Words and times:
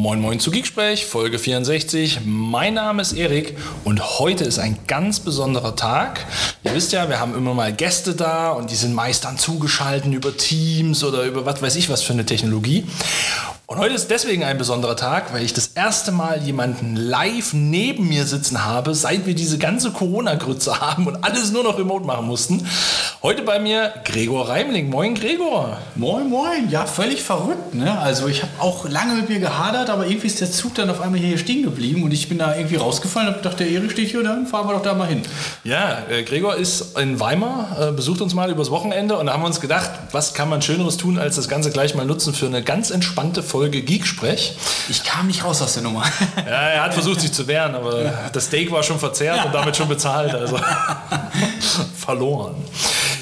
Moin 0.00 0.20
Moin 0.20 0.38
zu 0.38 0.52
Geeksprech, 0.52 1.06
Folge 1.06 1.40
64. 1.40 2.20
Mein 2.24 2.74
Name 2.74 3.02
ist 3.02 3.14
Erik 3.14 3.56
und 3.82 4.20
heute 4.20 4.44
ist 4.44 4.60
ein 4.60 4.78
ganz 4.86 5.18
besonderer 5.18 5.74
Tag. 5.74 6.24
Ihr 6.62 6.72
wisst 6.72 6.92
ja, 6.92 7.08
wir 7.08 7.18
haben 7.18 7.34
immer 7.34 7.52
mal 7.52 7.72
Gäste 7.72 8.14
da 8.14 8.52
und 8.52 8.70
die 8.70 8.76
sind 8.76 8.94
meist 8.94 9.24
dann 9.24 9.38
zugeschaltet 9.38 10.14
über 10.14 10.36
Teams 10.36 11.02
oder 11.02 11.24
über 11.24 11.44
was 11.46 11.60
weiß 11.60 11.74
ich 11.74 11.90
was 11.90 12.02
für 12.02 12.12
eine 12.12 12.24
Technologie. 12.24 12.86
Und 13.70 13.76
heute 13.76 13.94
ist 13.94 14.10
deswegen 14.10 14.44
ein 14.44 14.56
besonderer 14.56 14.96
Tag, 14.96 15.34
weil 15.34 15.44
ich 15.44 15.52
das 15.52 15.72
erste 15.74 16.10
Mal 16.10 16.42
jemanden 16.42 16.96
live 16.96 17.52
neben 17.52 18.08
mir 18.08 18.24
sitzen 18.24 18.64
habe, 18.64 18.94
seit 18.94 19.26
wir 19.26 19.34
diese 19.34 19.58
ganze 19.58 19.90
Corona-Grütze 19.90 20.80
haben 20.80 21.06
und 21.06 21.22
alles 21.22 21.52
nur 21.52 21.64
noch 21.64 21.78
remote 21.78 22.06
machen 22.06 22.26
mussten. 22.26 22.66
Heute 23.22 23.42
bei 23.42 23.58
mir 23.58 23.92
Gregor 24.06 24.48
Reimling. 24.48 24.88
Moin 24.88 25.14
Gregor. 25.14 25.76
Moin, 25.96 26.30
moin. 26.30 26.70
Ja, 26.70 26.86
völlig 26.86 27.22
verrückt. 27.22 27.74
Ne? 27.74 27.98
Also 28.00 28.26
ich 28.26 28.40
habe 28.40 28.52
auch 28.58 28.88
lange 28.88 29.16
mit 29.16 29.28
mir 29.28 29.38
gehadert, 29.38 29.90
aber 29.90 30.06
irgendwie 30.06 30.28
ist 30.28 30.40
der 30.40 30.50
Zug 30.50 30.74
dann 30.76 30.88
auf 30.88 31.02
einmal 31.02 31.20
hier 31.20 31.36
stehen 31.36 31.62
geblieben 31.62 32.04
und 32.04 32.12
ich 32.12 32.26
bin 32.26 32.38
da 32.38 32.56
irgendwie 32.56 32.76
rausgefallen 32.76 33.34
und 33.34 33.44
dachte, 33.44 33.64
der 33.64 33.68
Erik 33.68 33.90
steht 33.90 34.08
hier, 34.08 34.22
dann 34.22 34.46
fahren 34.46 34.66
wir 34.66 34.72
doch 34.72 34.82
da 34.82 34.94
mal 34.94 35.08
hin. 35.08 35.20
Ja, 35.64 36.04
äh, 36.08 36.22
Gregor 36.22 36.56
ist 36.56 36.96
in 36.96 37.20
Weimar, 37.20 37.76
äh, 37.78 37.92
besucht 37.92 38.22
uns 38.22 38.32
mal 38.32 38.50
übers 38.50 38.70
Wochenende 38.70 39.18
und 39.18 39.26
da 39.26 39.34
haben 39.34 39.42
wir 39.42 39.48
uns 39.48 39.60
gedacht, 39.60 39.90
was 40.12 40.32
kann 40.32 40.48
man 40.48 40.62
Schöneres 40.62 40.96
tun, 40.96 41.18
als 41.18 41.36
das 41.36 41.50
Ganze 41.50 41.70
gleich 41.70 41.94
mal 41.94 42.06
nutzen 42.06 42.32
für 42.32 42.46
eine 42.46 42.62
ganz 42.62 42.90
entspannte 42.90 43.42
Folge 43.42 43.57
Folge 43.58 43.82
Geeksprech. 43.82 44.54
Ich 44.88 45.02
kam 45.02 45.26
nicht 45.26 45.44
raus 45.44 45.60
aus 45.60 45.74
der 45.74 45.82
Nummer. 45.82 46.04
Ja, 46.36 46.68
er 46.68 46.84
hat 46.84 46.94
versucht, 46.94 47.20
sich 47.20 47.32
zu 47.32 47.48
wehren, 47.48 47.74
aber 47.74 48.04
ja. 48.04 48.30
das 48.32 48.44
Steak 48.44 48.70
war 48.70 48.84
schon 48.84 49.00
verzehrt 49.00 49.44
und 49.44 49.52
damit 49.52 49.76
schon 49.76 49.88
bezahlt. 49.88 50.32
Also 50.32 50.60
verloren. 51.96 52.54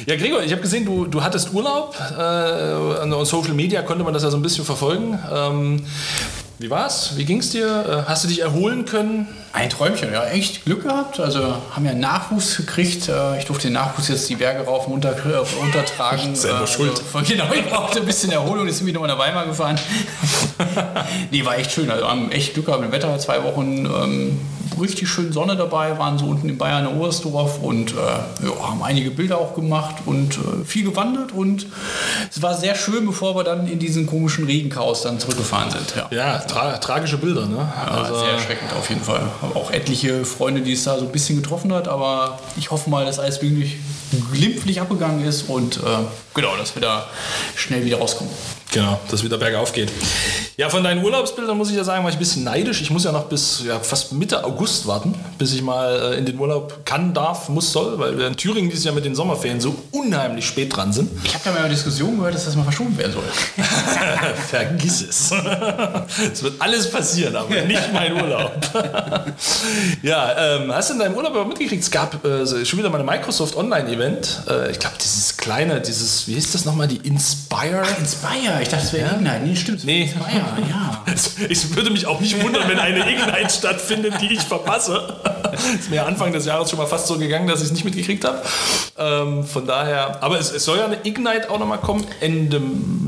Ja, 0.04 0.16
Gregor, 0.16 0.42
ich 0.42 0.52
habe 0.52 0.60
gesehen, 0.60 0.84
du, 0.84 1.06
du 1.06 1.24
hattest 1.24 1.54
Urlaub. 1.54 1.96
Äh, 1.98 2.20
an 2.20 3.24
Social 3.24 3.54
Media 3.54 3.80
konnte 3.80 4.04
man 4.04 4.12
das 4.12 4.24
ja 4.24 4.30
so 4.30 4.36
ein 4.36 4.42
bisschen 4.42 4.66
verfolgen. 4.66 5.18
Ähm, 5.32 5.86
wie 6.58 6.70
war's? 6.70 7.16
Wie 7.16 7.24
ging's 7.24 7.50
dir? 7.50 8.04
Äh, 8.06 8.08
hast 8.08 8.24
du 8.24 8.28
dich 8.28 8.40
erholen 8.40 8.86
können? 8.86 9.28
Ein 9.52 9.68
Träumchen, 9.68 10.10
ja, 10.12 10.26
echt 10.26 10.64
Glück 10.64 10.84
gehabt. 10.84 11.20
Also 11.20 11.56
haben 11.74 11.84
ja 11.84 11.92
Nachwuchs 11.92 12.56
gekriegt. 12.56 13.08
Äh, 13.08 13.38
ich 13.38 13.44
durfte 13.44 13.68
den 13.68 13.74
Nachwuchs 13.74 14.08
jetzt 14.08 14.28
die 14.30 14.36
Berge 14.36 14.64
rauf 14.64 14.86
und 14.86 14.94
unter, 14.94 15.12
äh, 15.12 15.60
untertragen. 15.60 16.34
Selber 16.34 16.60
also, 16.60 16.72
schuld. 16.72 17.02
Genau, 17.28 17.52
ich 17.52 17.66
brauchte 17.66 18.00
ein 18.00 18.06
bisschen 18.06 18.32
Erholung, 18.32 18.66
jetzt 18.66 18.78
sind 18.78 18.86
wir 18.86 18.94
nochmal 18.94 19.10
nach 19.10 19.18
Weimar 19.18 19.46
gefahren. 19.46 19.78
nee, 21.30 21.44
war 21.44 21.58
echt 21.58 21.72
schön. 21.72 21.90
Also 21.90 22.08
haben 22.08 22.32
echt 22.32 22.54
Glück 22.54 22.66
gehabt 22.66 22.84
im 22.84 22.92
Wetter, 22.92 23.18
zwei 23.18 23.42
Wochen 23.42 23.84
ähm, 23.84 24.40
richtig 24.80 25.08
schön 25.08 25.32
Sonne 25.32 25.56
dabei, 25.56 25.98
waren 25.98 26.18
so 26.18 26.26
unten 26.26 26.48
in 26.48 26.58
Bayern 26.58 26.86
in 26.86 26.96
Oberstdorf 26.96 27.60
und 27.60 27.92
äh, 27.92 27.94
ja, 27.94 28.68
haben 28.68 28.82
einige 28.82 29.10
Bilder 29.10 29.38
auch 29.38 29.54
gemacht 29.54 29.96
und 30.06 30.34
äh, 30.36 30.64
viel 30.64 30.84
gewandert 30.84 31.32
und 31.32 31.66
es 32.30 32.42
war 32.42 32.54
sehr 32.54 32.74
schön, 32.74 33.06
bevor 33.06 33.36
wir 33.36 33.44
dann 33.44 33.66
in 33.66 33.78
diesen 33.78 34.06
komischen 34.06 34.44
Regenchaos 34.46 35.02
dann 35.02 35.18
zurückgefahren 35.18 35.70
sind. 35.70 35.94
Ja, 35.96 36.08
ja 36.10 36.38
tra 36.38 36.78
tragische 36.78 37.18
Bilder, 37.18 37.46
ne? 37.46 37.56
Ja, 37.56 37.92
also, 37.92 38.18
sehr 38.18 38.32
erschreckend 38.32 38.72
auf 38.72 38.88
jeden 38.88 39.02
Fall. 39.02 39.22
Habe 39.42 39.56
auch 39.56 39.70
etliche 39.70 40.24
Freunde, 40.24 40.60
die 40.60 40.72
es 40.72 40.84
da 40.84 40.98
so 40.98 41.06
ein 41.06 41.12
bisschen 41.12 41.40
getroffen 41.40 41.72
hat, 41.72 41.88
aber 41.88 42.38
ich 42.56 42.70
hoffe 42.70 42.90
mal, 42.90 43.04
dass 43.04 43.18
alles 43.18 43.42
wirklich 43.42 43.76
glimpflich 44.32 44.80
abgegangen 44.80 45.24
ist 45.26 45.48
und 45.48 45.78
äh, 45.78 45.80
genau, 46.34 46.56
dass 46.56 46.74
wir 46.74 46.82
da 46.82 47.06
schnell 47.54 47.84
wieder 47.84 47.98
rauskommen. 47.98 48.32
Genau, 48.72 49.00
dass 49.10 49.22
wieder 49.22 49.38
bergauf 49.38 49.72
geht. 49.72 49.90
Ja, 50.56 50.68
von 50.70 50.82
deinen 50.82 51.04
Urlaubsbildern 51.04 51.56
muss 51.56 51.70
ich 51.70 51.76
ja 51.76 51.84
sagen, 51.84 52.02
war 52.02 52.10
ich 52.10 52.16
ein 52.16 52.18
bisschen 52.18 52.44
neidisch. 52.44 52.80
Ich 52.80 52.90
muss 52.90 53.04
ja 53.04 53.12
noch 53.12 53.26
bis 53.26 53.62
ja, 53.66 53.78
fast 53.78 54.12
Mitte 54.12 54.44
August 54.44 54.86
warten, 54.86 55.14
bis 55.38 55.52
ich 55.52 55.62
mal 55.62 56.14
äh, 56.14 56.18
in 56.18 56.26
den 56.26 56.38
Urlaub 56.38 56.84
kann, 56.84 57.12
darf, 57.14 57.48
muss, 57.48 57.72
soll, 57.72 57.98
weil 57.98 58.18
wir 58.18 58.26
in 58.26 58.36
Thüringen 58.36 58.70
dieses 58.70 58.84
Jahr 58.84 58.94
mit 58.94 59.04
den 59.04 59.14
Sommerferien 59.14 59.60
so 59.60 59.74
unheimlich 59.92 60.46
spät 60.46 60.74
dran 60.74 60.92
sind. 60.92 61.10
Ich 61.24 61.34
habe 61.34 61.44
da 61.44 61.52
mal 61.52 61.60
eine 61.60 61.68
Diskussion 61.68 62.16
gehört, 62.16 62.34
dass 62.34 62.46
das 62.46 62.56
mal 62.56 62.64
verschoben 62.64 62.96
werden 62.96 63.12
soll. 63.12 63.24
Vergiss 64.48 65.02
es. 65.02 65.30
es 66.32 66.42
wird 66.42 66.54
alles 66.58 66.90
passieren, 66.90 67.36
aber 67.36 67.54
nicht 67.62 67.92
mein 67.92 68.14
Urlaub. 68.14 68.52
ja, 70.02 70.56
ähm, 70.56 70.72
hast 70.72 70.90
du 70.90 70.94
in 70.94 71.00
deinem 71.00 71.14
Urlaub 71.16 71.34
aber 71.34 71.44
mitgekriegt, 71.44 71.82
es 71.82 71.90
gab 71.90 72.24
äh, 72.24 72.46
schon 72.64 72.78
wieder 72.78 72.90
mal 72.90 73.00
ein 73.00 73.06
Microsoft 73.06 73.56
Online-Event. 73.56 74.42
Äh, 74.48 74.70
ich 74.70 74.78
glaube, 74.78 74.96
dieses 75.02 75.36
kleine, 75.36 75.80
dieses, 75.80 76.26
wie 76.28 76.34
hieß 76.34 76.52
das 76.52 76.64
nochmal, 76.64 76.88
die 76.88 77.06
Inspire? 77.06 77.82
Ach, 77.84 77.98
Inspire, 77.98 78.55
ich 78.60 78.68
dachte, 78.68 78.84
es 78.84 78.92
wäre 78.92 79.06
ja? 79.06 79.16
Ignite. 79.16 79.40
Nee, 79.44 79.56
stimmt. 79.56 79.84
Nee. 79.84 80.02
Inspire 80.02 80.44
ja. 80.70 81.04
Ich 81.48 81.74
würde 81.74 81.90
mich 81.90 82.06
auch 82.06 82.20
nicht 82.20 82.42
wundern, 82.42 82.68
wenn 82.68 82.78
eine 82.78 83.00
Ignite 83.00 83.50
stattfindet, 83.50 84.14
die 84.20 84.34
ich 84.34 84.40
verpasse. 84.40 85.16
Ist 85.78 85.90
mir 85.90 86.04
Anfang 86.04 86.32
des 86.32 86.46
Jahres 86.46 86.70
schon 86.70 86.78
mal 86.78 86.86
fast 86.86 87.06
so 87.06 87.18
gegangen, 87.18 87.46
dass 87.46 87.60
ich 87.60 87.66
es 87.66 87.72
nicht 87.72 87.84
mitgekriegt 87.84 88.24
habe. 88.24 88.42
Ähm, 88.98 89.44
von 89.44 89.66
daher, 89.66 90.22
aber 90.22 90.38
es, 90.38 90.52
es, 90.52 90.64
soll 90.64 90.78
ja 90.78 90.86
eine 90.86 90.98
Ignite 91.04 91.50
auch 91.50 91.58
nochmal 91.58 91.78
kommen, 91.78 92.04
Ende 92.20 92.60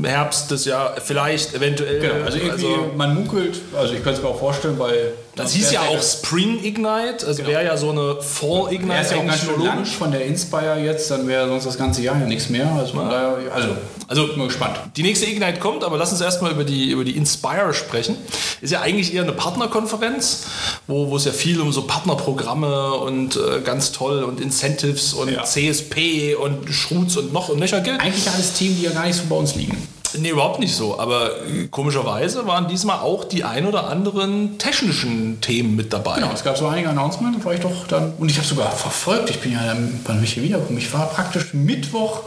Herbst 0.03 0.51
des 0.51 0.65
Jahres, 0.65 1.03
vielleicht, 1.03 1.53
eventuell. 1.53 1.99
Genau, 1.99 2.25
also 2.25 2.37
irgendwie, 2.37 2.65
also, 2.65 2.91
man 2.95 3.13
munkelt, 3.15 3.59
also 3.77 3.93
ich 3.93 4.03
könnte 4.03 4.19
es 4.19 4.23
mir 4.23 4.29
auch 4.29 4.39
vorstellen, 4.39 4.79
weil 4.79 5.13
das 5.39 5.53
hieß 5.53 5.71
ja 5.71 5.81
auch 5.81 6.01
Spring 6.01 6.63
Ignite, 6.63 7.25
also 7.25 7.37
genau. 7.37 7.49
wäre 7.49 7.65
ja 7.65 7.77
so 7.77 7.91
eine 7.91 8.21
Fall 8.21 8.73
Ignite. 8.73 8.89
Wäre 8.89 9.15
ja 9.15 9.21
auch 9.21 9.25
ganz 9.25 9.39
schön 9.41 9.61
lang 9.63 9.85
von 9.85 10.11
der 10.11 10.25
Inspire 10.25 10.79
jetzt, 10.79 11.09
dann 11.11 11.27
wäre 11.27 11.47
sonst 11.47 11.65
das 11.65 11.77
ganze 11.77 12.01
Jahr 12.01 12.19
ja 12.19 12.25
nichts 12.25 12.49
mehr. 12.49 12.67
Also, 12.71 12.97
ja. 12.97 13.09
daher, 13.09 13.53
also, 13.53 13.69
also 14.07 14.27
bin 14.27 14.43
gespannt. 14.45 14.77
Die 14.95 15.03
nächste 15.03 15.25
Ignite 15.25 15.59
kommt, 15.59 15.83
aber 15.83 15.97
lass 15.97 16.11
uns 16.11 16.21
erstmal 16.21 16.51
über 16.51 16.63
die, 16.63 16.91
über 16.91 17.03
die 17.03 17.15
Inspire 17.15 17.73
sprechen. 17.73 18.17
Ist 18.61 18.71
ja 18.71 18.81
eigentlich 18.81 19.13
eher 19.13 19.23
eine 19.23 19.33
Partnerkonferenz, 19.33 20.45
wo, 20.87 21.09
wo 21.09 21.15
es 21.15 21.25
ja 21.25 21.31
viel 21.31 21.61
um 21.61 21.71
so 21.71 21.83
Partnerprogramme 21.83 22.93
und 22.93 23.35
äh, 23.37 23.61
ganz 23.61 23.91
toll 23.91 24.23
und 24.23 24.41
Incentives 24.41 25.13
und 25.13 25.31
ja. 25.31 25.43
CSP 25.43 26.35
und 26.35 26.69
Schrutz 26.69 27.15
und 27.15 27.33
noch 27.33 27.49
und 27.49 27.59
nöcher 27.59 27.81
geht. 27.81 27.99
Eigentlich 27.99 28.29
alles 28.29 28.53
Themen, 28.53 28.75
die 28.77 28.83
ja 28.83 28.91
gar 28.91 29.05
nicht 29.05 29.15
so 29.15 29.23
bei 29.29 29.35
uns 29.35 29.55
liegen. 29.55 29.77
Nee, 30.17 30.29
überhaupt 30.29 30.59
nicht 30.59 30.75
so. 30.75 30.99
Aber 30.99 31.31
komischerweise 31.71 32.47
waren 32.47 32.67
diesmal 32.67 32.99
auch 32.99 33.23
die 33.23 33.43
ein 33.43 33.65
oder 33.65 33.87
anderen 33.87 34.57
technischen 34.57 35.41
Themen 35.41 35.75
mit 35.75 35.93
dabei. 35.93 36.15
Genau, 36.15 36.31
es 36.33 36.43
gab 36.43 36.57
so 36.57 36.67
einige 36.67 36.89
Announcements, 36.89 37.43
war 37.45 37.53
ich 37.53 37.59
doch 37.59 37.87
dann. 37.87 38.13
Und 38.17 38.29
ich 38.29 38.37
habe 38.37 38.47
sogar 38.47 38.71
verfolgt. 38.71 39.29
Ich 39.29 39.39
bin 39.39 39.53
ja 39.53 39.65
dann, 39.65 39.99
wann 40.05 40.23
ich 40.23 40.33
hier 40.33 40.43
wiedergekommen? 40.43 40.79
Ich 40.79 40.93
war 40.93 41.09
praktisch 41.09 41.53
Mittwoch. 41.53 42.21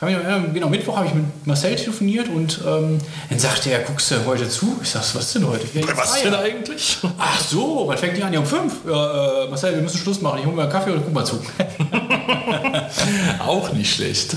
Genau, 0.00 0.68
Mittwoch 0.68 0.96
habe 0.96 1.06
ich 1.06 1.14
mit 1.14 1.24
Marcel 1.46 1.76
telefoniert 1.76 2.28
und 2.28 2.60
ähm, 2.66 2.98
dann 3.30 3.38
sagte 3.38 3.70
er, 3.70 3.80
guckst 3.80 4.10
du 4.10 4.24
heute 4.26 4.48
zu? 4.48 4.78
Ich 4.82 4.90
sag, 4.90 5.02
was 5.14 5.32
denn 5.32 5.46
heute? 5.48 5.66
Ja, 5.72 5.86
was 5.96 6.22
denn 6.22 6.34
eigentlich? 6.34 6.98
Ach 7.18 7.40
so, 7.40 7.84
wann 7.86 7.96
fängt 7.96 8.16
die 8.16 8.22
an? 8.22 8.32
Ja, 8.32 8.40
um 8.40 8.46
fünf. 8.46 8.74
Ja, 8.86 9.44
äh, 9.44 9.48
Marcel, 9.48 9.74
wir 9.74 9.82
müssen 9.82 9.98
Schluss 9.98 10.20
machen. 10.20 10.40
Ich 10.40 10.46
hole 10.46 10.54
mir 10.54 10.62
einen 10.62 10.72
Kaffee 10.72 10.90
und 10.90 11.04
guck 11.04 11.14
mal 11.14 11.24
zu. 11.24 11.40
auch 13.46 13.72
nicht 13.72 13.94
schlecht. 13.94 14.36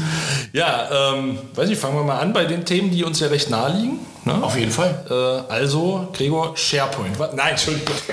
Ja, 0.54 1.14
ähm, 1.14 1.38
weiß 1.54 1.70
ich, 1.70 1.78
fangen 1.78 1.96
wir 1.96 2.04
mal 2.04 2.20
an 2.20 2.34
bei 2.34 2.46
den 2.46 2.64
Themen 2.66 2.77
Themen, 2.78 2.92
die 2.92 3.04
uns 3.04 3.20
ja 3.20 3.28
recht 3.28 3.50
nahe 3.50 3.74
liegen. 3.76 4.00
Ne? 4.24 4.44
Auf 4.44 4.56
jeden 4.58 4.72
Fall. 4.72 5.04
Äh, 5.10 5.52
also, 5.52 6.10
Gregor, 6.14 6.56
SharePoint. 6.56 7.18
Was? 7.18 7.34
Nein, 7.34 7.52
Entschuldigung. 7.52 7.96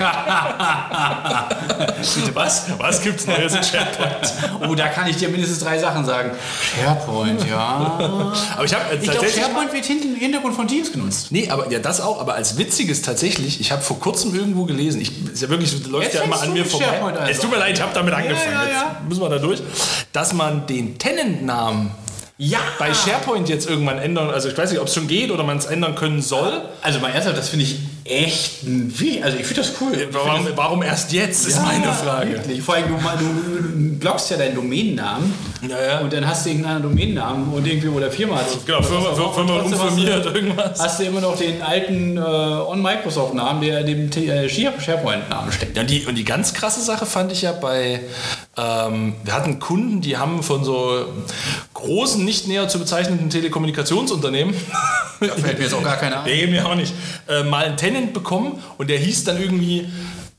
was? 2.33 2.65
Was 2.79 3.01
gibt 3.01 3.19
es 3.19 3.27
Neues 3.27 3.53
in 3.53 3.61
SharePoint? 3.63 4.33
Oh, 4.67 4.73
da 4.73 4.87
kann 4.87 5.07
ich 5.07 5.17
dir 5.17 5.29
mindestens 5.29 5.59
drei 5.59 5.77
Sachen 5.77 6.03
sagen. 6.05 6.31
SharePoint, 6.79 7.47
ja. 7.47 8.33
aber 8.55 8.65
ich 8.65 8.73
habe 8.73 8.95
äh, 8.95 8.97
ich 8.99 9.11
glaube, 9.11 9.27
SharePoint 9.27 9.71
wird 9.73 9.87
im 9.89 10.15
Hintergrund 10.15 10.55
von 10.55 10.67
Teams 10.67 10.91
genutzt. 10.91 11.27
Nee, 11.31 11.49
aber 11.49 11.69
ja, 11.69 11.77
das 11.79 12.01
auch. 12.01 12.19
Aber 12.19 12.33
als 12.33 12.57
witziges 12.57 13.03
tatsächlich, 13.03 13.59
ich 13.59 13.71
habe 13.71 13.83
vor 13.83 13.99
kurzem 13.99 14.33
irgendwo 14.33 14.63
gelesen, 14.65 15.01
ich, 15.01 15.11
ist 15.31 15.41
ja 15.43 15.49
wirklich, 15.49 15.85
läuft 15.87 16.05
Jetzt 16.05 16.15
ja 16.15 16.23
immer 16.23 16.41
an 16.41 16.53
mir 16.53 16.65
vorbei. 16.65 17.01
Also. 17.01 17.31
Es 17.31 17.39
tut 17.39 17.51
mir 17.51 17.57
leid, 17.57 17.75
ich 17.75 17.81
habe 17.83 17.93
damit 17.93 18.13
angefangen. 18.13 18.53
Ja, 18.53 18.63
ja, 18.63 18.69
ja. 18.69 18.95
Jetzt 18.99 19.09
müssen 19.09 19.21
wir 19.21 19.29
da 19.29 19.37
durch. 19.37 19.61
Dass 20.11 20.33
man 20.33 20.65
den 20.65 20.97
Tenant-Namen 20.97 21.91
ja. 22.37 22.59
bei 22.79 22.93
SharePoint 22.93 23.49
jetzt 23.49 23.69
irgendwann 23.69 23.99
ändern. 23.99 24.29
Also 24.29 24.49
ich 24.49 24.57
weiß 24.57 24.71
nicht, 24.71 24.79
ob 24.79 24.87
es 24.87 24.93
schon 24.93 25.07
geht 25.07 25.31
oder 25.31 25.43
man 25.43 25.57
es 25.57 25.65
ändern 25.65 25.95
können 25.95 26.21
soll. 26.21 26.61
Also 26.81 26.99
mein 26.99 27.13
erster, 27.13 27.33
das 27.33 27.49
finde 27.49 27.65
ich 27.65 27.79
echt 28.05 28.61
ein 28.63 28.93
Wie. 28.97 29.21
Also 29.21 29.37
ich 29.37 29.45
finde 29.45 29.63
das 29.63 29.73
cool. 29.81 30.07
Warum, 30.11 30.47
warum, 30.55 30.83
erst 30.83 31.11
jetzt, 31.11 31.47
ist 31.47 31.57
ja, 31.57 31.63
meine 31.63 31.91
Frage. 31.91 32.33
Wirklich. 32.33 32.61
Vor 32.61 32.75
allem, 32.75 32.85
du, 32.87 33.27
du 33.27 33.95
blockst 33.97 34.29
ja 34.29 34.37
deinen 34.37 34.53
Domainnamen 34.53 35.33
ja, 35.67 35.83
ja. 35.83 35.99
und 35.99 36.13
dann 36.13 36.27
hast 36.27 36.45
du 36.45 36.51
irgendeinen 36.51 36.83
Domainnamen 36.83 37.51
und 37.51 37.65
irgendwie, 37.65 37.91
wo 37.91 37.99
der 37.99 38.11
Firma 38.11 38.35
hat. 38.35 38.45
Genau, 38.63 38.83
Firma, 38.83 39.13
Firma 39.15 39.61
informiert 39.61 40.25
irgendwas. 40.27 40.79
Hast 40.79 40.99
du 40.99 41.05
immer 41.05 41.21
noch 41.21 41.35
den 41.35 41.61
alten 41.63 42.17
äh, 42.17 42.19
On-Microsoft-Namen, 42.19 43.61
der 43.61 43.83
dem 43.83 44.11
äh, 44.11 44.47
SharePoint-Namen 44.47 45.51
steckt. 45.51 45.75
Ja, 45.75 45.81
und 45.81 45.89
die, 45.89 46.05
und 46.05 46.15
die 46.15 46.25
ganz 46.25 46.53
krasse 46.53 46.81
Sache 46.81 47.07
fand 47.07 47.31
ich 47.31 47.41
ja 47.41 47.53
bei, 47.53 48.01
ähm, 48.55 49.15
wir 49.23 49.33
hatten 49.33 49.59
Kunden, 49.59 50.01
die 50.01 50.17
haben 50.17 50.43
von 50.43 50.63
so 50.63 51.05
großen, 51.73 52.23
nicht 52.23 52.47
näher 52.47 52.67
zu 52.67 52.77
bezeichnenden 52.77 53.31
Telekommunikationsunternehmen, 53.31 54.53
da 55.19 55.27
fällt 55.27 55.57
mir 55.57 55.63
jetzt 55.63 55.73
auch 55.73 55.83
gar 55.83 55.97
keine 55.97 56.17
Ahnung. 56.19 56.31
Nee, 56.31 56.47
mir 56.47 56.67
auch 56.67 56.75
nicht, 56.75 56.93
äh, 57.27 57.43
mal 57.43 57.65
einen 57.65 57.77
Tenant 57.95 58.13
bekommen 58.13 58.61
und 58.77 58.89
der 58.89 58.97
hieß 58.97 59.23
dann 59.23 59.41
irgendwie 59.41 59.87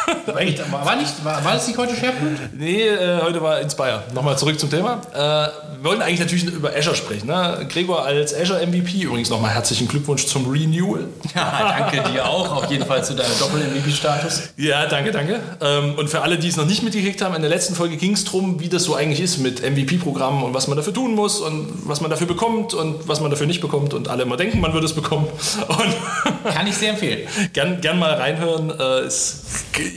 War, 0.26 0.40
echt, 0.40 0.58
war, 0.70 0.96
nicht, 0.96 1.24
war, 1.24 1.42
war 1.44 1.54
das 1.54 1.66
nicht 1.66 1.78
heute 1.78 1.94
SharePoint? 1.94 2.58
Nee, 2.58 2.82
äh, 2.88 3.20
heute 3.22 3.40
war 3.42 3.60
Inspire. 3.60 4.02
Nochmal 4.14 4.36
zurück 4.38 4.60
zum 4.60 4.70
Thema. 4.70 5.00
Äh, 5.14 5.18
wir 5.18 5.84
wollten 5.84 6.02
eigentlich 6.02 6.20
natürlich 6.20 6.44
über 6.44 6.70
Azure 6.76 6.96
sprechen. 6.96 7.26
Ne? 7.28 7.66
Gregor 7.70 8.04
als 8.04 8.34
Azure 8.34 8.64
MVP, 8.66 9.02
übrigens 9.02 9.30
nochmal 9.30 9.52
herzlichen 9.54 9.88
Glückwunsch 9.88 10.26
zum 10.26 10.50
Renewal. 10.50 11.06
Ja, 11.34 11.76
danke 11.78 12.10
dir 12.10 12.26
auch, 12.26 12.50
auf 12.56 12.70
jeden 12.70 12.84
Fall 12.86 13.04
zu 13.04 13.14
deinem 13.14 13.38
Doppel-MVP-Status. 13.38 14.50
Ja, 14.56 14.86
danke, 14.86 15.12
danke. 15.12 15.40
Ähm, 15.60 15.94
und 15.96 16.08
für 16.08 16.22
alle, 16.22 16.38
die 16.38 16.48
es 16.48 16.56
noch 16.56 16.66
nicht 16.66 16.82
mitgekriegt 16.82 17.20
haben, 17.22 17.34
in 17.34 17.42
der 17.42 17.50
letzten 17.50 17.74
Folge 17.74 17.96
ging 17.96 18.12
es 18.14 18.24
darum, 18.24 18.60
wie 18.60 18.68
das 18.68 18.84
so 18.84 18.94
eigentlich 18.94 19.20
ist 19.20 19.38
mit 19.38 19.62
MVP-Programmen 19.62 20.42
und 20.42 20.54
was 20.54 20.68
man 20.68 20.76
dafür 20.76 20.94
tun 20.94 21.14
muss 21.14 21.40
und 21.40 21.68
was 21.84 22.00
man 22.00 22.10
dafür 22.10 22.26
bekommt 22.26 22.74
und 22.74 23.06
was 23.08 23.20
man 23.20 23.30
dafür 23.30 23.46
nicht 23.46 23.60
bekommt 23.60 23.94
und 23.94 24.08
alle 24.08 24.22
immer 24.24 24.36
denken, 24.36 24.60
man 24.60 24.72
würde 24.72 24.86
es 24.86 24.94
bekommen. 24.94 25.28
Und 25.68 26.52
Kann 26.52 26.66
ich 26.66 26.76
sehr 26.76 26.90
empfehlen. 26.90 27.28
gern, 27.52 27.80
gern 27.80 27.98
mal 27.98 28.14
reinhören. 28.14 28.70
Äh, 28.70 29.00
es, 29.06 29.42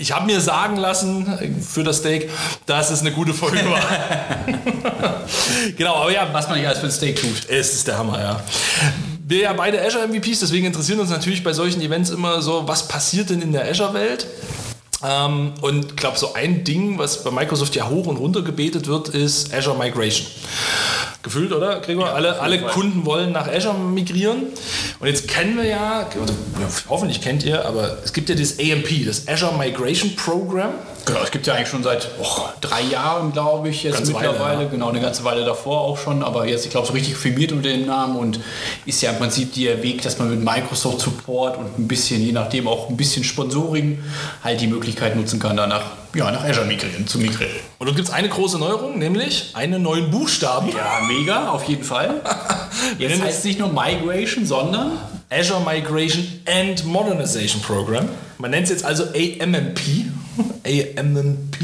ich 0.01 0.12
habe 0.12 0.25
mir 0.25 0.42
sagen 0.42 0.77
lassen 0.77 1.27
äh, 1.39 1.62
für 1.62 1.83
das 1.83 1.98
Steak, 1.98 2.30
dass 2.65 2.89
es 2.89 3.01
eine 3.01 3.12
gute 3.12 3.33
Folge 3.33 3.63
war. 3.69 3.81
genau, 5.77 5.95
aber 5.95 6.12
ja, 6.12 6.27
Was 6.33 6.48
man 6.48 6.57
nicht 6.57 6.68
alles 6.68 6.80
für 6.80 6.88
ein 6.88 6.92
Steak 6.92 7.21
tut. 7.21 7.48
es 7.48 7.74
ist 7.74 7.88
der 7.88 7.98
Hammer, 7.98 8.19
ja. 8.19 8.44
Wir 9.24 9.42
ja 9.44 9.53
beide 9.53 9.81
Azure 9.81 10.07
MVPs, 10.07 10.39
deswegen 10.39 10.65
interessieren 10.65 11.00
uns 11.00 11.09
natürlich 11.09 11.44
bei 11.44 11.53
solchen 11.53 11.81
Events 11.81 12.09
immer 12.09 12.42
so, 12.42 12.68
was 12.68 12.88
passiert 12.88 13.30
denn 13.30 13.42
in 13.42 13.53
der 13.53 13.69
Azure-Welt? 13.69 14.27
Ähm, 15.03 15.53
und 15.62 15.86
ich 15.86 15.95
glaube, 15.95 16.18
so 16.18 16.33
ein 16.33 16.63
Ding, 16.63 16.97
was 16.97 17.24
bei 17.24 17.31
Microsoft 17.31 17.75
ja 17.75 17.88
hoch 17.88 18.07
und 18.07 18.18
runter 18.18 18.42
gebetet 18.42 18.88
wird, 18.88 19.09
ist 19.09 19.54
Azure 19.54 19.77
Migration. 19.77 20.27
Gefühlt, 21.23 21.51
oder, 21.51 21.79
Gregor? 21.81 22.07
Ja, 22.07 22.13
alle 22.13 22.39
alle. 22.39 22.59
Kunden 22.62 23.06
wollen 23.06 23.31
nach 23.31 23.47
Azure 23.47 23.77
migrieren. 23.77 24.47
Und 25.00 25.07
jetzt 25.07 25.27
kennen 25.27 25.56
wir 25.57 25.65
ja, 25.65 26.07
hoffentlich 26.89 27.21
kennt 27.21 27.44
ihr, 27.44 27.65
aber 27.65 27.97
es 28.03 28.13
gibt 28.13 28.29
ja 28.29 28.35
das 28.35 28.57
AMP, 28.59 29.06
das 29.06 29.27
Azure 29.27 29.57
Migration 29.57 30.15
Program. 30.15 30.71
Genau, 31.06 31.19
es 31.24 31.31
gibt 31.31 31.48
ja 31.48 31.56
eigentlich 31.56 31.69
schon 31.69 31.83
seit 31.83 32.09
oh, 32.21 32.42
drei 32.62 32.81
Jahren, 32.81 33.31
glaube 33.31 33.69
ich, 33.69 33.83
jetzt 33.83 33.98
Ganze 33.98 34.13
Weile, 34.13 34.30
mittlerweile. 34.30 34.63
ja. 34.63 34.69
Genau, 34.69 34.89
eine 34.89 35.01
ganze 35.01 35.24
Weile 35.24 35.44
davor 35.44 35.81
auch 35.81 35.98
schon, 35.98 36.24
aber 36.24 36.45
jetzt, 36.48 36.65
ich 36.65 36.71
glaube, 36.71 36.88
so 36.88 36.94
richtig 36.94 37.15
firmiert 37.15 37.51
unter 37.51 37.69
dem 37.69 37.86
Namen 37.86 38.15
und 38.18 38.39
ist 38.86 39.01
ja 39.01 39.12
im 39.12 39.18
Prinzip 39.18 39.53
der 39.53 39.81
Weg, 39.81 40.01
dass 40.03 40.19
man 40.19 40.30
mit 40.30 40.44
Microsoft 40.44 41.01
Support 41.01 41.57
und 41.57 41.80
ein 41.80 41.88
bisschen, 41.88 42.21
je 42.21 42.31
nachdem 42.31 42.68
auch 42.68 42.89
ein 42.89 42.98
bisschen 42.98 43.24
Sponsoring, 43.24 44.03
halt 44.44 44.62
die 44.62 44.68
Möglichkeit 44.68 45.15
nutzen 45.15 45.39
kann, 45.39 45.57
danach 45.57 45.83
ja, 46.13 46.30
nach 46.30 46.44
Azure 46.44 46.65
migrieren, 46.65 47.07
zu 47.07 47.19
migrieren. 47.19 47.56
Und 47.80 47.88
dort 47.88 47.95
gibt 47.95 48.09
es 48.09 48.13
eine 48.13 48.27
große 48.27 48.59
Neuerung, 48.59 49.00
nämlich 49.00 49.51
einen 49.54 49.81
neuen 49.81 50.12
Buchstaben. 50.12 50.69
Ja, 50.69 51.00
mega, 51.07 51.50
auf 51.50 51.63
jeden 51.63 51.83
Fall. 51.83 52.21
Jetzt 52.97 53.12
nennen 53.12 53.24
heißt 53.24 53.39
es 53.39 53.44
nicht 53.45 53.59
nur 53.59 53.69
Migration, 53.69 54.45
sondern 54.45 54.97
Azure 55.30 55.62
Migration 55.62 56.27
and 56.45 56.86
Modernization 56.86 57.62
Program. 57.62 58.09
Man 58.38 58.51
nennt 58.51 58.65
es 58.65 58.69
jetzt 58.69 58.83
also 58.83 59.06
AMMP. 59.06 59.80
AMMP. 60.66 61.57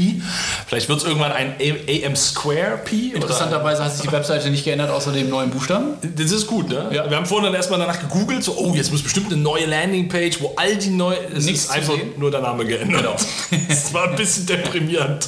Vielleicht 0.66 0.88
wird 0.88 0.98
es 0.98 1.04
irgendwann 1.04 1.32
ein 1.32 1.54
AM 1.60 2.16
Square 2.16 2.80
P. 2.84 3.12
interessanterweise 3.14 3.84
hat 3.84 3.92
sich 3.92 4.02
die 4.02 4.12
Webseite 4.12 4.50
nicht 4.50 4.64
geändert, 4.64 4.90
außer 4.90 5.12
dem 5.12 5.30
neuen 5.30 5.50
Buchstaben. 5.50 5.94
Das 6.16 6.30
ist 6.30 6.46
gut, 6.46 6.68
ne? 6.68 6.90
Ja. 6.92 7.08
Wir 7.08 7.16
haben 7.16 7.26
vorhin 7.26 7.46
dann 7.46 7.54
erstmal 7.54 7.78
danach 7.78 8.00
gegoogelt, 8.00 8.44
so, 8.44 8.56
oh, 8.56 8.74
jetzt 8.74 8.90
muss 8.92 9.02
bestimmt 9.02 9.32
eine 9.32 9.40
neue 9.40 9.66
Landingpage, 9.66 10.40
wo 10.40 10.52
all 10.56 10.76
die 10.76 10.90
neue. 10.90 11.16
Es 11.34 11.44
Nichts 11.44 11.64
ist 11.64 11.70
einfach 11.70 11.94
sehen. 11.94 12.12
nur 12.18 12.30
der 12.30 12.40
Name 12.40 12.64
geändert. 12.64 13.00
Genau. 13.02 13.16
Das 13.68 13.92
war 13.92 14.08
ein 14.10 14.16
bisschen 14.16 14.46
deprimierend. 14.46 15.26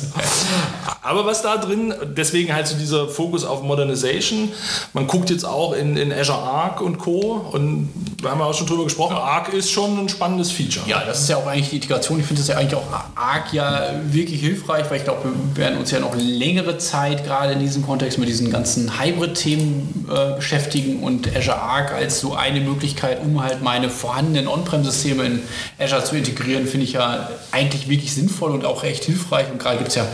Aber 1.03 1.27
was 1.27 1.43
da 1.43 1.57
drin, 1.57 1.95
deswegen 2.17 2.55
halt 2.55 2.67
so 2.67 2.77
dieser 2.77 3.09
Fokus 3.09 3.45
auf 3.45 3.63
Modernization. 3.63 4.51
Man 4.93 5.07
guckt 5.07 5.31
jetzt 5.31 5.45
auch 5.45 5.73
in, 5.73 5.97
in 5.97 6.13
Azure 6.13 6.39
Arc 6.39 6.81
und 6.81 6.99
Co. 6.99 7.49
Und 7.53 7.91
wir 8.21 8.31
haben 8.31 8.41
ja 8.41 8.47
auch 8.47 8.55
schon 8.55 8.67
drüber 8.67 8.85
gesprochen, 8.85 9.17
Arc 9.17 9.53
ist 9.53 9.71
schon 9.71 9.99
ein 9.99 10.09
spannendes 10.09 10.51
Feature. 10.51 10.87
Ja, 10.89 11.05
das 11.05 11.21
ist 11.23 11.29
ja 11.29 11.37
auch 11.37 11.47
eigentlich 11.47 11.71
die 11.71 11.77
Integration. 11.77 12.21
Ich 12.21 12.27
finde 12.27 12.43
das 12.43 12.49
ja 12.49 12.57
eigentlich 12.57 12.75
auch 12.75 12.85
arg 13.31 13.53
ja 13.53 14.00
wirklich 14.11 14.41
hilfreich, 14.41 14.91
weil 14.91 14.99
ich 14.99 15.05
glaube, 15.05 15.31
wir 15.55 15.65
werden 15.65 15.79
uns 15.79 15.91
ja 15.91 16.00
noch 16.00 16.15
längere 16.17 16.79
Zeit 16.79 17.25
gerade 17.25 17.53
in 17.53 17.61
diesem 17.61 17.85
Kontext 17.85 18.19
mit 18.19 18.29
diesen 18.29 18.50
ganzen 18.50 19.00
Hybrid-Themen 19.00 20.06
äh, 20.11 20.37
beschäftigen 20.37 21.03
und 21.03 21.35
Azure 21.37 21.61
Arc 21.61 21.93
als 21.93 22.21
so 22.21 22.35
eine 22.35 22.61
Möglichkeit, 22.61 23.21
um 23.23 23.43
halt 23.43 23.62
meine 23.62 23.88
vorhandenen 23.88 24.49
On-Prem-Systeme 24.49 25.25
in 25.25 25.43
Azure 25.79 26.05
zu 26.05 26.17
integrieren, 26.17 26.67
finde 26.67 26.85
ich 26.85 26.94
ja 26.94 27.31
eigentlich 27.53 27.88
wirklich 27.88 28.12
sinnvoll 28.12 28.50
und 28.50 28.65
auch 28.65 28.82
echt 28.82 29.05
hilfreich. 29.05 29.50
Und 29.50 29.59
gerade 29.59 29.79
gibt 29.79 29.88
es 29.88 29.94
ja 29.94 30.06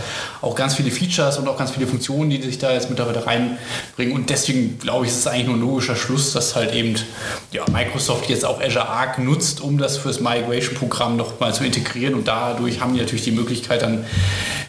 auch 0.43 0.55
ganz 0.55 0.75
viele 0.75 0.91
Features 0.91 1.39
und 1.39 1.49
auch 1.49 1.57
ganz 1.57 1.71
viele 1.71 1.87
Funktionen, 1.87 2.31
die 2.31 2.43
sich 2.43 2.59
da 2.59 2.73
jetzt 2.73 2.91
mittlerweile 2.91 3.27
reinbringen. 3.27 4.15
Und 4.15 4.31
deswegen 4.31 4.79
glaube 4.79 5.07
ich, 5.07 5.13
ist 5.13 5.19
es 5.19 5.27
eigentlich 5.27 5.47
nur 5.47 5.57
ein 5.57 5.61
logischer 5.61 5.97
Schluss, 5.97 6.33
dass 6.33 6.55
halt 6.55 6.75
eben 6.75 6.97
ja, 7.53 7.65
Microsoft 7.73 8.29
jetzt 8.29 8.45
auch 8.45 8.61
Azure 8.61 8.89
Arc 8.89 9.19
nutzt, 9.19 9.61
um 9.61 9.79
das 9.79 9.97
fürs 9.97 10.21
Migration-Programm 10.21 11.17
noch 11.17 11.41
mal 11.41 11.55
zu 11.55 11.65
integrieren. 11.65 12.15
Und 12.15 12.29
dadurch 12.29 12.81
haben 12.81 12.95
die 12.95 13.06
natürlich 13.07 13.25
die 13.25 13.33
Möglichkeit, 13.33 13.83
dann 13.83 14.05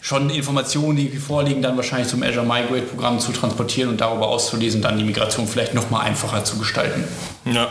schon 0.01 0.29
Informationen, 0.29 0.95
die 0.95 1.09
vorliegen, 1.09 1.61
dann 1.61 1.75
wahrscheinlich 1.75 2.07
zum 2.07 2.23
Azure 2.23 2.45
Migrate-Programm 2.45 3.19
zu 3.19 3.31
transportieren 3.31 3.89
und 3.89 3.99
darüber 3.99 4.27
auszulesen, 4.27 4.81
dann 4.81 4.97
die 4.97 5.03
Migration 5.03 5.47
vielleicht 5.47 5.73
noch 5.73 5.89
mal 5.89 6.01
einfacher 6.01 6.43
zu 6.43 6.57
gestalten. 6.57 7.03
Ja. 7.45 7.67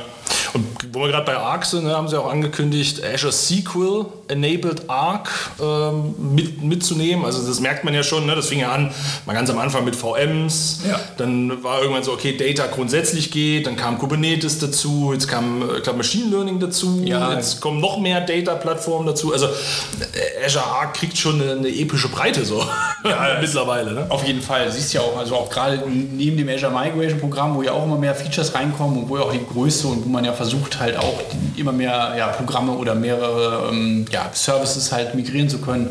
Und 0.54 0.66
wo 0.92 1.00
wir 1.00 1.08
gerade 1.08 1.24
bei 1.26 1.36
Arc 1.36 1.64
sind, 1.64 1.84
ne, 1.84 1.94
haben 1.96 2.08
sie 2.08 2.18
auch 2.20 2.30
angekündigt, 2.30 3.02
Azure 3.04 3.32
SQL 3.32 4.06
Enabled 4.28 4.88
Arc 4.90 5.30
ähm, 5.62 6.14
mit, 6.34 6.62
mitzunehmen. 6.62 7.24
Also 7.24 7.46
das 7.46 7.60
merkt 7.60 7.84
man 7.84 7.94
ja 7.94 8.02
schon, 8.02 8.26
ne? 8.26 8.34
das 8.34 8.46
fing 8.48 8.58
ja 8.60 8.72
an, 8.72 8.90
mal 9.24 9.34
ganz 9.34 9.50
am 9.50 9.58
Anfang 9.58 9.84
mit 9.84 9.94
VMs, 9.96 10.80
Ja. 10.88 10.98
dann 11.16 11.62
war 11.62 11.80
irgendwann 11.80 12.02
so, 12.02 12.12
okay, 12.12 12.36
Data 12.36 12.66
grundsätzlich 12.66 13.30
geht, 13.30 13.66
dann 13.66 13.76
kam 13.76 13.98
Kubernetes 13.98 14.58
dazu, 14.58 15.10
jetzt 15.12 15.28
kam, 15.28 15.62
äh, 15.62 15.76
ich 15.76 15.82
glaube, 15.84 15.98
Machine 15.98 16.30
Learning 16.30 16.58
dazu, 16.58 17.00
Ja. 17.04 17.32
jetzt 17.34 17.60
kommen 17.60 17.80
noch 17.80 17.98
mehr 17.98 18.20
Data-Plattformen 18.20 19.06
dazu. 19.06 19.32
Also 19.32 19.46
äh, 19.46 20.44
Azure 20.44 20.64
Arc 20.64 20.94
kriegt 20.94 21.16
schon 21.16 21.40
eine, 21.40 21.52
eine 21.52 21.68
epische 21.68 22.08
Breite 22.08 22.44
so 22.44 22.64
mittlerweile. 23.40 23.92
Ne? 23.92 24.06
Auf 24.08 24.24
jeden 24.26 24.42
Fall. 24.42 24.70
Siehst 24.70 24.92
ja 24.92 25.00
auch, 25.00 25.16
also 25.18 25.36
auch 25.36 25.50
gerade 25.50 25.82
neben 25.88 26.36
dem 26.36 26.48
Azure 26.48 26.72
Migration 26.72 27.20
Programm, 27.20 27.54
wo 27.54 27.62
ja 27.62 27.72
auch 27.72 27.84
immer 27.84 27.96
mehr 27.96 28.14
Features 28.14 28.54
reinkommen 28.54 29.02
und 29.04 29.08
wo 29.08 29.16
ja 29.18 29.24
auch 29.24 29.32
die 29.32 29.44
Größe 29.46 29.86
und 29.86 30.04
wo 30.04 30.08
man 30.08 30.24
ja 30.24 30.32
versucht 30.36 30.78
halt 30.78 30.96
auch 30.96 31.20
immer 31.56 31.72
mehr 31.72 32.14
ja, 32.16 32.28
Programme 32.28 32.72
oder 32.72 32.94
mehrere 32.94 33.70
ähm, 33.70 34.04
ja, 34.10 34.30
Services 34.32 34.92
halt 34.92 35.14
migrieren 35.14 35.48
zu 35.48 35.58
können, 35.58 35.90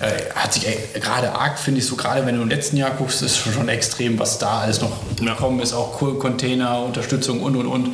äh, 0.00 0.34
hat 0.34 0.52
sich 0.54 0.66
ey, 0.66 1.00
gerade 1.00 1.32
arg, 1.32 1.58
finde 1.58 1.80
ich 1.80 1.86
so, 1.86 1.96
gerade 1.96 2.24
wenn 2.26 2.36
du 2.36 2.42
im 2.42 2.48
letzten 2.48 2.76
Jahr 2.76 2.90
guckst, 2.90 3.22
ist 3.22 3.36
schon 3.36 3.68
extrem, 3.68 4.18
was 4.18 4.38
da 4.38 4.60
alles 4.60 4.80
noch 4.80 4.90
gekommen 5.16 5.60
ist, 5.60 5.72
auch 5.72 5.92
Co- 5.92 6.14
Container, 6.14 6.80
Unterstützung 6.80 7.40
und 7.42 7.56
und 7.56 7.66
und. 7.66 7.90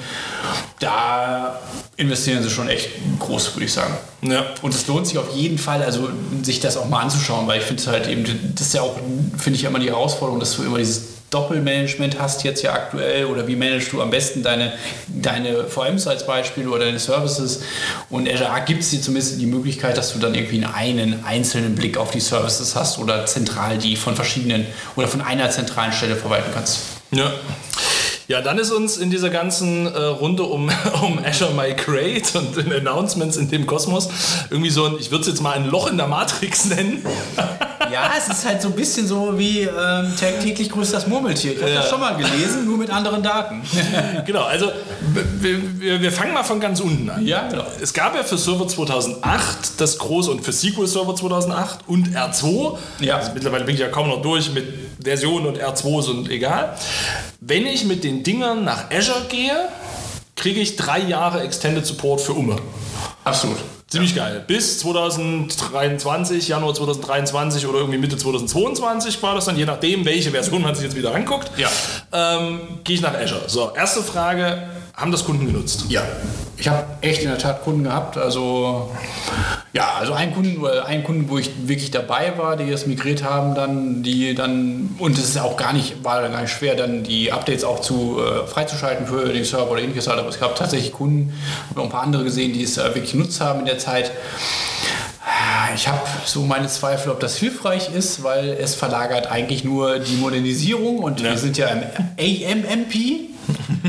Da 0.81 1.59
investieren 1.97 2.43
sie 2.43 2.51
schon 2.51 2.69
echt 2.69 2.89
groß, 3.19 3.55
würde 3.57 3.65
ich 3.65 3.73
sagen. 3.73 3.95
Ja. 4.23 4.45
Und 4.63 4.75
es 4.75 4.87
lohnt 4.87 5.07
sich 5.07 5.19
auf 5.19 5.35
jeden 5.35 5.59
Fall, 5.59 5.83
also 5.83 6.09
sich 6.43 6.61
das 6.61 6.77
auch 6.77 6.89
mal 6.89 7.01
anzuschauen, 7.01 7.47
weil 7.49 7.59
ich 7.59 7.65
finde 7.65 7.83
es 7.83 7.89
halt 7.89 8.07
eben, 8.07 8.25
das 8.55 8.69
ist 8.69 8.75
ja 8.75 8.83
auch, 8.83 8.95
finde 9.37 9.57
ich 9.57 9.63
ja 9.63 9.71
immer 9.71 9.81
die 9.81 9.89
Herausforderung, 9.91 10.39
dass 10.39 10.57
du 10.57 10.63
immer 10.63 10.79
dieses 10.79 11.18
Doppelmanagement 11.31 12.19
hast 12.19 12.43
jetzt 12.45 12.63
ja 12.63 12.73
aktuell 12.73 13.27
oder 13.27 13.47
wie 13.47 13.57
managst 13.57 13.93
du 13.93 14.01
am 14.01 14.11
besten 14.11 14.43
deine, 14.43 14.73
deine 15.09 15.65
VMs 15.65 16.07
als 16.07 16.27
Beispiel 16.27 16.69
oder 16.69 16.87
deine 16.87 16.99
Services 16.99 17.63
und 18.09 18.29
Azure 18.29 18.51
gibt 18.67 18.83
es 18.83 18.91
dir 18.91 19.03
zumindest 19.03 19.41
die 19.41 19.47
Möglichkeit, 19.47 19.97
dass 19.97 20.13
du 20.13 20.19
dann 20.19 20.35
irgendwie 20.35 20.65
einen 20.65 21.25
einzelnen 21.25 21.75
Blick 21.75 21.99
auf 21.99 22.11
die 22.11 22.21
Services 22.21 22.75
hast 22.75 22.99
oder 22.99 23.27
zentral 23.27 23.79
die 23.79 23.97
von 23.97 24.15
verschiedenen 24.15 24.67
oder 24.97 25.09
von 25.09 25.21
einer 25.21 25.51
zentralen 25.51 25.93
Stelle 25.93 26.17
verwalten 26.17 26.51
kannst. 26.55 26.81
Ja. 27.11 27.33
Ja, 28.29 28.43
dann 28.43 28.59
ist 28.59 28.71
uns 28.71 28.99
in 28.99 29.11
dieser 29.11 29.31
ganzen 29.31 29.87
äh, 29.87 29.99
Runde 29.99 30.43
um, 30.43 30.71
um 31.03 31.19
Azure 31.25 31.55
Migrate 31.55 32.39
und 32.39 32.57
den 32.57 32.73
Announcements 32.73 33.39
in 33.39 33.51
dem 33.51 33.67
Kosmos 33.67 34.11
irgendwie 34.51 34.69
so 34.69 34.85
ein, 34.85 34.97
ich 35.01 35.11
würde 35.11 35.23
es 35.23 35.29
jetzt 35.29 35.41
mal 35.41 35.57
ein 35.57 35.67
Loch 35.67 35.91
in 35.91 35.97
der 35.97 36.09
Matrix 36.09 36.67
nennen. 36.67 37.05
Ja, 37.93 38.11
es 38.17 38.29
ist 38.29 38.47
halt 38.47 38.63
so 38.63 38.69
ein 38.69 38.75
bisschen 38.75 39.07
so 39.07 39.39
wie 39.39 39.63
ähm, 39.63 40.13
täglich 40.19 40.71
grüßt 40.71 40.95
das 40.95 41.07
Murmeltier. 41.07 41.53
Ich 41.53 41.61
habe 41.61 41.71
Ja. 41.71 41.81
das 41.81 41.91
schon 41.91 42.01
mal 42.01 42.17
gelesen, 42.17 42.65
nur 42.65 42.79
mit 42.79 42.91
anderen 42.91 43.23
Daten. 43.23 43.63
genau, 44.27 44.43
also 44.45 44.71
wir, 45.41 46.01
wir, 46.01 46.13
fangen 46.13 46.35
mal 46.35 46.43
von 46.43 46.61
ganz 46.61 46.81
unten 46.81 47.09
an. 47.11 47.27
Ja, 47.27 47.49
genau. 47.49 47.65
Es 47.81 47.93
gab 47.93 48.15
ja 48.15 48.23
für 48.23 48.39
Server 48.39 48.67
2008 48.67 49.81
das 49.81 49.99
große 49.99 50.31
und 50.31 50.45
für 50.45 50.53
SQL 50.53 50.87
Server 50.87 51.15
2008 51.15 51.81
und 51.87 52.09
R2. 52.09 52.77
Ja. 53.01 53.17
Also 53.17 53.33
mittlerweile 53.35 53.65
bin 53.65 53.75
ich 53.75 53.81
ja 53.81 53.89
kaum 53.89 54.09
noch 54.09 54.23
durch 54.23 54.53
mit 54.53 54.67
Versionen 55.03 55.47
und 55.47 55.59
R2 55.59 56.03
sind 56.03 56.31
egal. 56.31 56.77
Wenn 57.41 57.67
ich 57.67 57.85
mit 57.85 58.05
den 58.05 58.23
Dingern 58.23 58.65
nach 58.65 58.91
Azure 58.91 59.27
gehe, 59.29 59.69
kriege 60.37 60.61
ich 60.61 60.77
drei 60.77 61.01
Jahre 61.01 61.43
Extended 61.43 61.85
Support 61.85 62.21
für 62.21 62.33
Umme. 62.33 62.57
Absolut. 63.25 63.59
Ziemlich 63.89 64.15
geil. 64.15 64.45
Bis 64.47 64.81
2023, 64.81 66.47
Januar 66.47 66.75
2023 66.75 67.67
oder 67.67 67.79
irgendwie 67.79 67.97
Mitte 67.97 68.19
2022 68.19 69.23
war 69.23 69.35
das 69.35 69.47
dann, 69.47 69.57
je 69.57 69.65
nachdem, 69.65 70.05
welche 70.05 70.31
Version 70.31 70.61
man 70.61 70.75
sich 70.75 70.85
jetzt 70.85 70.95
wieder 70.95 71.15
anguckt. 71.15 71.51
Ja. 71.57 71.71
Ähm, 72.13 72.61
Gehe 72.85 72.97
ich 72.97 73.01
nach 73.01 73.15
Azure. 73.15 73.45
So, 73.47 73.73
erste 73.75 74.03
Frage: 74.03 74.69
Haben 74.99 75.13
das 75.13 75.25
Kunden 75.25 75.47
genutzt? 75.47 75.85
Ja, 75.91 76.03
ich 76.57 76.67
habe 76.67 76.85
echt 77.03 77.23
in 77.23 77.29
der 77.29 77.39
Tat 77.39 77.63
Kunden 77.63 77.85
gehabt. 77.85 78.19
Also 78.19 78.91
ja, 79.73 79.93
also 79.97 80.13
einen 80.13 80.35
Kunden, 80.35 80.67
einen 80.67 81.05
Kunden, 81.05 81.29
wo 81.31 81.39
ich 81.39 81.53
wirklich 81.69 81.93
dabei 81.93 82.37
war, 82.37 82.57
die 82.57 82.69
das 82.69 82.89
migriert 82.89 83.23
haben, 83.23 83.55
dann 83.55 84.03
die 84.03 84.35
dann 84.35 84.97
und 84.99 85.17
es 85.17 85.29
ist 85.29 85.39
auch 85.39 85.57
gar 85.57 85.73
nicht 85.73 86.03
war 86.03 86.29
gar 86.29 86.41
nicht 86.43 86.51
schwer, 86.51 86.75
dann 86.75 87.05
die 87.05 87.31
Updates 87.31 87.63
auch 87.63 87.81
zu 87.81 88.19
äh, 88.21 88.45
freizuschalten 88.49 89.07
für 89.07 89.33
den 89.33 89.45
Server 89.45 89.71
oder 89.71 89.83
ähnliches. 89.83 90.09
Aber 90.09 90.27
es 90.27 90.41
gab 90.41 90.57
tatsächlich 90.57 90.93
Kunden, 90.93 91.33
habe 91.69 91.79
noch 91.79 91.85
ein 91.85 91.91
paar 91.93 92.03
andere 92.03 92.25
gesehen, 92.25 92.53
die 92.53 92.65
es 92.65 92.77
äh, 92.77 92.83
wirklich 92.93 93.13
genutzt 93.13 93.41
haben 93.41 93.61
in 93.61 93.67
der 93.67 93.79
Zeit. 93.79 94.11
Ich 95.77 95.87
habe 95.87 96.01
so 96.25 96.43
meine 96.43 96.67
Zweifel, 96.67 97.13
ob 97.13 97.21
das 97.21 97.37
hilfreich 97.37 97.95
ist, 97.95 98.25
weil 98.25 98.57
es 98.61 98.75
verlagert 98.75 99.31
eigentlich 99.31 99.63
nur 99.63 100.01
die 100.01 100.17
Modernisierung 100.17 100.99
und 100.99 101.21
Ja. 101.21 101.31
wir 101.31 101.39
sind 101.39 101.57
ja 101.57 101.69
im 101.69 101.83
AMMP. 102.19 103.29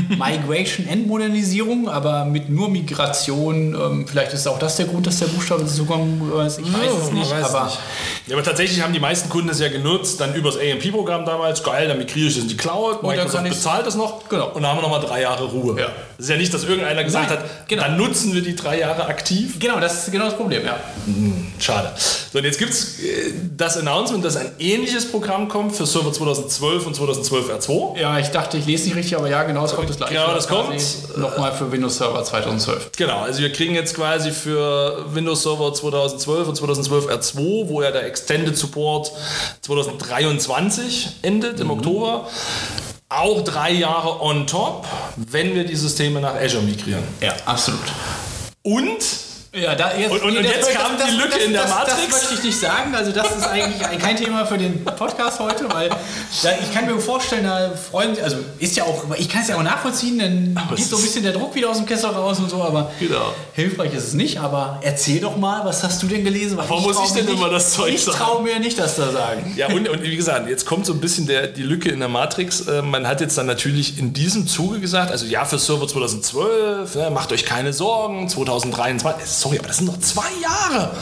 Migration 0.08 0.86
and 0.90 1.06
Modernisierung, 1.06 1.88
aber 1.88 2.24
mit 2.24 2.48
nur 2.48 2.68
Migration, 2.68 3.74
ähm, 3.74 4.06
vielleicht 4.08 4.32
ist 4.32 4.46
auch 4.48 4.58
das 4.58 4.76
der 4.76 4.86
Grund, 4.86 5.06
dass 5.06 5.18
der 5.18 5.26
Buchstabe 5.26 5.66
zukommen 5.66 6.32
ist. 6.46 6.58
Ich 6.58 6.72
weiß 6.72 6.90
es 7.04 7.12
nicht, 7.12 7.30
weiß 7.30 7.54
aber 7.54 7.64
nicht. 7.66 7.78
Ja, 8.26 8.34
aber 8.36 8.44
tatsächlich 8.44 8.82
haben 8.82 8.92
die 8.92 9.00
meisten 9.00 9.28
Kunden 9.28 9.48
es 9.50 9.60
ja 9.60 9.68
genutzt, 9.68 10.20
dann 10.20 10.34
übers 10.34 10.56
AMP-Programm 10.56 11.24
damals. 11.24 11.62
Geil, 11.62 11.88
dann 11.88 11.98
migriere 11.98 12.28
ich 12.28 12.34
das 12.34 12.42
in 12.44 12.48
die 12.48 12.56
Cloud. 12.56 12.98
dann 13.02 13.10
Microsoft 13.10 13.34
kann 13.36 13.46
ich's- 13.46 13.56
bezahlt 13.56 13.86
das 13.86 13.94
noch. 13.96 14.28
Genau. 14.28 14.48
Und 14.48 14.62
dann 14.62 14.70
haben 14.70 14.78
wir 14.78 14.82
nochmal 14.82 15.00
drei 15.00 15.22
Jahre 15.22 15.44
Ruhe. 15.44 15.78
Ja. 15.80 15.86
Das 16.16 16.26
ist 16.26 16.30
ja 16.30 16.36
nicht, 16.36 16.52
dass 16.54 16.64
irgendeiner 16.64 17.04
gesagt 17.04 17.30
Nein, 17.30 17.38
hat, 17.38 17.68
genau. 17.68 17.82
dann 17.82 17.96
nutzen 17.96 18.32
wir 18.34 18.42
die 18.42 18.54
drei 18.56 18.78
Jahre 18.78 19.06
aktiv. 19.06 19.58
genau, 19.58 19.80
das 19.80 20.04
ist 20.06 20.12
genau 20.12 20.26
das 20.26 20.36
Problem, 20.36 20.64
ja. 20.64 20.78
Schade. 21.58 21.90
So, 22.32 22.38
und 22.38 22.44
jetzt 22.44 22.58
gibt 22.58 22.72
es 22.72 22.96
das 23.56 23.76
Announcement, 23.76 24.24
dass 24.24 24.36
ein 24.36 24.50
ähnliches 24.58 25.10
Programm 25.10 25.48
kommt 25.48 25.74
für 25.74 25.86
Server 25.86 26.12
2012 26.12 26.86
und 26.86 26.94
2012 26.96 27.50
R2. 27.50 27.98
Ja, 27.98 28.18
ich 28.18 28.28
dachte, 28.28 28.56
ich 28.56 28.66
lese 28.66 28.84
nicht 28.84 28.96
richtig, 28.96 29.16
aber 29.16 29.28
ja, 29.28 29.42
genau, 29.42 29.64
es 29.64 29.74
kommt 29.74 29.89
das 29.90 29.96
gleiche. 29.98 30.14
Genau, 30.14 30.34
das 30.34 30.48
kommt. 30.48 31.16
Nochmal 31.18 31.52
für 31.52 31.70
Windows 31.70 31.96
Server 31.98 32.22
2012. 32.24 32.92
Genau, 32.96 33.20
also 33.20 33.40
wir 33.40 33.52
kriegen 33.52 33.74
jetzt 33.74 33.94
quasi 33.94 34.30
für 34.30 35.04
Windows 35.14 35.42
Server 35.42 35.72
2012 35.74 36.48
und 36.48 36.56
2012 36.56 37.06
R2, 37.08 37.68
wo 37.68 37.82
ja 37.82 37.90
der 37.90 38.04
Extended 38.06 38.56
Support 38.56 39.12
2023 39.62 41.08
endet 41.22 41.56
Mhm. 41.56 41.62
im 41.62 41.70
Oktober, 41.70 42.28
auch 43.08 43.42
drei 43.42 43.72
Jahre 43.72 44.20
on 44.22 44.46
top, 44.46 44.86
wenn 45.16 45.54
wir 45.54 45.64
die 45.64 45.76
Systeme 45.76 46.20
nach 46.20 46.34
Azure 46.34 46.62
migrieren. 46.62 47.02
Ja, 47.20 47.34
absolut. 47.46 47.80
Und 48.62 48.98
Ja, 49.52 49.74
da, 49.74 49.90
jetzt, 49.98 50.12
Und- 50.12 50.22
und- 50.22 50.36
und 50.36 50.44
das- 50.46 50.52
jetzt 50.54 50.70
kam 50.74 50.92
die 50.96 51.16
Lücke 51.16 51.36
in 51.40 51.52
der 51.52 51.62
das, 51.62 51.70
Matrix. 51.72 51.96
Das 52.08 52.08
möchte 52.22 52.34
ich 52.34 52.42
nicht 52.44 52.60
sagen. 52.60 52.94
Also 52.94 53.10
das 53.10 53.34
ist 53.36 53.48
eigentlich 53.48 53.84
ein- 53.84 53.98
kein 53.98 54.16
Thema 54.16 54.46
für 54.46 54.56
den 54.56 54.84
Podcast 54.84 55.40
heute, 55.40 55.64
weil 55.72 55.88
da, 55.88 56.50
ich 56.62 56.72
kann 56.72 56.86
mir 56.86 57.00
vorstellen, 57.00 57.42
da 57.42 57.72
freuen 57.72 58.14
sich, 58.14 58.22
also 58.22 58.36
ist 58.60 58.76
ja 58.76 58.84
auch, 58.84 59.02
ich 59.18 59.28
kann 59.28 59.42
es 59.42 59.48
ja 59.48 59.56
auch 59.56 59.62
nachvollziehen, 59.64 60.20
dann 60.20 60.52
Aber 60.64 60.76
geht 60.76 60.84
so 60.86 60.94
ein 60.96 61.02
bisschen 61.02 61.24
der 61.24 61.32
Druck 61.32 61.52
wieder 61.56 61.68
aus 61.68 61.78
dem 61.78 61.86
Kessel 61.86 62.10
raus 62.10 62.38
und 62.38 62.48
so, 62.48 62.62
aber 62.62 62.92
Genau. 63.00 63.32
hilfreich 63.54 63.92
ist 63.92 64.04
es 64.06 64.12
nicht. 64.14 64.38
Aber 64.38 64.78
erzähl 64.82 65.20
doch 65.20 65.36
mal, 65.36 65.64
was 65.64 65.82
hast 65.82 66.00
du 66.00 66.06
denn 66.06 66.22
gelesen? 66.22 66.56
Warum 66.56 66.84
muss 66.84 66.94
trau 66.96 67.04
ich 67.06 67.10
denn 67.14 67.24
mir 67.24 67.32
immer 67.32 67.46
nicht- 67.48 67.56
das 67.56 67.72
Zeug 67.72 67.92
Ich 67.92 68.04
sagen? 68.04 68.18
traue 68.18 68.42
mir 68.44 68.60
nicht, 68.60 68.78
das 68.78 68.94
da 68.94 69.10
sagen. 69.10 69.52
Ja, 69.56 69.66
und, 69.66 69.88
und 69.88 70.00
wie 70.04 70.14
gesagt, 70.14 70.48
jetzt 70.48 70.64
kommt 70.64 70.86
so 70.86 70.92
ein 70.92 71.00
bisschen 71.00 71.26
der, 71.26 71.48
die 71.48 71.64
Lücke 71.64 71.88
in 71.88 71.98
der 71.98 72.08
Matrix. 72.08 72.68
Äh, 72.68 72.82
man 72.82 73.04
hat 73.08 73.20
jetzt 73.20 73.36
dann 73.36 73.46
natürlich 73.46 73.98
in 73.98 74.12
diesem 74.12 74.46
Zuge 74.46 74.78
gesagt, 74.78 75.10
also 75.10 75.26
ja, 75.26 75.44
für 75.44 75.58
Server 75.58 75.88
2012, 75.88 76.94
ne, 76.94 77.10
macht 77.10 77.32
euch 77.32 77.44
keine 77.44 77.72
Sorgen, 77.72 78.28
2023, 78.28 79.24
äh, 79.24 79.39
sorry, 79.40 79.58
aber 79.58 79.68
das 79.68 79.78
sind 79.78 79.86
noch 79.86 79.98
zwei 80.00 80.28
Jahre. 80.42 80.94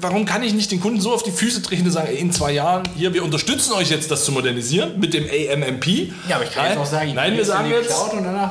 Warum 0.00 0.24
kann 0.24 0.42
ich 0.42 0.54
nicht 0.54 0.70
den 0.70 0.80
Kunden 0.80 1.00
so 1.00 1.12
auf 1.12 1.22
die 1.22 1.30
Füße 1.30 1.62
treten 1.62 1.84
und 1.84 1.90
sagen, 1.90 2.08
ey, 2.08 2.18
in 2.18 2.32
zwei 2.32 2.52
Jahren, 2.52 2.84
hier, 2.96 3.12
wir 3.12 3.24
unterstützen 3.24 3.72
euch 3.72 3.90
jetzt, 3.90 4.10
das 4.10 4.24
zu 4.24 4.32
modernisieren 4.32 4.98
mit 4.98 5.14
dem 5.14 5.24
AMMP? 5.24 5.86
Ja, 6.28 6.36
aber 6.36 6.44
ich 6.44 6.52
kann 6.52 6.64
Nein, 6.64 6.72
jetzt 6.72 6.78
auch 6.78 6.90
sagen, 6.90 7.08
ich 7.08 7.14
nein, 7.14 7.36
wir 7.36 7.44
sagen 7.44 7.70
jetzt, 7.70 7.88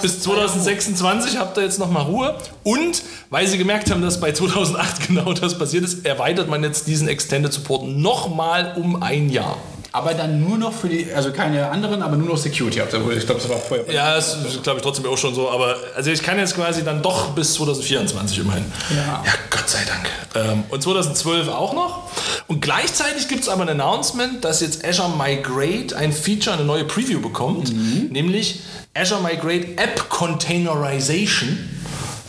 bis 0.01 0.11
ist 0.13 0.23
zwei 0.23 0.35
Jahre 0.35 0.47
2026 0.47 1.37
habt 1.37 1.57
ihr 1.57 1.63
jetzt 1.63 1.79
noch 1.79 1.89
mal 1.89 2.01
Ruhe. 2.01 2.37
Und, 2.63 3.03
weil 3.29 3.47
sie 3.47 3.57
gemerkt 3.57 3.89
haben, 3.91 4.01
dass 4.01 4.19
bei 4.19 4.31
2008 4.31 5.07
genau 5.07 5.33
das 5.33 5.57
passiert 5.57 5.83
ist, 5.83 6.05
erweitert 6.05 6.49
man 6.49 6.63
jetzt 6.63 6.87
diesen 6.87 7.07
Extended 7.07 7.51
Support 7.53 7.87
noch 7.87 8.33
mal 8.33 8.75
um 8.77 9.01
ein 9.01 9.29
Jahr. 9.29 9.57
Aber 9.93 10.13
dann 10.13 10.39
nur 10.39 10.57
noch 10.57 10.71
für 10.71 10.87
die, 10.87 11.11
also 11.13 11.31
keine 11.33 11.69
anderen, 11.69 12.01
aber 12.01 12.15
nur 12.15 12.29
noch 12.29 12.37
Security. 12.37 12.79
Ich 12.79 12.89
glaube, 12.89 13.13
das 13.13 13.49
war 13.49 13.57
vorher. 13.57 13.93
Ja, 13.93 14.15
das 14.15 14.35
ist, 14.35 14.63
glaube 14.63 14.79
ich, 14.79 14.83
trotzdem 14.83 15.05
auch 15.05 15.17
schon 15.17 15.35
so. 15.35 15.49
Aber 15.49 15.75
also 15.95 16.11
ich 16.11 16.23
kann 16.23 16.37
jetzt 16.37 16.55
quasi 16.55 16.83
dann 16.83 17.01
doch 17.01 17.31
bis 17.31 17.55
2024 17.55 18.39
immerhin. 18.39 18.65
Ja. 18.95 19.21
Gott 19.49 19.69
sei 19.69 19.79
Dank. 19.85 20.07
Ähm, 20.35 20.63
und 20.69 20.81
2012 20.81 21.49
auch 21.49 21.73
noch. 21.73 22.09
Und 22.47 22.61
gleichzeitig 22.61 23.27
gibt 23.27 23.41
es 23.41 23.49
aber 23.49 23.63
ein 23.63 23.69
Announcement, 23.69 24.45
dass 24.45 24.61
jetzt 24.61 24.85
Azure 24.85 25.09
Migrate 25.09 25.95
ein 25.97 26.13
Feature, 26.13 26.55
eine 26.55 26.65
neue 26.65 26.85
Preview 26.85 27.21
bekommt. 27.21 27.73
Nämlich 28.11 28.61
Azure 28.93 29.21
Migrate 29.21 29.77
App 29.77 30.07
Containerization. 30.09 31.69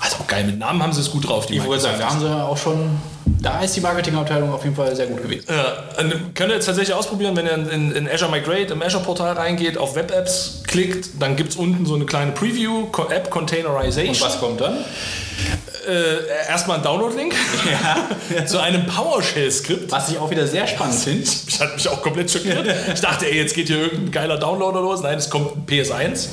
Also 0.01 0.17
auch 0.17 0.27
geil, 0.27 0.45
mit 0.45 0.59
Namen 0.59 0.83
haben 0.83 0.93
sie 0.93 1.01
es 1.01 1.11
gut 1.13 1.29
drauf. 1.29 1.47
Die 1.47 1.57
Ich 1.59 1.65
wollte 1.65 1.85
sagen, 1.85 1.99
da 2.01 2.11
haben 2.11 2.19
sie 2.21 2.27
ja 2.27 2.45
auch 2.45 2.59
schon, 2.59 2.99
da 3.43 3.61
ist 3.61 3.75
die 3.77 3.81
Marketingabteilung 3.81 4.53
auf 4.53 4.63
jeden 4.65 4.77
Fall 4.77 4.95
sehr 4.95 5.07
gut 5.07 5.23
gewesen. 5.23 5.47
Ja, 5.49 6.01
und 6.01 6.35
könnt 6.35 6.51
ihr 6.51 6.55
jetzt 6.55 6.67
tatsächlich 6.67 6.95
ausprobieren, 6.95 7.37
wenn 7.37 7.47
ihr 7.47 7.73
in, 7.73 7.93
in 7.93 8.09
Azure 8.09 8.31
Migrate, 8.31 8.73
im 8.73 8.83
Azure-Portal 8.83 9.35
reingeht, 9.35 9.77
auf 9.77 9.97
Web 9.97 10.13
Apps 10.13 10.63
klickt, 10.67 11.11
dann 11.21 11.37
gibt 11.37 11.51
es 11.51 11.57
unten 11.57 11.85
so 11.85 11.95
eine 11.95 12.07
kleine 12.07 12.33
Preview, 12.33 12.87
App 13.11 13.31
Containerization. 13.31 14.31
kommt 14.41 14.61
dann? 14.61 14.77
Äh, 15.89 16.49
erstmal 16.49 16.77
ein 16.79 16.83
Download-Link 16.85 17.35
zu 18.47 18.61
einem 18.61 18.87
PowerShell-Skript. 18.87 19.91
Was 19.91 20.11
ich 20.11 20.19
auch 20.19 20.31
wieder 20.31 20.47
sehr 20.47 20.67
spannend 20.67 20.95
finde. 20.95 21.23
Das 21.25 21.61
hat 21.61 21.75
mich 21.75 21.89
auch 21.89 22.01
komplett 22.03 22.31
schockiert. 22.31 22.67
Ich 22.95 23.01
dachte, 23.01 23.27
ey, 23.27 23.37
jetzt 23.37 23.55
geht 23.55 23.67
hier 23.67 23.79
irgendein 23.79 24.13
geiler 24.13 24.39
Downloader 24.39 24.81
los. 24.81 25.03
Nein, 25.03 25.19
es 25.19 25.29
kommt 25.29 25.57
ein 25.57 25.67
PS1. 25.67 26.29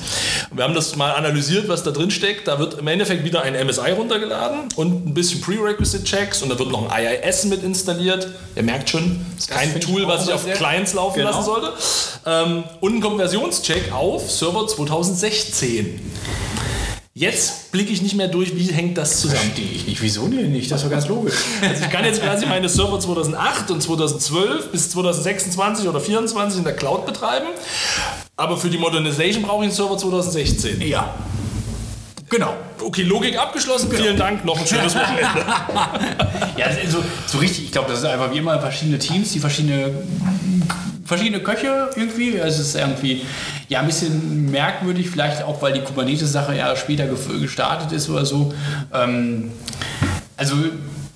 Und 0.51 0.57
wir 0.57 0.63
haben 0.63 0.75
das 0.75 0.95
mal 0.95 1.13
analysiert, 1.13 1.67
was 1.67 1.81
da 1.83 1.89
drin 1.91 2.11
steckt. 2.11 2.47
Da 2.47 2.59
wird 2.59 2.75
im 2.79 2.87
Endeffekt 2.87 3.23
wieder 3.23 3.41
ein 3.41 3.53
MSI 3.67 3.91
runtergeladen 3.91 4.69
und 4.75 5.07
ein 5.07 5.13
bisschen 5.15 5.41
Prerequisite-Checks 5.41 6.43
und 6.43 6.49
da 6.49 6.59
wird 6.59 6.69
noch 6.71 6.89
ein 6.91 7.03
IIS 7.23 7.45
mit 7.45 7.63
installiert. 7.63 8.27
Ihr 8.55 8.63
merkt 8.63 8.89
schon, 8.89 9.25
das 9.35 9.45
ist 9.45 9.51
kein 9.51 9.75
ich 9.75 9.83
Tool, 9.85 10.07
was 10.07 10.27
ich 10.27 10.33
auf 10.33 10.45
Clients 10.53 10.93
laufen 10.93 11.17
Genau. 11.19 11.31
lassen 11.31 11.43
sollte. 11.43 11.73
Ähm, 12.27 12.63
und 12.81 12.97
ein 12.97 13.01
Konversionscheck 13.01 13.91
auf 13.91 14.29
Server 14.29 14.67
2016. 14.67 15.99
Jetzt 17.15 17.71
blicke 17.71 17.91
ich 17.91 18.01
nicht 18.01 18.15
mehr 18.15 18.27
durch, 18.27 18.55
wie 18.55 18.71
hängt 18.71 18.97
das 18.97 19.19
zusammen. 19.19 19.39
Verstehe 19.39 19.65
ich 19.65 19.87
nicht. 19.87 20.01
Wieso 20.01 20.27
denn 20.27 20.51
nicht? 20.51 20.71
Das 20.71 20.83
war 20.83 20.89
ganz 20.89 21.07
logisch. 21.07 21.33
Also 21.61 21.83
ich 21.83 21.89
kann 21.89 22.05
jetzt 22.05 22.21
quasi 22.21 22.45
meine 22.45 22.69
Server 22.69 22.99
2008 22.99 23.71
und 23.71 23.81
2012 23.81 24.71
bis 24.71 24.91
2026 24.91 25.87
oder 25.87 25.99
2024 25.99 26.59
in 26.59 26.63
der 26.63 26.75
Cloud 26.75 27.05
betreiben, 27.05 27.47
aber 28.37 28.57
für 28.57 28.69
die 28.69 28.77
Modernization 28.77 29.43
brauche 29.43 29.63
ich 29.63 29.69
einen 29.69 29.75
Server 29.75 29.97
2016. 29.97 30.81
Ja. 30.81 31.15
Genau. 32.29 32.53
Okay, 32.79 33.01
Logik 33.01 33.37
abgeschlossen, 33.37 33.91
vielen 33.91 34.15
Dank, 34.15 34.45
noch 34.45 34.57
ein 34.59 34.67
schönes 34.67 34.95
Wochenende. 34.95 35.25
Ja, 36.57 36.67
so, 36.89 37.03
so 37.25 37.37
richtig, 37.37 37.65
ich 37.65 37.71
glaube, 37.71 37.89
das 37.89 37.99
ist 37.99 38.05
einfach 38.05 38.31
wie 38.31 38.37
immer 38.37 38.59
verschiedene 38.59 38.99
Teams, 38.99 39.31
die 39.31 39.39
verschiedene 39.39 40.03
verschiedene 41.09 41.41
Köche 41.43 41.89
irgendwie. 41.95 42.39
Also 42.39 42.61
es 42.61 42.69
ist 42.69 42.75
irgendwie 42.75 43.23
ja 43.67 43.79
ein 43.81 43.85
bisschen 43.87 44.49
merkwürdig, 44.49 45.09
vielleicht 45.09 45.43
auch, 45.43 45.61
weil 45.61 45.73
die 45.73 45.81
Kubernetes-Sache 45.81 46.55
ja 46.55 46.75
später 46.75 47.05
ge- 47.07 47.39
gestartet 47.41 47.91
ist 47.91 48.09
oder 48.09 48.25
so. 48.25 48.53
Ähm, 48.93 49.51
also 50.37 50.55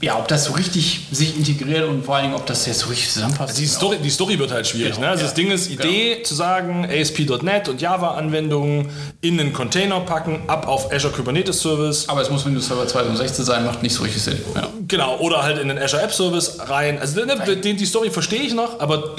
ja, 0.03 0.17
ob 0.19 0.27
das 0.27 0.43
so 0.43 0.53
richtig 0.53 1.07
sich 1.11 1.37
integriert 1.37 1.87
und 1.87 2.03
vor 2.03 2.15
allen 2.15 2.25
Dingen, 2.25 2.35
ob 2.35 2.45
das 2.45 2.65
jetzt 2.65 2.79
so 2.79 2.89
richtig 2.89 3.09
zusammenpasst. 3.09 3.57
Die 3.57 3.65
Story, 3.65 3.97
die 4.03 4.09
Story 4.09 4.37
wird 4.37 4.51
halt 4.51 4.67
schwierig. 4.67 4.95
Genau, 4.95 5.05
ne? 5.05 5.11
Also 5.11 5.21
ja. 5.21 5.27
das 5.27 5.33
Ding 5.33 5.49
ist, 5.49 5.71
Idee 5.71 6.21
zu 6.23 6.35
sagen, 6.35 6.85
ASP.NET 6.91 7.69
und 7.69 7.79
Java-Anwendungen 7.79 8.89
in 9.21 9.39
einen 9.39 9.53
Container 9.53 10.01
packen, 10.01 10.41
ab 10.47 10.67
auf 10.67 10.91
Azure 10.91 11.13
Kubernetes 11.13 11.61
Service. 11.61 12.09
Aber 12.09 12.21
es 12.21 12.29
muss 12.29 12.45
Windows 12.45 12.67
Server 12.67 12.85
2016 12.85 13.45
sein, 13.45 13.65
macht 13.65 13.81
nicht 13.81 13.95
so 13.95 14.03
richtig 14.03 14.21
Sinn. 14.21 14.39
Ja. 14.55 14.67
Genau, 14.89 15.17
oder 15.19 15.41
halt 15.41 15.57
in 15.57 15.69
den 15.69 15.77
Azure 15.77 16.01
App 16.01 16.11
Service 16.11 16.57
rein. 16.59 16.99
Also 16.99 17.23
ne, 17.23 17.37
die, 17.63 17.73
die 17.73 17.85
Story 17.85 18.09
verstehe 18.09 18.41
ich 18.41 18.53
noch, 18.53 18.81
aber 18.81 19.15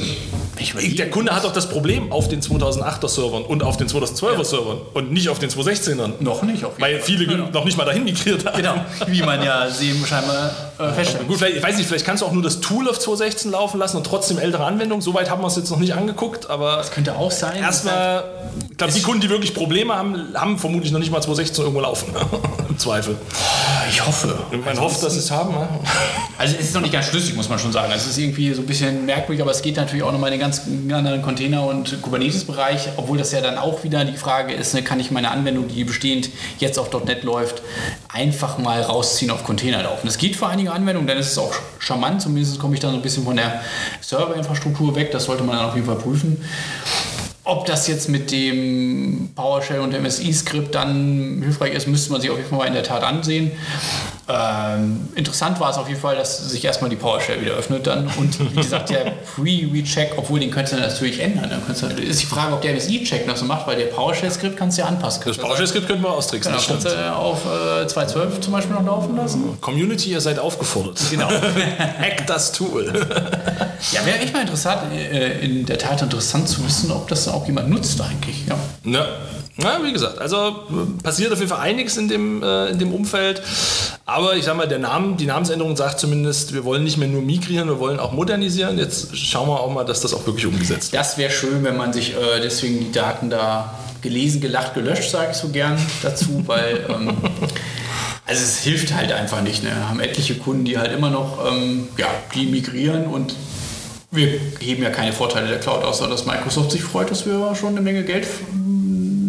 der 0.98 1.10
Kunde 1.10 1.34
hat 1.34 1.44
doch 1.44 1.52
das 1.52 1.68
Problem 1.68 2.12
auf 2.12 2.28
den 2.28 2.42
2008er 2.42 3.08
Servern 3.08 3.42
und 3.42 3.62
auf 3.62 3.76
den 3.78 3.88
2012er 3.88 4.44
Servern 4.44 4.78
und 4.92 5.12
nicht 5.12 5.28
auf 5.30 5.38
den 5.38 5.50
2016ern. 5.50 6.12
Noch 6.20 6.42
nicht 6.42 6.64
auf 6.64 6.78
jeden 6.78 6.82
Weil 6.82 7.00
viele 7.00 7.26
Genau. 7.26 7.48
noch 7.50 7.64
nicht 7.64 7.78
mal 7.78 7.84
dahin 7.84 8.04
migriert 8.04 8.44
haben. 8.44 8.56
Genau, 8.56 8.74
wie 9.06 9.22
man 9.22 9.42
ja 9.42 9.68
sehen 9.70 10.04
scheinbar 10.06 10.50
äh, 10.78 10.92
feststellt. 10.92 11.28
Gut, 11.28 11.38
vielleicht, 11.38 11.56
ich 11.56 11.62
weiß 11.62 11.76
nicht, 11.76 11.86
vielleicht 11.86 12.04
kannst 12.04 12.22
du 12.22 12.26
auch 12.26 12.32
nur 12.32 12.42
das 12.42 12.60
Tool 12.60 12.88
auf 12.88 12.98
2016 12.98 13.50
laufen 13.50 13.78
lassen 13.78 13.96
und 13.96 14.04
trotzdem 14.06 14.38
ältere 14.38 14.64
Anwendungen. 14.64 15.02
Soweit 15.02 15.30
haben 15.30 15.42
wir 15.42 15.46
es 15.48 15.56
jetzt 15.56 15.70
noch 15.70 15.78
nicht 15.78 15.94
angeguckt, 15.94 16.50
aber 16.50 16.84
Könnte 16.92 17.16
auch 17.16 17.30
sein. 17.30 17.56
erstmal, 17.56 18.24
ich 18.70 18.76
glaube, 18.76 18.92
die 18.92 19.02
Kunden, 19.02 19.20
die 19.20 19.30
wirklich 19.30 19.54
Probleme 19.54 19.94
haben, 19.94 20.34
haben 20.34 20.58
vermutlich 20.58 20.92
noch 20.92 20.98
nicht 20.98 21.10
mal 21.12 21.20
2016 21.22 21.62
irgendwo 21.64 21.80
laufen. 21.80 22.14
Im 22.74 22.80
Zweifel. 22.80 23.16
Ich 23.88 24.04
hoffe. 24.04 24.36
Man 24.64 24.80
hofft, 24.80 25.00
dass 25.00 25.12
sie 25.12 25.20
es 25.20 25.30
haben. 25.30 25.54
ne? 25.54 25.68
Also 26.36 26.56
es 26.58 26.66
ist 26.66 26.74
noch 26.74 26.80
nicht 26.80 26.92
ganz 26.92 27.06
schlüssig, 27.06 27.36
muss 27.36 27.48
man 27.48 27.60
schon 27.60 27.70
sagen. 27.70 27.92
Es 27.94 28.04
ist 28.04 28.18
irgendwie 28.18 28.52
so 28.52 28.62
ein 28.62 28.66
bisschen 28.66 29.06
merkwürdig, 29.06 29.40
aber 29.42 29.52
es 29.52 29.62
geht 29.62 29.76
natürlich 29.76 30.02
auch 30.02 30.10
nochmal 30.10 30.32
in 30.32 30.40
den 30.40 30.44
ganz 30.44 30.62
anderen 30.92 31.22
Container- 31.22 31.64
und 31.64 32.02
Kubernetes-Bereich, 32.02 32.88
obwohl 32.96 33.16
das 33.16 33.30
ja 33.30 33.40
dann 33.40 33.58
auch 33.58 33.84
wieder 33.84 34.04
die 34.04 34.16
Frage 34.16 34.54
ist, 34.54 34.74
ne, 34.74 34.82
kann 34.82 34.98
ich 34.98 35.12
meine 35.12 35.30
Anwendung, 35.30 35.68
die 35.68 35.84
bestehend 35.84 36.30
jetzt 36.58 36.76
auf 36.76 36.90
.NET 37.04 37.22
läuft, 37.22 37.62
einfach 38.08 38.58
mal 38.58 38.82
rausziehen 38.82 39.30
auf 39.30 39.44
Container 39.44 39.84
laufen. 39.84 40.06
Das 40.06 40.18
geht 40.18 40.34
für 40.34 40.48
einige 40.48 40.72
Anwendungen, 40.72 41.06
dann 41.06 41.18
ist 41.18 41.30
es 41.30 41.38
auch 41.38 41.54
charmant, 41.78 42.22
zumindest 42.22 42.58
komme 42.58 42.74
ich 42.74 42.80
dann 42.80 42.90
so 42.90 42.96
ein 42.96 43.02
bisschen 43.02 43.22
von 43.22 43.36
der 43.36 43.60
Serverinfrastruktur 44.00 44.96
weg, 44.96 45.12
das 45.12 45.26
sollte 45.26 45.44
man 45.44 45.56
dann 45.56 45.66
auf 45.66 45.76
jeden 45.76 45.86
Fall 45.86 45.94
prüfen. 45.98 46.44
Ob 47.46 47.66
das 47.66 47.86
jetzt 47.88 48.08
mit 48.08 48.30
dem 48.30 49.30
PowerShell 49.34 49.80
und 49.80 49.92
dem 49.92 50.08
SI-Skript 50.08 50.74
dann 50.74 51.42
hilfreich 51.42 51.74
ist, 51.74 51.86
müsste 51.86 52.10
man 52.10 52.22
sich 52.22 52.30
auf 52.30 52.38
jeden 52.38 52.48
Fall 52.48 52.58
mal 52.58 52.66
in 52.66 52.72
der 52.72 52.82
Tat 52.82 53.02
ansehen. 53.02 53.52
Ähm, 54.26 55.10
interessant 55.14 55.60
war 55.60 55.68
es 55.68 55.76
auf 55.76 55.86
jeden 55.86 56.00
Fall, 56.00 56.16
dass 56.16 56.38
sich 56.48 56.64
erstmal 56.64 56.88
die 56.88 56.96
PowerShell 56.96 57.42
wieder 57.42 57.52
öffnet 57.52 57.86
dann 57.86 58.10
und 58.16 58.40
wie 58.40 58.56
gesagt 58.56 58.88
der 58.88 59.12
Pre-Recheck, 59.34 60.14
obwohl 60.16 60.40
den 60.40 60.50
könntest 60.50 60.72
du 60.72 60.80
natürlich 60.80 61.20
ändern. 61.20 61.50
Dann 61.50 61.60
könntest 61.66 61.82
du, 61.82 62.02
ist 62.02 62.22
die 62.22 62.26
Frage, 62.26 62.54
ob 62.54 62.62
der 62.62 62.72
das 62.72 62.88
E-Check 62.88 63.26
noch 63.26 63.36
so 63.36 63.44
macht, 63.44 63.66
weil 63.66 63.76
der 63.76 63.86
PowerShell-Skript 63.86 64.56
kannst 64.56 64.78
du 64.78 64.82
ja 64.82 64.88
anpassen. 64.88 65.22
Das 65.26 65.36
PowerShell-Skript 65.36 65.86
können 65.86 66.02
wir 66.02 66.10
austricksen. 66.10 66.54
Genau, 66.54 66.64
kannst 66.66 66.86
du 66.86 67.14
auf 67.14 67.44
äh, 67.44 67.84
2.12 67.84 68.40
zum 68.40 68.52
Beispiel 68.54 68.74
noch 68.74 68.86
laufen 68.86 69.14
lassen. 69.16 69.58
Community, 69.60 70.12
ihr 70.12 70.22
seid 70.22 70.38
aufgefordert. 70.38 70.98
Genau. 71.10 71.28
Hack 71.98 72.26
das 72.26 72.52
Tool. 72.52 72.90
Ja, 73.92 74.04
wäre 74.06 74.18
echt 74.18 74.32
mal 74.32 74.40
interessant, 74.42 74.92
äh, 74.92 75.40
in 75.40 75.66
der 75.66 75.78
Tat 75.78 76.02
interessant 76.02 76.48
zu 76.48 76.64
wissen, 76.64 76.90
ob 76.90 77.08
das 77.08 77.28
auch 77.28 77.46
jemand 77.46 77.68
nutzt 77.70 78.00
eigentlich. 78.00 78.46
Ja. 78.46 78.58
Ja. 78.84 79.06
Ja, 79.56 79.78
wie 79.84 79.92
gesagt, 79.92 80.18
also 80.20 80.64
passiert 81.04 81.32
auf 81.32 81.38
jeden 81.38 81.48
Fall 81.48 81.60
einiges 81.60 81.96
in 81.96 82.08
dem, 82.08 82.42
äh, 82.42 82.70
in 82.70 82.80
dem 82.80 82.92
Umfeld. 82.92 83.40
Aber 84.04 84.34
ich 84.34 84.44
sag 84.44 84.56
mal, 84.56 84.66
der 84.66 84.80
Name, 84.80 85.14
die 85.14 85.26
Namensänderung 85.26 85.76
sagt 85.76 86.00
zumindest, 86.00 86.54
wir 86.54 86.64
wollen 86.64 86.82
nicht 86.82 86.96
mehr 86.96 87.06
nur 87.06 87.22
migrieren, 87.22 87.68
wir 87.68 87.78
wollen 87.78 88.00
auch 88.00 88.10
modernisieren. 88.10 88.78
Jetzt 88.78 89.16
schauen 89.16 89.48
wir 89.48 89.60
auch 89.60 89.72
mal, 89.72 89.84
dass 89.84 90.00
das 90.00 90.12
auch 90.12 90.26
wirklich 90.26 90.46
umgesetzt 90.46 90.90
wird. 90.90 91.00
Das 91.00 91.18
wäre 91.18 91.30
schön, 91.30 91.62
wenn 91.62 91.76
man 91.76 91.92
sich 91.92 92.14
äh, 92.14 92.40
deswegen 92.42 92.80
die 92.80 92.90
Daten 92.90 93.30
da 93.30 93.78
gelesen, 94.02 94.40
gelacht, 94.40 94.74
gelöscht, 94.74 95.10
sage 95.10 95.28
ich 95.30 95.36
so 95.36 95.48
gern 95.50 95.78
dazu, 96.02 96.42
weil 96.46 96.84
ähm, 96.88 97.16
also 98.26 98.42
es 98.42 98.58
hilft 98.58 98.92
halt 98.92 99.12
einfach 99.12 99.40
nicht. 99.40 99.62
Ne? 99.62 99.70
Wir 99.70 99.88
haben 99.88 100.00
etliche 100.00 100.34
Kunden, 100.34 100.64
die 100.64 100.78
halt 100.78 100.92
immer 100.92 101.10
noch 101.10 101.46
ähm, 101.46 101.86
ja, 101.96 102.08
die 102.34 102.46
migrieren 102.46 103.06
und 103.06 103.34
wir 104.14 104.40
heben 104.60 104.82
ja 104.82 104.90
keine 104.90 105.12
Vorteile 105.12 105.48
der 105.48 105.60
Cloud 105.60 105.84
aus, 105.84 105.98
sondern 105.98 106.16
dass 106.16 106.26
Microsoft 106.26 106.72
sich 106.72 106.82
freut, 106.82 107.10
dass 107.10 107.26
wir 107.26 107.54
schon 107.54 107.70
eine 107.70 107.80
Menge 107.80 108.04
Geld 108.04 108.26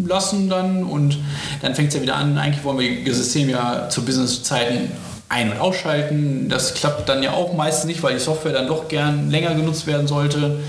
lassen 0.08 0.50
dann. 0.50 0.84
Und 0.84 1.18
dann 1.62 1.76
fängt 1.76 1.90
es 1.90 1.96
ja 1.96 2.02
wieder 2.02 2.16
an, 2.16 2.38
eigentlich 2.38 2.64
wollen 2.64 2.80
wir 2.80 3.04
das 3.04 3.18
System 3.18 3.50
ja 3.50 3.90
zu 3.90 4.04
Businesszeiten 4.06 4.92
ein- 5.36 5.52
und 5.52 5.60
ausschalten. 5.60 6.48
Das 6.50 6.74
klappt 6.74 7.10
dann 7.10 7.22
ja 7.22 7.34
auch 7.34 7.54
meistens 7.54 7.86
nicht, 7.86 8.02
weil 8.02 8.14
die 8.14 8.20
Software 8.20 8.54
dann 8.54 8.68
doch 8.68 8.88
gern 8.88 9.30
länger 9.30 9.54
genutzt 9.54 9.86
werden 9.86 10.08
sollte. 10.08 10.60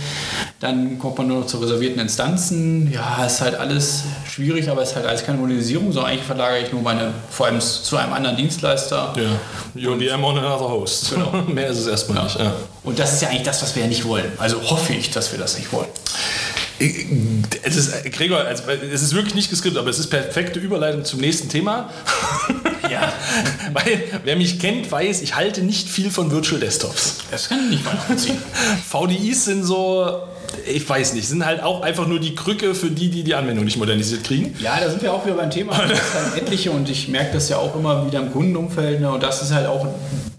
Dann 0.58 0.99
kommt 0.99 1.18
man 1.18 1.28
nur 1.28 1.40
noch 1.40 1.46
zu 1.46 1.58
reservierten 1.58 2.00
Instanzen. 2.00 2.90
Ja, 2.92 3.25
ist 3.25 3.40
halt 3.40 3.54
alles 3.54 4.02
schwierig, 4.28 4.68
aber 4.68 4.82
es 4.82 4.90
ist 4.90 4.96
halt 4.96 5.06
alles 5.06 5.25
keine 5.25 5.38
Modernisierung, 5.38 5.92
sondern 5.92 6.12
eigentlich 6.12 6.26
verlagere 6.26 6.61
ich 6.64 6.73
nur 6.73 6.82
meine, 6.82 7.12
vor 7.30 7.46
allem 7.46 7.61
zu 7.61 7.96
einem 7.96 8.12
anderen 8.12 8.37
Dienstleister. 8.37 9.14
Ja, 9.75 9.90
UDM 9.90 10.25
on 10.25 10.38
another 10.38 10.68
host. 10.68 11.12
Genau. 11.14 11.30
Mehr 11.46 11.68
ist 11.68 11.78
es 11.78 11.87
erstmal 11.87 12.18
ja. 12.18 12.25
nicht. 12.25 12.38
Ja. 12.40 12.52
Und 12.82 12.99
das 12.99 13.12
ist 13.12 13.23
ja 13.23 13.28
eigentlich 13.28 13.44
das, 13.44 13.62
was 13.62 13.76
wir 13.76 13.82
ja 13.82 13.88
nicht 13.88 14.04
wollen. 14.04 14.32
Also 14.38 14.61
hoffe 14.62 14.94
ich, 14.94 15.11
dass 15.11 15.30
wir 15.30 15.38
das 15.38 15.56
nicht 15.56 15.73
wollen. 15.73 15.88
Es 16.78 17.76
ist, 17.76 18.04
Gregor, 18.12 18.40
also 18.40 18.64
es 18.70 19.02
ist 19.02 19.14
wirklich 19.14 19.35
nicht 19.35 19.49
geskriptet, 19.49 19.80
aber 19.80 19.88
es 19.88 19.99
ist 19.99 20.08
perfekte 20.08 20.58
Überleitung 20.58 21.04
zum 21.04 21.20
nächsten 21.20 21.49
Thema. 21.49 21.88
Ja. 22.90 23.12
Weil, 23.73 24.05
wer 24.25 24.37
mich 24.37 24.59
kennt, 24.59 24.90
weiß, 24.90 25.23
ich 25.23 25.37
halte 25.37 25.62
nicht 25.62 25.88
viel 25.88 26.11
von 26.11 26.31
Virtual 26.31 26.61
Desktops. 26.61 27.19
Das 27.31 27.49
kann 27.49 27.61
ich 27.64 27.71
nicht 27.71 27.85
mal 27.85 27.95
nachvollziehen. 27.95 28.38
VDIs 28.88 29.45
sind 29.45 29.64
so, 29.64 30.23
ich 30.66 30.88
weiß 30.88 31.14
nicht, 31.14 31.28
sind 31.28 31.45
halt 31.45 31.62
auch 31.62 31.83
einfach 31.83 32.07
nur 32.07 32.21
die 32.21 32.35
Krücke 32.35 32.75
für 32.75 32.90
die, 32.90 33.11
die 33.11 33.25
die 33.25 33.35
Anwendung 33.35 33.64
nicht 33.64 33.76
modernisiert 33.76 34.25
kriegen. 34.25 34.55
Ja, 34.59 34.78
da 34.81 34.90
sind 34.90 35.02
wir 35.02 35.12
auch 35.12 35.25
wieder 35.25 35.37
beim 35.37 35.50
Thema. 35.50 35.73
Das 35.88 35.99
ist 35.99 36.14
halt 36.14 36.43
etliche 36.43 36.71
und 36.71 36.88
ich 36.88 37.09
merke 37.09 37.35
das 37.35 37.49
ja 37.49 37.59
auch 37.59 37.75
immer 37.76 38.07
wieder 38.07 38.21
im 38.21 38.33
Kundenumfeld. 38.33 39.00
Ne? 39.00 39.11
Und 39.11 39.23
das 39.23 39.43
ist 39.43 39.52
halt 39.52 39.66
auch, 39.66 39.87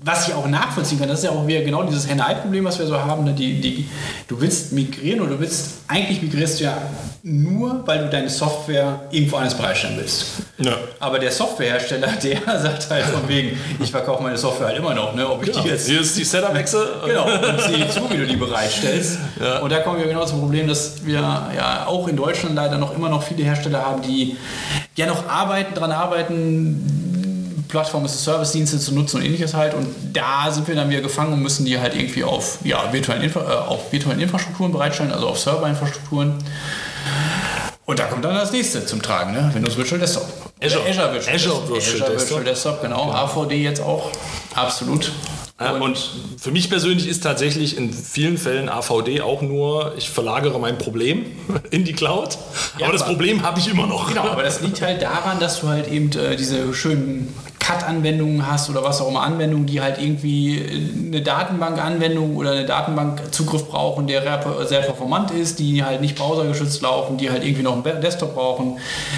was 0.04 0.28
ich 0.28 0.34
auch 0.34 0.48
nachvollziehen 0.48 1.00
kann, 1.00 1.08
das 1.08 1.20
ist 1.20 1.26
ja 1.26 1.32
auch 1.32 1.46
wieder 1.48 1.62
genau 1.62 1.84
dieses 1.84 2.08
Henne-Ei-Problem, 2.08 2.66
was 2.66 2.78
wir 2.78 2.86
so 2.86 2.98
haben. 2.98 3.24
Ne? 3.24 3.34
Die, 3.34 3.60
die, 3.60 3.90
du 4.28 4.40
willst 4.40 4.72
migrieren 4.72 5.22
oder 5.22 5.32
du 5.32 5.40
willst, 5.40 5.80
eigentlich 5.88 6.22
migrierst 6.22 6.60
du 6.60 6.66
ja 6.66 6.78
nur, 7.24 7.86
weil 7.86 8.00
du 8.00 8.10
deine 8.10 8.30
Software 8.30 9.02
irgendwo 9.12 9.38
anders 9.38 9.58
bereitstellen 9.58 9.98
willst. 9.98 10.26
Ja. 10.60 10.78
Aber 11.00 11.18
der 11.20 11.32
Softwarehersteller, 11.32 12.08
der 12.24 12.60
sagt 12.60 12.90
halt 12.90 13.06
von 13.06 13.28
wegen, 13.28 13.58
ich 13.82 13.90
verkaufe 13.90 14.22
meine 14.22 14.38
Software 14.38 14.68
halt 14.68 14.78
immer 14.78 14.94
noch, 14.94 15.16
ne? 15.16 15.28
ob 15.28 15.42
ich 15.42 15.52
genau. 15.52 15.64
die 15.64 15.70
jetzt... 15.70 15.88
Hier 15.88 16.02
ist 16.02 16.16
die 16.16 16.24
Setup-Wechsel. 16.24 16.88
Genau, 17.06 17.26
und 17.26 17.62
sehe 17.62 17.90
zu, 17.90 18.10
wie 18.10 18.18
du 18.18 18.28
die 18.28 18.36
bereitstellst. 18.36 19.18
Ja. 19.42 19.60
Und 19.60 19.72
da 19.72 19.80
kommen 19.80 20.00
wir 20.00 20.08
genau 20.08 20.26
zum 20.26 20.40
Problem, 20.40 20.68
dass 20.68 21.06
wir 21.06 21.20
ja 21.20 21.86
auch 21.88 22.08
in 22.08 22.16
Deutschland 22.16 22.56
leider 22.56 22.78
noch 22.78 22.96
immer 22.96 23.10
noch 23.10 23.24
viele 23.24 23.44
Hersteller 23.44 23.84
haben, 23.84 24.02
die 24.04 24.38
ja 24.96 25.06
noch 25.08 25.28
arbeiten, 25.28 25.74
daran 25.74 25.92
arbeiten, 25.92 27.07
Plattform 27.68 28.06
as 28.06 28.24
Service-Dienste 28.24 28.80
zu 28.80 28.94
nutzen 28.94 29.18
und 29.18 29.26
ähnliches 29.26 29.54
halt. 29.54 29.74
Und 29.74 29.88
da 30.14 30.52
sind 30.52 30.68
wir 30.68 30.76
dann 30.76 30.90
wieder 30.90 31.02
gefangen 31.02 31.34
und 31.34 31.42
müssen 31.42 31.66
die 31.66 31.80
halt 31.80 31.96
irgendwie 31.96 32.24
auf, 32.24 32.60
ja, 32.64 32.92
virtuellen, 32.92 33.24
Infra 33.24 33.42
äh, 33.42 33.68
auf 33.68 33.92
virtuellen 33.92 34.20
Infrastrukturen 34.20 34.72
bereitstellen, 34.72 35.12
also 35.12 35.28
auf 35.28 35.40
Serverinfrastrukturen. 35.40 36.34
Und 37.86 38.00
da 38.00 38.06
kommt 38.06 38.26
dann 38.26 38.36
das 38.36 38.52
nächste 38.52 38.86
zum 38.86 39.02
Tragen, 39.02 39.32
ne? 39.32 39.50
Windows 39.54 39.78
Virtual 39.78 40.00
Desktop. 40.00 40.28
Azure, 40.62 40.90
Azure, 40.90 41.14
Virtual, 41.14 41.36
Azure 41.36 41.70
Virtual, 41.70 41.78
Azure 41.78 42.20
Virtual 42.20 42.44
Desktop, 42.44 42.82
genau. 42.82 43.06
genau. 43.06 43.14
AVD 43.14 43.64
jetzt 43.64 43.82
auch, 43.82 44.12
absolut. 44.56 45.12
Und, 45.60 45.82
und, 45.82 46.12
für 46.38 46.52
mich 46.52 46.70
persönlich 46.70 47.08
ist 47.08 47.24
tatsächlich 47.24 47.78
in 47.78 47.92
vielen 47.92 48.38
Fällen 48.38 48.70
AVD 48.70 49.22
auch 49.22 49.42
nur, 49.42 49.96
ich 49.98 50.10
verlagere 50.10 50.60
mein 50.60 50.78
Problem 50.78 51.26
in 51.72 51.84
die 51.84 51.94
Cloud. 51.94 52.38
Ja, 52.78 52.86
aber 52.86 52.94
das 52.94 53.06
Problem 53.06 53.42
habe 53.42 53.60
ich 53.60 53.68
immer 53.68 53.88
noch. 53.88 54.08
Genau, 54.10 54.28
aber 54.28 54.44
das 54.44 54.62
liegt 54.62 54.82
halt 54.84 55.02
daran, 55.02 55.40
dass 55.40 55.62
du 55.62 55.68
halt 55.68 55.88
eben 55.88 56.12
äh, 56.12 56.36
diese 56.36 56.74
schönen 56.76 57.34
CAD-Anwendungen 57.68 58.50
hast 58.50 58.70
oder 58.70 58.82
was 58.84 59.02
auch 59.02 59.10
immer 59.10 59.24
Anwendungen, 59.24 59.66
die 59.66 59.82
halt 59.82 59.98
irgendwie 60.00 60.64
eine 61.08 61.22
Datenbank-Anwendung 61.22 62.38
oder 62.38 62.52
eine 62.52 62.66
Datenbank-Zugriff 62.66 63.68
brauchen, 63.68 64.08
der 64.08 64.22
sehr 64.66 64.82
performant 64.82 65.32
ist, 65.32 65.60
die 65.60 65.84
halt 65.84 66.00
nicht 66.00 66.16
browsergeschützt 66.16 66.82
laufen, 66.82 67.18
die 67.18 67.30
halt 67.30 67.44
irgendwie 67.44 67.64
noch 67.64 67.74
einen 67.74 68.02
Desktop 68.02 68.36
brauchen. 68.36 68.78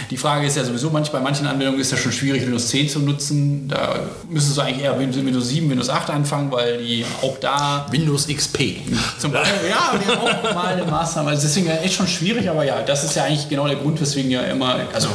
Die 0.10 0.18
Frage 0.18 0.48
ist 0.48 0.58
ja 0.58 0.64
sowieso, 0.64 0.90
manch, 0.90 1.12
bei 1.12 1.20
manchen 1.20 1.46
Anwendungen 1.46 1.80
ist 1.80 1.92
ja 1.92 1.98
schon 1.98 2.12
schwierig, 2.12 2.42
Windows 2.42 2.70
10 2.70 2.90
zu 2.90 3.00
nutzen. 3.00 3.68
Da 3.68 4.00
müsstest 4.30 4.58
du 4.58 4.62
eigentlich 4.62 4.84
eher 4.84 4.98
Windows 4.98 5.50
7, 5.50 5.70
Windows 5.70 5.90
8 5.90 6.10
anfangen, 6.10 6.52
weil 6.52 6.80
die 6.80 7.06
auch 7.22 7.38
da... 7.40 7.86
Windows 7.92 8.28
XP. 8.28 8.78
Zum 9.20 9.32
Beispiel, 9.32 9.70
ja, 9.70 9.94
die 10.00 10.10
auch 10.12 10.54
mal 10.56 10.74
eine 10.74 10.86
Maßnahme. 10.86 11.30
Also 11.30 11.44
deswegen 11.44 11.68
echt 11.68 11.94
schon 11.94 12.08
schwierig, 12.08 12.50
aber 12.50 12.64
ja, 12.64 12.82
das 12.82 13.04
ist 13.04 13.16
ja 13.16 13.26
eigentlich 13.26 13.48
genau 13.48 13.68
der 13.68 13.76
Grund, 13.76 14.02
weswegen 14.02 14.32
ja 14.32 14.42
immer... 14.42 14.78
Also, 14.94 15.10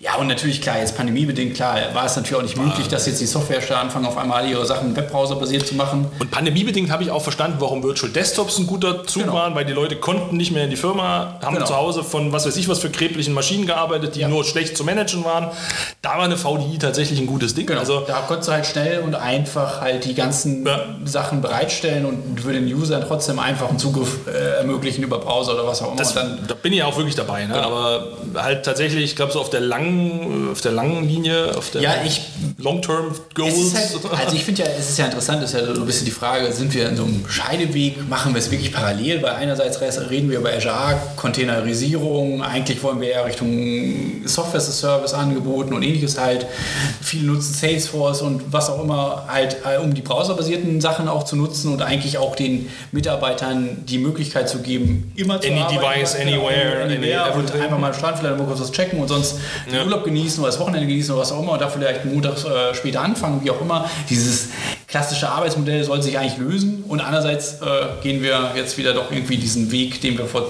ja, 0.00 0.16
und 0.16 0.26
natürlich, 0.26 0.60
klar, 0.60 0.78
jetzt 0.80 0.96
pandemiebedingt, 0.96 1.54
klar, 1.54 1.78
war 1.94 2.04
es 2.04 2.16
natürlich 2.16 2.36
auch 2.36 2.42
nicht 2.42 2.56
möglich, 2.58 2.73
möglich, 2.74 2.88
dass 2.88 3.06
jetzt 3.06 3.20
die 3.20 3.26
Softwarehersteller 3.26 3.80
anfangen, 3.80 4.06
auf 4.06 4.18
einmal 4.18 4.48
ihre 4.48 4.66
Sachen 4.66 4.96
Webbrowser-basiert 4.96 5.66
zu 5.66 5.74
machen. 5.74 6.06
Und 6.18 6.30
pandemiebedingt 6.30 6.90
habe 6.90 7.04
ich 7.04 7.10
auch 7.10 7.22
verstanden, 7.22 7.56
warum 7.60 7.82
Virtual 7.82 8.10
Desktops 8.10 8.58
ein 8.58 8.66
guter 8.66 9.04
Zug 9.04 9.22
genau. 9.22 9.34
waren, 9.34 9.54
weil 9.54 9.64
die 9.64 9.72
Leute 9.72 9.96
konnten 9.96 10.36
nicht 10.36 10.52
mehr 10.52 10.64
in 10.64 10.70
die 10.70 10.76
Firma, 10.76 11.38
haben 11.42 11.54
genau. 11.54 11.66
zu 11.66 11.76
Hause 11.76 12.04
von 12.04 12.32
was 12.32 12.46
weiß 12.46 12.56
ich 12.56 12.68
was 12.68 12.78
für 12.78 12.90
kreblichen 12.90 13.34
Maschinen 13.34 13.66
gearbeitet, 13.66 14.16
die 14.16 14.20
ja. 14.20 14.28
nur 14.28 14.44
schlecht 14.44 14.76
zu 14.76 14.84
managen 14.84 15.24
waren. 15.24 15.50
Da 16.02 16.18
war 16.18 16.24
eine 16.24 16.36
VDI 16.36 16.78
tatsächlich 16.78 17.20
ein 17.20 17.26
gutes 17.26 17.54
Ding. 17.54 17.66
Genau. 17.66 17.80
Also, 17.80 18.00
da 18.00 18.20
konntest 18.26 18.48
du 18.48 18.52
halt 18.52 18.66
schnell 18.66 19.00
und 19.00 19.14
einfach 19.14 19.80
halt 19.80 20.04
die 20.04 20.14
ganzen 20.14 20.66
ja. 20.66 20.80
Sachen 21.04 21.40
bereitstellen 21.40 22.04
und 22.04 22.40
für 22.40 22.52
den 22.52 22.66
User 22.66 23.06
trotzdem 23.06 23.38
einfach 23.38 23.68
einen 23.68 23.78
Zugriff 23.78 24.26
äh, 24.26 24.58
ermöglichen 24.58 25.02
über 25.02 25.18
Browser 25.18 25.54
oder 25.54 25.66
was 25.66 25.82
auch 25.82 25.88
immer. 25.88 25.96
Das, 25.96 26.14
dann, 26.14 26.38
da 26.46 26.54
bin 26.54 26.72
ich 26.72 26.82
auch 26.82 26.96
wirklich 26.96 27.14
dabei. 27.14 27.46
Ne? 27.46 27.54
Genau. 27.54 27.66
Aber 27.66 28.08
halt 28.34 28.64
tatsächlich, 28.64 29.04
ich 29.04 29.16
glaube 29.16 29.32
so 29.32 29.40
auf 29.40 29.50
der 29.50 29.60
langen, 29.60 30.50
auf 30.50 30.60
der 30.60 30.72
langen 30.72 31.06
Linie, 31.08 31.56
auf 31.56 31.70
der 31.70 31.82
ja, 31.82 31.94
ich 32.04 32.22
Long-Term-Goals? 32.64 33.74
Halt, 33.74 34.18
also 34.18 34.34
ich 34.34 34.44
finde 34.44 34.62
ja, 34.62 34.68
es 34.78 34.90
ist 34.90 34.98
ja 34.98 35.04
interessant, 35.04 35.42
ist 35.42 35.52
ja 35.52 35.64
so 35.74 35.82
ein 35.82 35.86
bisschen 35.86 36.06
die 36.06 36.10
Frage, 36.10 36.50
sind 36.52 36.72
wir 36.74 36.88
in 36.88 36.96
so 36.96 37.04
einem 37.04 37.24
Scheideweg, 37.28 38.08
machen 38.08 38.34
wir 38.34 38.38
es 38.38 38.50
wirklich 38.50 38.72
parallel? 38.72 39.22
Weil 39.22 39.32
einerseits 39.32 39.80
reden 40.10 40.30
wir 40.30 40.38
über 40.38 40.50
Azure, 40.50 40.98
Containerisierung, 41.16 42.42
eigentlich 42.42 42.82
wollen 42.82 43.00
wir 43.00 43.10
eher 43.10 43.26
Richtung 43.26 44.22
Software 44.24 44.60
as 44.60 44.68
a 44.68 44.72
Service 44.72 45.12
angeboten 45.14 45.74
und 45.74 45.82
ähnliches 45.82 46.18
halt. 46.18 46.46
Viele 47.02 47.26
nutzen 47.26 47.52
Salesforce 47.52 48.22
und 48.22 48.52
was 48.52 48.70
auch 48.70 48.82
immer 48.82 49.26
halt, 49.28 49.58
äh, 49.64 49.78
um 49.78 49.92
die 49.92 50.02
browserbasierten 50.02 50.80
Sachen 50.80 51.08
auch 51.08 51.24
zu 51.24 51.36
nutzen 51.36 51.70
und 51.72 51.82
eigentlich 51.82 52.18
auch 52.18 52.34
den 52.34 52.70
Mitarbeitern 52.92 53.84
die 53.86 53.98
Möglichkeit 53.98 54.48
zu 54.48 54.58
geben, 54.58 55.12
immer 55.16 55.40
zu 55.40 55.48
Any 55.48 55.60
arbeiten, 55.60 55.80
device, 55.80 56.14
anywhere, 56.16 56.82
anywhere 56.82 57.24
any, 57.24 57.38
und 57.38 57.52
einfach 57.52 57.78
mal 57.78 57.88
am 57.88 57.94
Strand 57.94 58.18
vielleicht 58.18 58.38
mal 58.38 58.46
kurz 58.46 58.60
was 58.60 58.72
checken 58.72 59.00
und 59.00 59.08
sonst 59.08 59.36
ja. 59.66 59.78
den 59.78 59.86
Urlaub 59.86 60.04
genießen 60.04 60.42
oder 60.42 60.50
das 60.50 60.60
Wochenende 60.60 60.86
genießen 60.86 61.12
oder 61.12 61.22
was 61.22 61.32
auch 61.32 61.42
immer 61.42 61.52
und 61.52 61.60
da 61.60 61.68
vielleicht 61.68 62.04
montags 62.06 62.44
äh, 62.54 62.74
später 62.74 63.00
anfangen, 63.00 63.40
wie 63.44 63.50
auch 63.50 63.60
immer. 63.60 63.88
Dieses 64.08 64.48
klassische 64.86 65.28
Arbeitsmodell 65.28 65.84
soll 65.84 66.02
sich 66.02 66.18
eigentlich 66.18 66.38
lösen 66.38 66.84
und 66.88 67.00
andererseits 67.00 67.54
äh, 67.54 68.02
gehen 68.02 68.22
wir 68.22 68.52
jetzt 68.54 68.78
wieder 68.78 68.92
doch 68.92 69.10
irgendwie 69.10 69.36
diesen 69.36 69.72
Weg, 69.72 70.00
den 70.00 70.16
wir 70.16 70.26
vor 70.26 70.46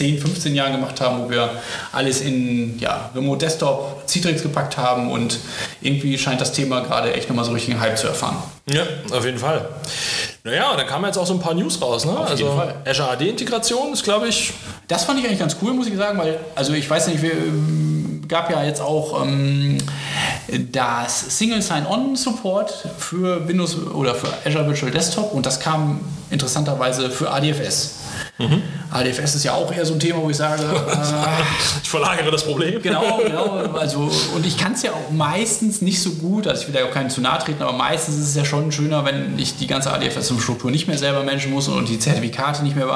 10, 0.00 0.18
15 0.18 0.54
Jahren 0.54 0.72
gemacht 0.72 0.98
haben, 1.02 1.24
wo 1.24 1.30
wir 1.30 1.50
alles 1.92 2.22
in 2.22 2.78
ja, 2.78 3.10
Remote 3.14 3.44
Desktop, 3.44 4.02
Citrix 4.08 4.42
gepackt 4.42 4.78
haben 4.78 5.10
und 5.10 5.38
irgendwie 5.82 6.16
scheint 6.16 6.40
das 6.40 6.52
Thema 6.52 6.80
gerade 6.80 7.12
echt 7.12 7.28
nochmal 7.28 7.44
so 7.44 7.52
richtig 7.52 7.74
einen 7.74 7.82
Hype 7.82 7.98
zu 7.98 8.06
erfahren. 8.06 8.36
Ja, 8.66 8.84
auf 9.12 9.26
jeden 9.26 9.36
Fall. 9.36 9.68
Naja, 10.42 10.74
da 10.74 10.84
kamen 10.84 11.04
jetzt 11.04 11.18
auch 11.18 11.26
so 11.26 11.34
ein 11.34 11.40
paar 11.40 11.52
News 11.52 11.82
raus. 11.82 12.06
Ne? 12.06 12.18
Auf 12.18 12.30
also 12.30 12.62
Azure 12.86 13.10
AD-Integration 13.10 13.92
ist, 13.92 14.02
glaube 14.02 14.28
ich. 14.28 14.54
Das 14.88 15.04
fand 15.04 15.20
ich 15.20 15.26
eigentlich 15.26 15.38
ganz 15.38 15.56
cool, 15.60 15.74
muss 15.74 15.86
ich 15.86 15.96
sagen, 15.96 16.18
weil, 16.18 16.38
also 16.54 16.72
ich 16.72 16.88
weiß 16.88 17.08
nicht, 17.08 17.20
wir 17.20 17.32
gab 18.30 18.50
ja 18.50 18.62
jetzt 18.64 18.80
auch 18.80 19.22
ähm, 19.22 19.76
das 20.72 21.38
Single 21.38 21.60
Sign-On 21.60 22.16
Support 22.16 22.72
für 22.96 23.46
Windows 23.46 23.76
oder 23.76 24.14
für 24.14 24.28
Azure 24.46 24.66
Virtual 24.66 24.90
Desktop 24.90 25.34
und 25.34 25.44
das 25.44 25.60
kam 25.60 26.00
interessanterweise 26.30 27.10
für 27.10 27.30
ADFS. 27.30 27.96
Mhm. 28.40 28.62
ADFS 28.90 29.36
ist 29.36 29.44
ja 29.44 29.54
auch 29.54 29.72
eher 29.72 29.86
so 29.86 29.94
ein 29.94 30.00
Thema, 30.00 30.20
wo 30.22 30.30
ich 30.30 30.36
sage, 30.36 30.62
äh, 30.64 31.42
Ich 31.82 31.88
verlagere 31.88 32.30
das 32.30 32.44
Problem. 32.44 32.82
Genau, 32.82 33.20
genau. 33.24 33.72
Also, 33.74 34.10
und 34.34 34.44
ich 34.46 34.56
kann 34.56 34.72
es 34.72 34.82
ja 34.82 34.90
auch 34.92 35.10
meistens 35.12 35.80
nicht 35.80 36.02
so 36.02 36.10
gut, 36.12 36.46
also 36.46 36.62
ich 36.62 36.68
will 36.68 36.74
da 36.74 36.86
auch 36.86 36.92
keinen 36.92 37.10
zu 37.10 37.20
nahe 37.20 37.38
treten, 37.38 37.62
aber 37.62 37.72
meistens 37.72 38.16
ist 38.16 38.28
es 38.28 38.34
ja 38.34 38.44
schon 38.44 38.72
schöner, 38.72 39.04
wenn 39.04 39.38
ich 39.38 39.56
die 39.56 39.66
ganze 39.66 39.92
ADFS-Struktur 39.92 40.70
nicht 40.70 40.88
mehr 40.88 40.98
selber 40.98 41.22
managen 41.22 41.52
muss 41.52 41.68
und 41.68 41.88
die 41.88 41.98
Zertifikate 41.98 42.62
nicht 42.62 42.74
mehr 42.76 42.86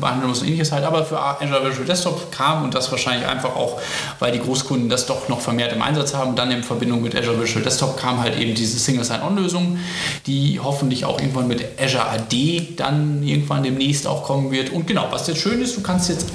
behandeln 0.00 0.28
muss 0.28 0.40
und 0.40 0.48
ähnliches 0.48 0.72
halt. 0.72 0.84
Aber 0.84 1.04
für 1.04 1.20
Azure 1.20 1.68
Visual 1.68 1.86
Desktop 1.86 2.32
kam 2.32 2.64
und 2.64 2.74
das 2.74 2.90
wahrscheinlich 2.90 3.28
einfach 3.28 3.54
auch, 3.54 3.80
weil 4.18 4.32
die 4.32 4.40
Großkunden 4.40 4.88
das 4.88 5.06
doch 5.06 5.28
noch 5.28 5.40
vermehrt 5.40 5.72
im 5.72 5.82
Einsatz 5.82 6.14
haben, 6.14 6.34
dann 6.34 6.50
in 6.50 6.62
Verbindung 6.62 7.02
mit 7.02 7.14
Azure 7.16 7.40
Visual 7.40 7.62
Desktop 7.62 7.96
kam 7.96 8.20
halt 8.20 8.38
eben 8.38 8.54
diese 8.54 8.78
Single 8.78 9.04
Sign-On-Lösung, 9.04 9.78
die 10.26 10.58
hoffentlich 10.62 11.04
auch 11.04 11.20
irgendwann 11.20 11.46
mit 11.46 11.64
Azure 11.80 12.08
AD 12.08 12.74
dann 12.76 13.22
irgendwann 13.22 13.62
demnächst 13.62 14.06
auch 14.06 14.24
kommen 14.24 14.50
wird. 14.50 14.70
Und 14.70 14.86
genau, 14.94 15.08
was 15.10 15.26
jetzt 15.26 15.40
schön 15.40 15.60
ist, 15.60 15.76
du 15.76 15.80
kannst 15.82 16.08
jetzt 16.08 16.26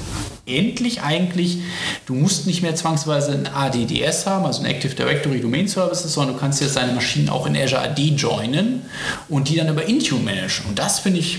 endlich 0.46 1.02
eigentlich, 1.02 1.60
du 2.08 2.14
musst 2.14 2.48
nicht 2.48 2.62
mehr 2.62 2.76
zwangsweise 2.76 3.32
ein 3.32 3.48
ADDS 3.48 4.26
haben, 4.26 4.46
also 4.46 4.62
ein 4.62 4.66
Active 4.66 4.96
Directory 4.96 5.40
Domain 5.40 5.68
Services, 5.68 6.14
sondern 6.14 6.36
du 6.36 6.40
kannst 6.40 6.60
jetzt 6.62 6.76
deine 6.76 6.92
Maschinen 6.94 7.30
auch 7.30 7.46
in 7.46 7.56
Azure 7.56 7.82
AD 7.82 8.02
joinen 8.16 8.82
und 9.30 9.48
die 9.48 9.56
dann 9.56 9.70
über 9.70 9.86
Intune 9.88 10.22
managen. 10.24 10.66
Und 10.68 10.80
das 10.80 11.00
finde 11.00 11.20
ich 11.20 11.38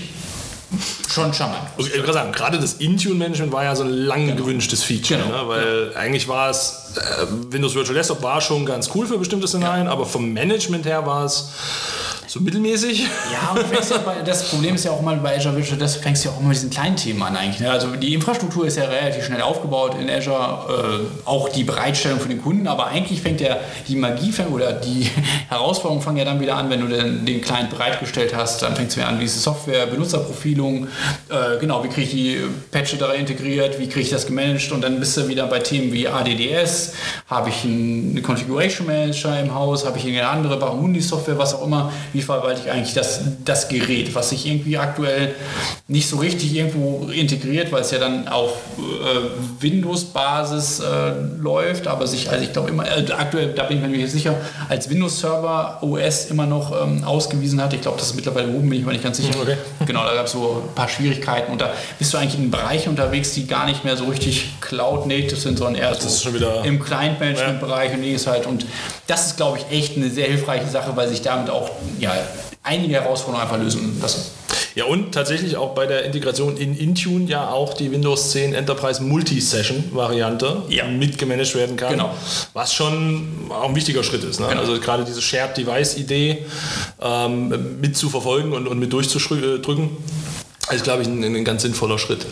schon 1.09 1.33
charmant. 1.33 1.63
Also 1.77 1.89
ich 1.89 1.97
würde 1.97 2.13
sagen, 2.13 2.31
gerade 2.31 2.57
das 2.57 2.75
Intune-Management 2.75 3.51
war 3.51 3.65
ja 3.65 3.75
so 3.75 3.83
ein 3.83 3.89
lang 3.89 4.27
Genau. 4.27 4.37
gewünschtes 4.43 4.81
Feature, 4.83 5.21
Genau, 5.21 5.43
ne? 5.43 5.47
weil 5.49 5.91
eigentlich 5.97 6.29
war 6.29 6.49
es, 6.49 6.80
Windows 7.49 7.75
Virtual 7.75 7.95
Desktop 7.95 8.21
war 8.23 8.41
schon 8.41 8.65
ganz 8.65 8.89
cool 8.95 9.05
für 9.05 9.17
bestimmte 9.17 9.47
Szenarien, 9.47 9.87
aber 9.87 10.05
vom 10.05 10.33
Management 10.33 10.85
her 10.85 11.05
war 11.05 11.25
es 11.25 11.49
so 12.31 12.39
mittelmäßig. 12.39 13.01
Ja, 13.01 13.53
ja 13.53 13.97
bei, 14.05 14.21
das 14.23 14.49
Problem 14.49 14.75
ist 14.75 14.85
ja 14.85 14.91
auch 14.91 15.01
mal 15.01 15.17
bei 15.17 15.35
Azure 15.35 15.53
Virtual 15.53 15.77
Desktop 15.77 16.03
fängst 16.03 16.23
du 16.23 16.29
ja 16.29 16.33
auch 16.33 16.39
immer 16.39 16.47
mit 16.47 16.57
diesen 16.57 16.69
kleinen 16.69 16.95
Themen 16.95 17.21
an 17.21 17.35
eigentlich. 17.35 17.59
Ne? 17.59 17.69
Also 17.69 17.87
die 17.87 18.13
Infrastruktur 18.13 18.65
ist 18.65 18.77
ja 18.77 18.85
relativ 18.85 19.25
schnell 19.25 19.41
aufgebaut 19.41 19.95
in 19.99 20.09
Azure, 20.09 21.03
äh, 21.25 21.27
auch 21.27 21.49
die 21.49 21.65
Bereitstellung 21.65 22.21
für 22.21 22.29
den 22.29 22.41
Kunden, 22.41 22.67
aber 22.67 22.87
eigentlich 22.87 23.21
fängt 23.21 23.41
ja 23.41 23.57
die 23.89 23.97
Magie 23.97 24.31
fängt- 24.31 24.51
oder 24.51 24.71
die 24.71 25.09
Herausforderungen 25.49 26.01
fangen 26.01 26.17
ja 26.17 26.25
dann 26.25 26.39
wieder 26.39 26.55
an, 26.55 26.69
wenn 26.69 26.79
du 26.79 26.87
den, 26.87 27.25
den 27.25 27.41
Client 27.41 27.69
bereitgestellt 27.69 28.33
hast, 28.33 28.61
dann 28.61 28.77
fängst 28.77 28.95
du 28.95 29.01
wieder 29.01 29.09
an, 29.09 29.19
wie 29.19 29.25
ist 29.25 29.35
die 29.35 29.41
Software, 29.41 29.87
Benutzerprofilung, 29.87 30.87
äh, 31.27 31.59
genau, 31.59 31.83
wie 31.83 31.89
kriege 31.89 32.03
ich 32.03 32.11
die 32.11 32.37
Patches 32.71 32.97
da 32.97 33.11
integriert, 33.11 33.77
wie 33.77 33.87
kriege 33.87 34.01
ich 34.01 34.09
das 34.09 34.25
gemanagt 34.25 34.71
und 34.71 34.81
dann 34.81 35.01
bist 35.01 35.17
du 35.17 35.27
wieder 35.27 35.47
bei 35.47 35.59
Themen 35.59 35.91
wie 35.91 36.07
ADDS, 36.07 36.80
habe 37.27 37.49
ich 37.49 37.63
einen 37.63 38.21
Configuration 38.23 38.87
Manager 38.87 39.39
im 39.39 39.53
Haus, 39.53 39.85
habe 39.85 39.97
ich 39.97 40.05
irgendeine 40.05 40.29
andere 40.29 40.57
Barramundi 40.57 41.01
Software, 41.01 41.37
was 41.37 41.53
auch 41.53 41.65
immer, 41.65 41.91
wie 42.13 42.21
verwalte 42.21 42.61
ich 42.65 42.71
eigentlich 42.71 42.93
das, 42.93 43.21
das 43.45 43.67
Gerät, 43.69 44.13
was 44.15 44.29
sich 44.29 44.45
irgendwie 44.45 44.77
aktuell 44.77 45.35
nicht 45.87 46.07
so 46.09 46.17
richtig 46.17 46.55
irgendwo 46.55 47.09
integriert, 47.11 47.71
weil 47.71 47.81
es 47.81 47.91
ja 47.91 47.99
dann 47.99 48.27
auf 48.27 48.51
äh, 48.77 49.61
Windows-Basis 49.63 50.79
äh, 50.79 51.11
läuft, 51.39 51.87
aber 51.87 52.07
sich, 52.07 52.29
also 52.29 52.43
ich 52.43 52.53
glaube 52.53 52.69
immer, 52.69 52.85
äh, 52.85 53.05
aktuell, 53.17 53.53
da 53.53 53.63
bin 53.63 53.77
ich 53.77 53.83
mir 53.83 53.89
nicht 53.97 54.11
sicher, 54.11 54.35
als 54.69 54.89
Windows-Server 54.89 55.79
OS 55.81 56.25
immer 56.25 56.45
noch 56.45 56.71
ähm, 56.81 57.03
ausgewiesen 57.03 57.61
hat. 57.61 57.73
Ich 57.73 57.81
glaube, 57.81 57.97
das 57.97 58.07
ist 58.07 58.15
mittlerweile 58.15 58.47
oben, 58.49 58.69
bin 58.69 58.79
ich 58.79 58.85
mir 58.85 58.91
nicht 58.93 59.03
ganz 59.03 59.17
sicher. 59.17 59.31
Okay. 59.41 59.57
Genau, 59.85 60.03
da 60.05 60.13
gab 60.13 60.25
es 60.25 60.31
so 60.31 60.63
ein 60.69 60.75
paar 60.75 60.87
Schwierigkeiten 60.87 61.51
und 61.51 61.61
da 61.61 61.71
bist 61.99 62.13
du 62.13 62.17
eigentlich 62.17 62.39
in 62.39 62.51
Bereichen 62.51 62.89
unterwegs, 62.89 63.33
die 63.33 63.47
gar 63.47 63.65
nicht 63.65 63.83
mehr 63.83 63.97
so 63.97 64.05
richtig 64.05 64.49
Cloud-native 64.61 65.35
sind, 65.35 65.57
sondern 65.57 65.81
eher 65.81 65.93
so 65.95 66.07
schon 66.23 66.33
wieder- 66.35 66.63
im 66.71 66.79
Client-Management-Bereich 66.83 67.91
und 67.93 67.99
ähnliches 67.99 68.27
halt. 68.27 68.45
Und 68.45 68.65
das 69.07 69.27
ist, 69.27 69.37
glaube 69.37 69.59
ich, 69.59 69.77
echt 69.77 69.95
eine 69.97 70.09
sehr 70.09 70.27
hilfreiche 70.27 70.67
Sache, 70.69 70.95
weil 70.95 71.07
sich 71.07 71.21
damit 71.21 71.49
auch 71.49 71.69
ja, 71.99 72.13
einige 72.63 72.93
Herausforderungen 72.95 73.43
einfach 73.43 73.61
lösen 73.63 73.99
lassen. 74.01 74.21
Ja, 74.73 74.85
und 74.85 75.11
tatsächlich 75.11 75.57
auch 75.57 75.75
bei 75.75 75.85
der 75.85 76.05
Integration 76.05 76.55
in 76.55 76.77
Intune 76.77 77.25
ja 77.25 77.49
auch 77.49 77.73
die 77.73 77.91
Windows 77.91 78.31
10 78.31 78.53
Enterprise 78.53 79.03
Multi-Session-Variante 79.03 80.63
Ja. 80.69 80.85
mitgemanagt 80.87 81.55
werden 81.55 81.75
kann. 81.75 81.91
Genau. 81.91 82.15
Was 82.53 82.73
schon 82.73 83.27
auch 83.49 83.67
ein 83.69 83.75
wichtiger 83.75 84.03
Schritt 84.03 84.23
ist. 84.23 84.39
Ne? 84.39 84.47
Genau. 84.47 84.61
Also 84.61 84.79
gerade 84.79 85.03
diese 85.03 85.21
Shared 85.21 85.57
Device-Idee 85.57 86.45
ähm, 87.01 87.79
mit 87.81 87.97
zu 87.97 88.09
verfolgen 88.09 88.53
und, 88.53 88.67
und 88.67 88.79
mit 88.79 88.93
durchzudrücken. 88.93 89.89
ist, 90.71 90.83
glaube 90.83 91.01
ich, 91.01 91.07
ein, 91.09 91.23
ein 91.23 91.43
ganz 91.43 91.63
sinnvoller 91.63 91.99
Schritt. 91.99 92.25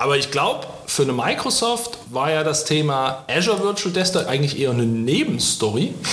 Aber 0.00 0.16
ich 0.16 0.30
glaube, 0.30 0.64
für 0.86 1.02
eine 1.02 1.12
Microsoft 1.12 1.98
war 2.10 2.30
ja 2.30 2.44
das 2.44 2.64
Thema 2.64 3.24
Azure 3.28 3.60
Virtual 3.62 3.92
Desktop 3.92 4.28
eigentlich 4.28 4.58
eher 4.58 4.70
eine 4.70 4.84
Nebenstory. 4.86 5.92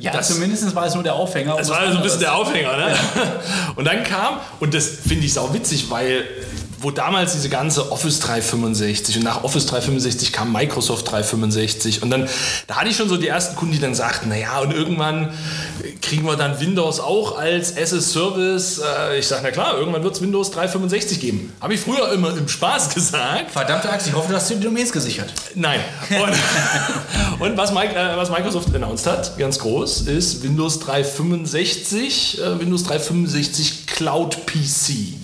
Ja, 0.00 0.10
Das- 0.12 0.28
zumindest 0.28 0.74
war 0.74 0.84
es 0.86 0.94
nur 0.94 1.04
der 1.04 1.14
Aufhänger. 1.14 1.56
Das 1.56 1.68
war 1.70 1.90
so 1.90 1.96
ein 1.98 2.02
bisschen 2.02 2.20
der 2.20 2.34
Aufhänger, 2.34 2.76
ne? 2.76 2.94
Und 3.76 3.84
dann 3.84 4.02
kam, 4.02 4.40
und 4.58 4.74
das 4.74 4.84
finde 4.88 5.24
ich 5.26 5.32
sau 5.32 5.52
witzig, 5.54 5.88
weil 5.90 6.24
wo 6.86 6.92
damals 6.92 7.32
diese 7.32 7.48
ganze 7.48 7.90
Office 7.90 8.20
365 8.20 9.16
und 9.16 9.24
nach 9.24 9.42
Office 9.42 9.66
365 9.66 10.32
kam 10.32 10.52
Microsoft 10.52 11.10
365 11.10 12.00
und 12.04 12.10
dann, 12.10 12.28
da 12.68 12.76
hatte 12.76 12.88
ich 12.88 12.96
schon 12.96 13.08
so 13.08 13.16
die 13.16 13.26
ersten 13.26 13.56
Kunden, 13.56 13.74
die 13.74 13.80
dann 13.80 13.96
sagten, 13.96 14.28
naja, 14.28 14.60
und 14.60 14.72
irgendwann 14.72 15.32
kriegen 16.00 16.24
wir 16.26 16.36
dann 16.36 16.60
Windows 16.60 17.00
auch 17.00 17.38
als 17.38 17.72
SS-Service. 17.72 18.78
Äh, 18.78 19.18
Ich 19.18 19.26
sage, 19.26 19.40
na 19.42 19.50
klar, 19.50 19.76
irgendwann 19.76 20.04
wird 20.04 20.14
es 20.14 20.20
Windows 20.22 20.52
365 20.52 21.18
geben. 21.18 21.52
Habe 21.60 21.74
ich 21.74 21.80
früher 21.80 22.12
immer 22.12 22.30
im 22.38 22.46
Spaß 22.46 22.90
gesagt. 22.94 23.50
Verdammte 23.50 23.90
Axt, 23.90 24.06
ich 24.06 24.14
hoffe, 24.14 24.28
du 24.28 24.36
hast 24.36 24.48
die 24.48 24.60
Domains 24.60 24.92
gesichert. 24.92 25.32
Nein. 25.56 25.80
Und, 26.10 27.40
und 27.48 27.56
was, 27.56 27.74
Mike, 27.74 27.96
äh, 27.96 28.16
was 28.16 28.30
Microsoft 28.30 28.72
announced 28.72 29.08
hat, 29.08 29.36
ganz 29.38 29.58
groß, 29.58 30.02
ist 30.02 30.44
Windows 30.44 30.78
365, 30.78 32.40
äh, 32.40 32.60
Windows 32.60 32.84
365 32.84 33.88
Cloud 33.88 34.46
PC. 34.46 35.16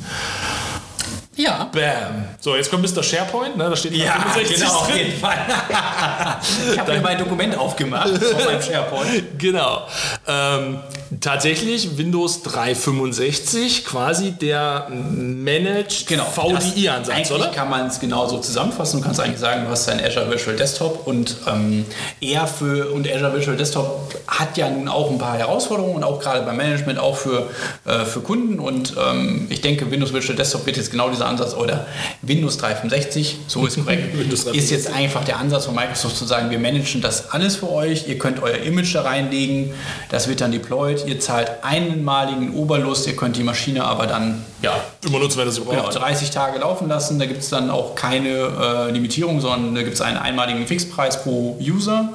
Ja. 1.37 1.71
Bam. 1.73 2.27
So, 2.41 2.57
jetzt 2.57 2.71
kommt 2.71 2.83
Mr. 2.83 3.03
SharePoint, 3.03 3.57
ne? 3.57 3.71
da 3.71 3.77
steht 3.77 3.93
365 3.93 4.57
genau, 4.57 4.71
auf 4.73 4.89
drin. 4.89 4.99
jeden 4.99 5.19
Fall. 5.19 5.39
ich 6.73 6.79
habe 6.79 6.93
mir 6.93 7.01
mein 7.01 7.19
Dokument 7.19 7.57
aufgemacht 7.57 8.11
von 8.23 8.45
meinem 8.45 8.61
SharePoint. 8.61 9.39
Genau. 9.39 9.87
Ähm, 10.29 10.81
tatsächlich 11.21 11.97
Windows 11.97 12.43
365, 12.43 13.85
quasi 13.87 14.33
der 14.33 14.89
Managed 14.91 16.07
Genau. 16.07 16.25
VDI-Ansatz, 16.25 17.31
oder? 17.31 17.47
kann 17.47 17.71
man 17.71 17.87
es 17.87 17.99
genauso 17.99 18.39
zusammenfassen. 18.39 19.01
Du 19.01 19.07
kannst 19.07 19.21
eigentlich 19.21 19.41
sagen, 19.41 19.65
du 19.65 19.71
hast 19.71 19.89
dein 19.89 20.05
Azure 20.05 20.29
Virtual 20.29 20.57
Desktop 20.57 21.07
und 21.07 21.37
ähm, 21.47 21.87
eher 22.21 22.47
für 22.47 22.93
und 22.93 23.09
Azure 23.11 23.33
Virtual 23.33 23.57
Desktop 23.57 24.15
hat 24.27 24.59
ja 24.59 24.69
nun 24.69 24.89
auch 24.89 25.11
ein 25.11 25.19
paar 25.19 25.39
Herausforderungen 25.39 25.97
und 25.97 26.05
auch 26.05 26.21
gerade 26.21 26.43
beim 26.43 26.57
Management 26.59 26.99
auch 26.99 27.17
für, 27.17 27.49
äh, 27.87 28.05
für 28.05 28.21
Kunden 28.21 28.59
und 28.59 28.95
ähm, 28.99 29.47
ich 29.49 29.63
denke, 29.63 29.91
Windows 29.91 30.13
Virtual 30.13 30.37
Desktop 30.37 30.67
wird 30.67 30.77
jetzt 30.77 30.91
genau 30.91 31.09
dieser 31.23 31.29
Ansatz 31.29 31.55
oder 31.55 31.87
Windows 32.23 32.59
365, 32.59 33.39
so 33.47 33.67
ist 33.67 33.77
korrekt, 33.77 34.15
ist 34.53 34.71
jetzt 34.71 34.93
einfach 34.93 35.25
der 35.25 35.39
Ansatz 35.39 35.67
von 35.67 35.75
Microsoft 35.75 36.17
zu 36.17 36.25
sagen, 36.25 36.51
wir 36.51 36.59
managen 36.59 37.01
das 37.01 37.31
alles 37.31 37.57
für 37.57 37.71
euch, 37.71 38.09
ihr 38.09 38.19
könnt 38.19 38.43
euer 38.43 38.59
Image 38.59 38.95
da 38.95 39.03
reinlegen, 39.03 39.73
das 40.11 40.29
wird 40.29 40.41
dann 40.41 40.53
deployed, 40.53 41.05
ihr 41.07 41.21
zahlt 41.21 41.51
einmaligen 41.63 42.55
Oberlust, 42.55 43.07
ihr 43.07 43.17
könnt 43.17 43.37
die 43.37 43.45
Maschine 43.45 43.85
aber 43.85 44.07
dann 44.07 44.45
ja, 44.63 44.81
Immer 45.05 45.19
nutzen, 45.19 45.39
wenn 45.39 45.47
das 45.47 45.59
ihr 45.59 45.65
Genau, 45.65 45.83
braucht. 45.83 45.97
30 45.97 46.31
Tage 46.31 46.61
laufen 46.61 46.89
lassen. 46.89 47.19
Da 47.19 47.27
gibt 47.27 47.43
es 47.43 47.51
dann 47.51 47.69
auch 47.69 47.97
keine 47.97 48.29
äh, 48.29 48.91
Limitierung, 48.93 49.41
sondern 49.41 49.75
da 49.75 49.83
gibt 49.83 49.95
es 49.95 50.01
einen 50.01 50.17
einmaligen 50.17 50.69
Fixpreis 50.69 51.25
pro 51.25 51.59
User. 51.61 52.11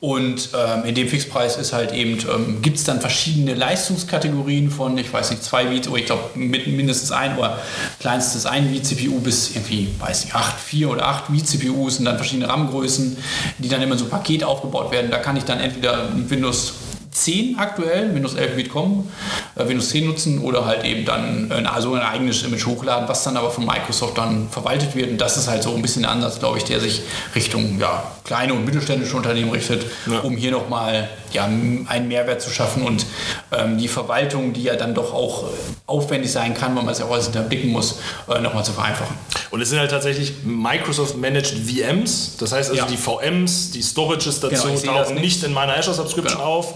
Und 0.00 0.50
ähm, 0.52 0.84
in 0.84 0.94
dem 0.96 1.08
Fixpreis 1.08 1.56
ist 1.56 1.72
halt 1.72 1.92
eben, 1.92 2.18
ähm, 2.28 2.60
gibt 2.60 2.78
es 2.78 2.84
dann 2.84 3.00
verschiedene 3.00 3.54
Leistungskategorien 3.54 4.72
von, 4.72 4.98
ich 4.98 5.12
weiß 5.12 5.30
nicht, 5.30 5.44
zwei 5.44 5.66
V, 5.66 5.90
oder 5.90 6.00
ich 6.00 6.06
glaube 6.06 6.24
mit 6.34 6.66
mindestens 6.66 7.12
ein 7.12 7.38
oder 7.38 7.58
kleinstes 8.00 8.35
ein 8.44 8.74
V-CPU 8.74 9.20
bis 9.20 9.54
irgendwie, 9.56 9.88
weiß 9.98 10.24
nicht, 10.24 10.34
acht, 10.34 10.60
vier 10.60 10.90
oder 10.90 11.06
acht 11.06 11.24
V-CPUs 11.26 12.00
und 12.00 12.04
dann 12.04 12.16
verschiedene 12.16 12.48
RAM-Größen, 12.48 13.16
die 13.58 13.68
dann 13.68 13.80
immer 13.80 13.96
so 13.96 14.04
ein 14.04 14.10
Paket 14.10 14.44
aufgebaut 14.44 14.90
werden. 14.92 15.10
Da 15.10 15.18
kann 15.18 15.36
ich 15.36 15.44
dann 15.44 15.60
entweder 15.60 16.08
Windows 16.28 16.74
10 17.12 17.58
aktuell, 17.58 18.14
Windows 18.14 18.34
11 18.34 18.56
wird 18.58 18.68
kommen, 18.68 19.10
äh, 19.54 19.66
Windows 19.66 19.88
10 19.88 20.06
nutzen 20.06 20.38
oder 20.40 20.66
halt 20.66 20.84
eben 20.84 21.06
dann 21.06 21.50
ein, 21.50 21.66
also 21.66 21.94
ein 21.94 22.02
eigenes 22.02 22.42
Image 22.42 22.66
hochladen, 22.66 23.08
was 23.08 23.24
dann 23.24 23.38
aber 23.38 23.50
von 23.50 23.64
Microsoft 23.64 24.18
dann 24.18 24.48
verwaltet 24.50 24.94
wird. 24.94 25.10
Und 25.12 25.18
das 25.18 25.38
ist 25.38 25.48
halt 25.48 25.62
so 25.62 25.74
ein 25.74 25.80
bisschen 25.80 26.02
der 26.02 26.10
Ansatz, 26.10 26.38
glaube 26.38 26.58
ich, 26.58 26.64
der 26.64 26.78
sich 26.78 27.00
Richtung 27.34 27.78
ja, 27.80 28.02
kleine 28.24 28.52
und 28.52 28.66
mittelständische 28.66 29.16
Unternehmen 29.16 29.50
richtet, 29.50 29.86
Ja. 30.06 30.18
um 30.20 30.36
hier 30.36 30.50
nochmal 30.50 31.08
ja, 31.36 31.44
einen 31.44 32.08
Mehrwert 32.08 32.42
zu 32.42 32.50
schaffen 32.50 32.82
und 32.82 33.06
ähm, 33.52 33.78
die 33.78 33.88
Verwaltung, 33.88 34.52
die 34.52 34.64
ja 34.64 34.74
dann 34.76 34.94
doch 34.94 35.14
auch 35.14 35.44
äh, 35.44 35.46
aufwendig 35.86 36.32
sein 36.32 36.54
kann, 36.54 36.74
weil 36.74 36.82
man 36.82 36.92
es 36.92 36.98
ja 36.98 37.04
auch 37.06 37.12
alles 37.12 37.26
hinterblicken 37.26 37.70
muss, 37.70 37.98
äh, 38.28 38.40
nochmal 38.40 38.64
zu 38.64 38.72
vereinfachen. 38.72 39.16
Und 39.50 39.60
es 39.60 39.70
sind 39.70 39.78
halt 39.78 39.90
tatsächlich 39.90 40.32
Microsoft 40.44 41.16
Managed 41.16 41.54
VMs. 41.68 42.36
Das 42.38 42.52
heißt 42.52 42.70
also 42.70 42.82
Ja. 42.82 42.88
die 42.88 42.96
VMs, 42.96 43.70
die 43.70 43.82
Storages 43.82 44.40
dazu 44.40 44.48
Genau, 44.48 44.76
sehe 44.76 44.90
das 44.92 45.08
tauchen 45.08 45.20
nicht. 45.20 45.44
in 45.44 45.52
meiner 45.52 45.76
Azure 45.76 45.94
Subscription 45.94 46.38
Genau. 46.38 46.44
auf, 46.56 46.74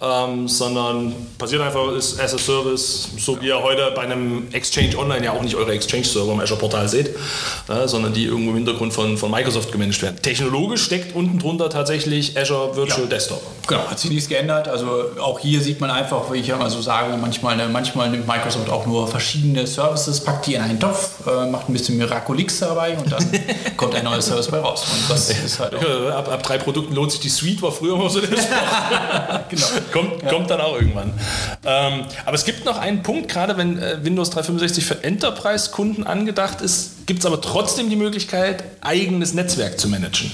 ähm, 0.00 0.46
sondern 0.48 1.14
passiert 1.38 1.62
einfach, 1.62 1.90
ist 1.92 2.20
as 2.20 2.34
a 2.34 2.38
Service, 2.38 3.08
so 3.18 3.40
wie 3.40 3.46
ihr 3.46 3.62
heute 3.62 3.90
bei 3.94 4.02
einem 4.02 4.48
Exchange 4.52 4.96
Online 4.98 5.24
ja 5.24 5.32
auch 5.32 5.42
nicht 5.42 5.54
eure 5.56 5.72
Exchange-Server 5.72 6.32
im 6.32 6.40
Azure 6.40 6.60
Portal 6.60 6.88
seht, 6.88 7.08
äh, 7.68 7.86
sondern 7.86 8.12
die 8.12 8.24
irgendwo 8.24 8.50
im 8.50 8.56
Hintergrund 8.56 8.92
von, 8.92 9.16
von 9.16 9.30
Microsoft 9.30 9.72
gemanagt 9.72 10.02
werden. 10.02 10.16
Technologisch 10.22 10.82
steckt 10.84 11.14
unten 11.16 11.38
drunter 11.38 11.70
tatsächlich 11.70 12.36
Azure 12.38 12.76
Virtual 12.76 13.02
Ja. 13.02 13.06
Desktop. 13.06 13.42
Genau, 13.66 13.82
hat 13.92 13.98
sich 13.98 14.10
nichts 14.10 14.28
geändert. 14.28 14.68
Also 14.68 15.10
auch 15.20 15.38
hier 15.38 15.60
sieht 15.60 15.80
man 15.80 15.90
einfach, 15.90 16.32
wie 16.32 16.38
ich 16.38 16.46
ja 16.46 16.56
mal 16.56 16.70
so 16.70 16.80
sage, 16.80 17.16
manchmal, 17.16 17.68
manchmal 17.68 18.10
nimmt 18.10 18.26
Microsoft 18.26 18.70
auch 18.70 18.86
nur 18.86 19.06
verschiedene 19.06 19.66
Services, 19.66 20.20
packt 20.20 20.46
die 20.46 20.54
in 20.54 20.62
einen 20.62 20.80
Topf, 20.80 21.26
äh, 21.26 21.46
macht 21.46 21.68
ein 21.68 21.74
bisschen 21.74 21.98
Miraculix 21.98 22.58
dabei 22.58 22.96
und 22.96 23.12
dann 23.12 23.24
kommt 23.76 23.94
ein 23.94 24.04
neuer 24.04 24.22
Service 24.22 24.48
bei 24.48 24.58
raus. 24.58 24.84
Und 24.90 25.10
das 25.10 25.30
ist 25.30 25.60
halt 25.60 25.74
auch 25.74 26.10
ab, 26.10 26.32
ab 26.32 26.42
drei 26.42 26.58
Produkten 26.58 26.94
lohnt 26.94 27.12
sich 27.12 27.20
die 27.20 27.28
Suite, 27.28 27.60
war 27.62 27.70
früher 27.70 27.94
immer 27.94 28.08
so 28.08 28.20
der 28.20 28.28
Spruch. 28.36 29.40
genau. 29.48 29.66
kommt, 29.92 30.22
ja. 30.22 30.30
kommt 30.30 30.50
dann 30.50 30.60
auch 30.60 30.74
irgendwann. 30.74 31.12
Ähm, 31.64 32.04
aber 32.24 32.34
es 32.34 32.44
gibt 32.44 32.64
noch 32.64 32.78
einen 32.78 33.02
Punkt, 33.02 33.28
gerade 33.28 33.56
wenn 33.56 33.78
äh, 33.78 33.98
Windows 34.02 34.30
365 34.30 34.84
für 34.84 35.04
Enterprise-Kunden 35.04 36.06
angedacht 36.06 36.62
ist, 36.62 37.06
gibt 37.06 37.20
es 37.20 37.26
aber 37.26 37.40
trotzdem 37.40 37.90
die 37.90 37.96
Möglichkeit, 37.96 38.64
eigenes 38.80 39.34
Netzwerk 39.34 39.78
zu 39.78 39.88
managen. 39.88 40.30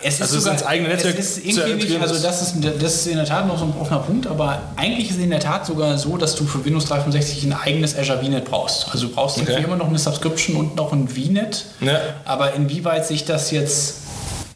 Es 0.00 0.20
also 0.20 0.38
sogar, 0.38 0.54
ins 0.54 0.62
eigene 0.64 0.88
Netzwerk 0.88 1.18
es 1.18 1.38
ist 1.38 1.58
irgendwie 1.58 1.88
nicht, 1.88 2.00
also 2.00 2.18
das 2.18 2.42
ist, 2.42 2.56
das 2.80 2.94
ist 2.94 3.06
in 3.08 3.16
der 3.16 3.24
Tat 3.24 3.48
noch 3.48 3.58
so 3.58 3.64
ein 3.64 3.74
offener 3.80 3.98
Punkt, 4.00 4.26
aber 4.26 4.62
eigentlich 4.76 5.10
ist 5.10 5.16
es 5.16 5.22
in 5.22 5.30
der 5.30 5.40
Tat 5.40 5.66
sogar 5.66 5.98
so, 5.98 6.16
dass 6.16 6.36
du 6.36 6.44
für 6.44 6.64
Windows 6.64 6.84
365 6.86 7.44
ein 7.44 7.52
eigenes 7.52 7.98
Azure 7.98 8.18
VNet 8.18 8.44
brauchst. 8.44 8.88
Also 8.92 9.08
du 9.08 9.14
brauchst 9.14 9.40
okay. 9.40 9.62
immer 9.62 9.76
noch 9.76 9.88
eine 9.88 9.98
Subscription 9.98 10.56
und 10.56 10.76
noch 10.76 10.92
ein 10.92 11.08
VNet. 11.08 11.64
Ja. 11.80 11.98
Aber 12.24 12.54
inwieweit 12.54 13.06
sich 13.06 13.24
das 13.24 13.50
jetzt 13.50 13.94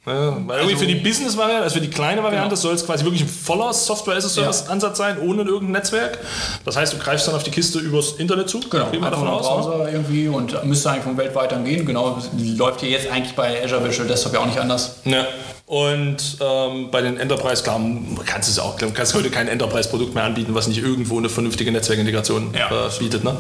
ja, 0.04 0.36
weil 0.46 0.58
irgendwie 0.60 0.76
für 0.76 0.86
die 0.86 0.94
also- 0.94 1.04
Business-Variante, 1.04 1.62
also 1.62 1.74
für 1.74 1.80
die 1.80 1.90
kleine 1.90 2.22
Variante, 2.22 2.48
genau. 2.48 2.60
soll 2.60 2.74
es 2.74 2.84
quasi 2.84 3.04
wirklich 3.04 3.22
ein 3.22 3.28
voller 3.28 3.72
Software-as-a-Service-Ansatz 3.72 4.98
sein, 4.98 5.18
ohne 5.20 5.42
irgendein 5.42 5.72
Netzwerk. 5.72 6.18
Das 6.64 6.76
heißt, 6.76 6.92
du 6.92 6.98
greifst 6.98 7.28
dann 7.28 7.36
auf 7.36 7.44
die 7.44 7.50
Kiste 7.50 7.78
übers 7.78 8.12
Internet 8.12 8.48
zu. 8.48 8.60
Genau, 8.60 8.86
einfach 8.86 9.10
davon 9.10 9.28
aus, 9.28 9.46
Browser 9.46 9.76
oder? 9.76 9.92
irgendwie 9.92 10.26
und 10.26 10.64
müsste 10.64 10.90
eigentlich 10.90 11.04
vom 11.04 11.16
weltweit 11.16 11.50
gehen. 11.64 11.86
Genau, 11.86 12.18
läuft 12.56 12.80
hier 12.80 12.90
jetzt 12.90 13.10
eigentlich 13.10 13.36
bei 13.36 13.62
Azure 13.62 13.88
Visual 13.88 14.08
Desktop 14.08 14.34
ja 14.34 14.40
auch 14.40 14.46
nicht 14.46 14.58
anders. 14.58 14.96
Ja. 15.04 15.24
Und 15.72 16.36
ähm, 16.38 16.90
bei 16.90 17.00
den 17.00 17.16
Enterprise, 17.16 17.62
klar, 17.62 17.80
kannst 18.26 18.46
du 18.46 18.52
es 18.52 18.58
auch, 18.58 18.76
kannst 18.92 19.14
heute 19.14 19.30
kein 19.30 19.48
Enterprise-Produkt 19.48 20.14
mehr 20.14 20.24
anbieten, 20.24 20.54
was 20.54 20.66
nicht 20.66 20.82
irgendwo 20.82 21.16
eine 21.16 21.30
vernünftige 21.30 21.72
Netzwerkintegration 21.72 22.52
ja. 22.52 22.66
äh, 22.68 22.90
bietet. 22.98 23.24
Ne? 23.24 23.34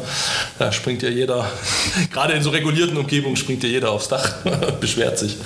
Da 0.58 0.72
springt 0.72 1.02
ja 1.02 1.10
jeder, 1.10 1.44
gerade 2.10 2.32
in 2.32 2.42
so 2.42 2.48
regulierten 2.48 2.96
Umgebungen 2.96 3.36
springt 3.36 3.62
ja 3.64 3.68
jeder 3.68 3.90
aufs 3.90 4.08
Dach, 4.08 4.32
beschwert 4.80 5.18
sich. 5.18 5.36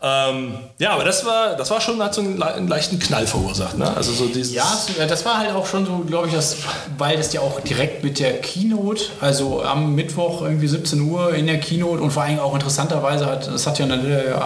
Ähm, 0.00 0.54
ja, 0.78 0.92
aber 0.92 1.04
das 1.04 1.26
war, 1.26 1.56
das 1.56 1.70
war 1.70 1.82
schon, 1.82 2.02
hat 2.02 2.14
so 2.14 2.22
einen, 2.22 2.42
einen 2.42 2.68
leichten 2.68 2.98
Knall 2.98 3.26
verursacht. 3.26 3.76
Ne? 3.76 3.94
Also 3.94 4.12
so 4.12 4.26
dieses 4.26 4.54
ja, 4.54 4.66
das 5.06 5.26
war 5.26 5.36
halt 5.36 5.50
auch 5.50 5.66
schon 5.66 5.84
so, 5.84 5.98
glaube 6.06 6.28
ich, 6.28 6.34
das, 6.34 6.56
weil 6.96 7.18
das 7.18 7.34
ja 7.34 7.42
auch 7.42 7.60
direkt 7.60 8.02
mit 8.02 8.18
der 8.18 8.40
Keynote, 8.40 9.04
also 9.20 9.62
am 9.62 9.94
Mittwoch 9.94 10.40
irgendwie 10.40 10.68
17 10.68 11.02
Uhr 11.02 11.34
in 11.34 11.46
der 11.46 11.60
Keynote 11.60 12.02
und 12.02 12.12
vor 12.12 12.22
allem 12.22 12.38
auch 12.38 12.54
interessanterweise 12.54 13.26
hat, 13.26 13.46
es 13.46 13.66
hat 13.66 13.78
ja 13.78 13.86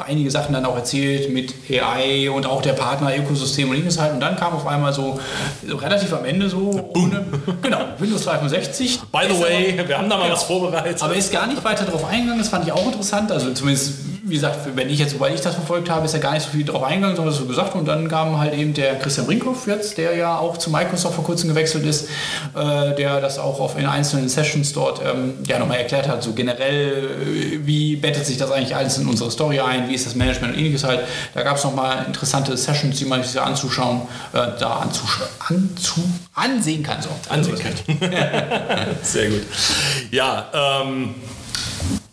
einige 0.07 0.31
Sachen 0.33 0.53
dann 0.53 0.65
auch 0.65 0.75
erzählt 0.75 1.33
mit 1.33 1.68
AI 1.71 2.31
und 2.31 2.47
auch 2.47 2.63
der 2.63 2.73
Partner-Ökosystem 2.73 3.69
und 3.71 3.77
ähnliches 3.77 4.01
halt. 4.01 4.13
Und 4.13 4.21
dann 4.21 4.37
kam 4.37 4.53
auf 4.55 4.67
einmal 4.67 4.93
so, 4.93 5.19
so 5.67 5.77
relativ 5.77 6.13
am 6.13 6.25
Ende 6.25 6.49
so 6.49 6.91
ohne, 6.95 7.25
genau, 7.63 7.81
Windows 7.99 8.25
365. 8.25 9.01
By 9.13 9.19
the 9.29 9.41
way, 9.41 9.79
aber, 9.79 9.89
wir 9.89 9.99
haben 9.99 10.09
da 10.09 10.17
mal 10.17 10.25
genau, 10.25 10.35
was 10.35 10.45
vorbereitet. 10.45 11.03
Aber 11.03 11.15
ist 11.15 11.33
gar 11.33 11.47
nicht 11.47 11.63
weiter 11.65 11.85
darauf 11.85 12.05
eingegangen, 12.07 12.39
das 12.39 12.49
fand 12.49 12.67
ich 12.67 12.73
auch 12.73 12.87
interessant. 12.87 13.31
Also 13.33 13.53
zumindest, 13.53 13.95
wie 14.25 14.35
gesagt, 14.35 14.59
wenn 14.75 14.89
ich 14.91 14.99
jetzt, 14.99 15.19
weil 15.21 15.35
ich 15.35 15.41
das 15.41 15.55
verfolgt 15.55 15.91
habe, 15.91 16.05
ist 16.05 16.15
ja 16.15 16.21
gar 16.21 16.35
nicht 16.35 16.43
so 16.43 16.51
viel 16.51 16.65
darauf 16.65 16.83
eingegangen, 16.83 17.17
sondern 17.17 17.35
so 17.35 17.45
gesagt. 17.45 17.75
Und 17.75 17.87
dann 17.87 18.09
kam 18.09 18.39
halt 18.39 18.55
eben 18.55 18.75
der 18.75 18.99
Christian 18.99 19.27
Brinkhoff 19.27 19.67
jetzt, 19.67 19.99
der 19.99 20.17
ja 20.17 20.39
auch 20.39 20.57
zu 20.57 20.71
Microsoft 20.71 21.15
vor 21.15 21.25
kurzem 21.25 21.49
gewechselt 21.49 21.85
ist, 21.85 22.09
äh, 22.55 22.95
der 22.95 23.21
das 23.21 23.39
auch 23.39 23.61
auf 23.61 23.79
in 23.79 23.87
einzelnen 23.87 24.29
Sessions 24.29 24.73
dort 24.73 25.01
ähm, 25.05 25.35
ja 25.47 25.59
nochmal 25.59 25.79
erklärt 25.79 26.09
hat, 26.09 26.23
so 26.23 26.33
generell, 26.33 27.09
äh, 27.23 27.67
wie 27.67 27.88
bettet 28.01 28.27
sich 28.27 28.37
das 28.37 28.51
eigentlich 28.51 28.75
alles 28.75 28.99
in 28.99 29.07
unsere 29.07 29.31
Story 29.31 29.61
ein, 29.61 29.89
wie 29.89 29.95
ist 29.95 30.07
das 30.07 30.15
Management 30.15 30.55
und 30.55 30.59
ähnliches 30.59 30.85
halt. 30.85 31.01
Da 31.35 31.43
gab 31.43 31.57
es 31.57 31.65
nochmal 31.65 32.05
interessante 32.07 32.57
Sessions, 32.57 32.99
die 32.99 33.05
man 33.05 33.23
sich 33.23 33.41
anzuschauen, 33.41 34.03
äh, 34.33 34.47
da 34.59 34.81
anzusch 34.81 35.21
anzu 35.39 36.03
ansehen 36.35 36.83
kann. 36.83 37.03
So. 37.03 37.11
Ansehen 37.29 37.59
kann. 37.59 37.99
Sehr 39.03 39.31
gut. 39.31 39.43
Ja, 40.11 40.83
ähm, 40.83 41.15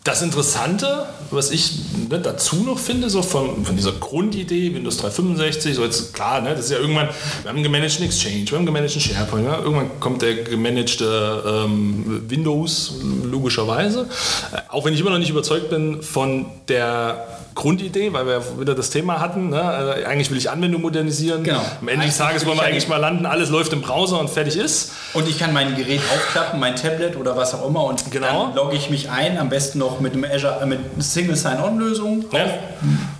das 0.04 0.22
Interessante, 0.22 1.06
was 1.30 1.50
ich 1.50 1.80
ne, 2.08 2.20
dazu 2.20 2.56
noch 2.56 2.78
finde, 2.78 3.10
so 3.10 3.22
von, 3.22 3.64
von 3.64 3.76
dieser 3.76 3.92
Grundidee, 3.92 4.74
Windows 4.74 4.98
365, 4.98 5.74
so 5.74 5.84
jetzt 5.84 6.14
klar, 6.14 6.40
ne, 6.40 6.50
das 6.50 6.66
ist 6.66 6.70
ja 6.70 6.78
irgendwann, 6.78 7.08
wir 7.42 7.48
haben 7.48 7.56
einen 7.56 7.62
gemanagten 7.62 8.04
Exchange, 8.04 8.44
wir 8.44 8.52
haben 8.52 8.56
einen 8.58 8.66
gemanagten 8.66 9.00
SharePoint, 9.00 9.44
ne, 9.44 9.58
irgendwann 9.62 10.00
kommt 10.00 10.22
der 10.22 10.34
gemanagte 10.34 11.64
ähm, 11.64 12.24
Windows, 12.28 12.94
logischerweise. 13.24 14.08
Äh, 14.52 14.58
auch 14.68 14.84
wenn 14.84 14.94
ich 14.94 15.00
immer 15.00 15.10
noch 15.10 15.18
nicht 15.18 15.30
überzeugt 15.30 15.70
bin 15.70 16.02
von 16.02 16.46
der 16.68 17.45
Grundidee, 17.56 18.12
weil 18.12 18.26
wir 18.26 18.60
wieder 18.60 18.76
das 18.76 18.90
Thema 18.90 19.18
hatten. 19.18 19.48
Ne? 19.48 19.60
Also 19.60 20.04
eigentlich 20.06 20.30
will 20.30 20.36
ich 20.36 20.50
Anwendung 20.50 20.82
modernisieren. 20.82 21.42
Genau. 21.42 21.64
Am 21.80 21.88
Ende 21.88 22.06
des 22.06 22.16
Tages 22.16 22.46
wollen 22.46 22.58
wir 22.58 22.64
eigentlich 22.64 22.86
mal 22.86 22.98
landen, 22.98 23.26
alles 23.26 23.50
läuft 23.50 23.72
im 23.72 23.80
Browser 23.80 24.20
und 24.20 24.30
fertig 24.30 24.56
ist. 24.56 24.92
Und 25.14 25.28
ich 25.28 25.38
kann 25.38 25.52
mein 25.52 25.74
Gerät 25.74 26.02
aufklappen, 26.14 26.60
mein 26.60 26.76
Tablet 26.76 27.16
oder 27.16 27.36
was 27.36 27.54
auch 27.54 27.66
immer 27.66 27.82
und 27.84 28.10
genau. 28.12 28.46
dann 28.46 28.54
logge 28.54 28.76
ich 28.76 28.90
mich 28.90 29.10
ein, 29.10 29.38
am 29.38 29.48
besten 29.48 29.78
noch 29.80 29.98
mit 29.98 30.12
einem 30.12 30.24
Azure, 30.24 30.60
äh, 30.62 30.66
mit 30.66 30.80
Single 30.98 31.34
Sign-On-Lösung. 31.34 32.26
Ja. 32.30 32.46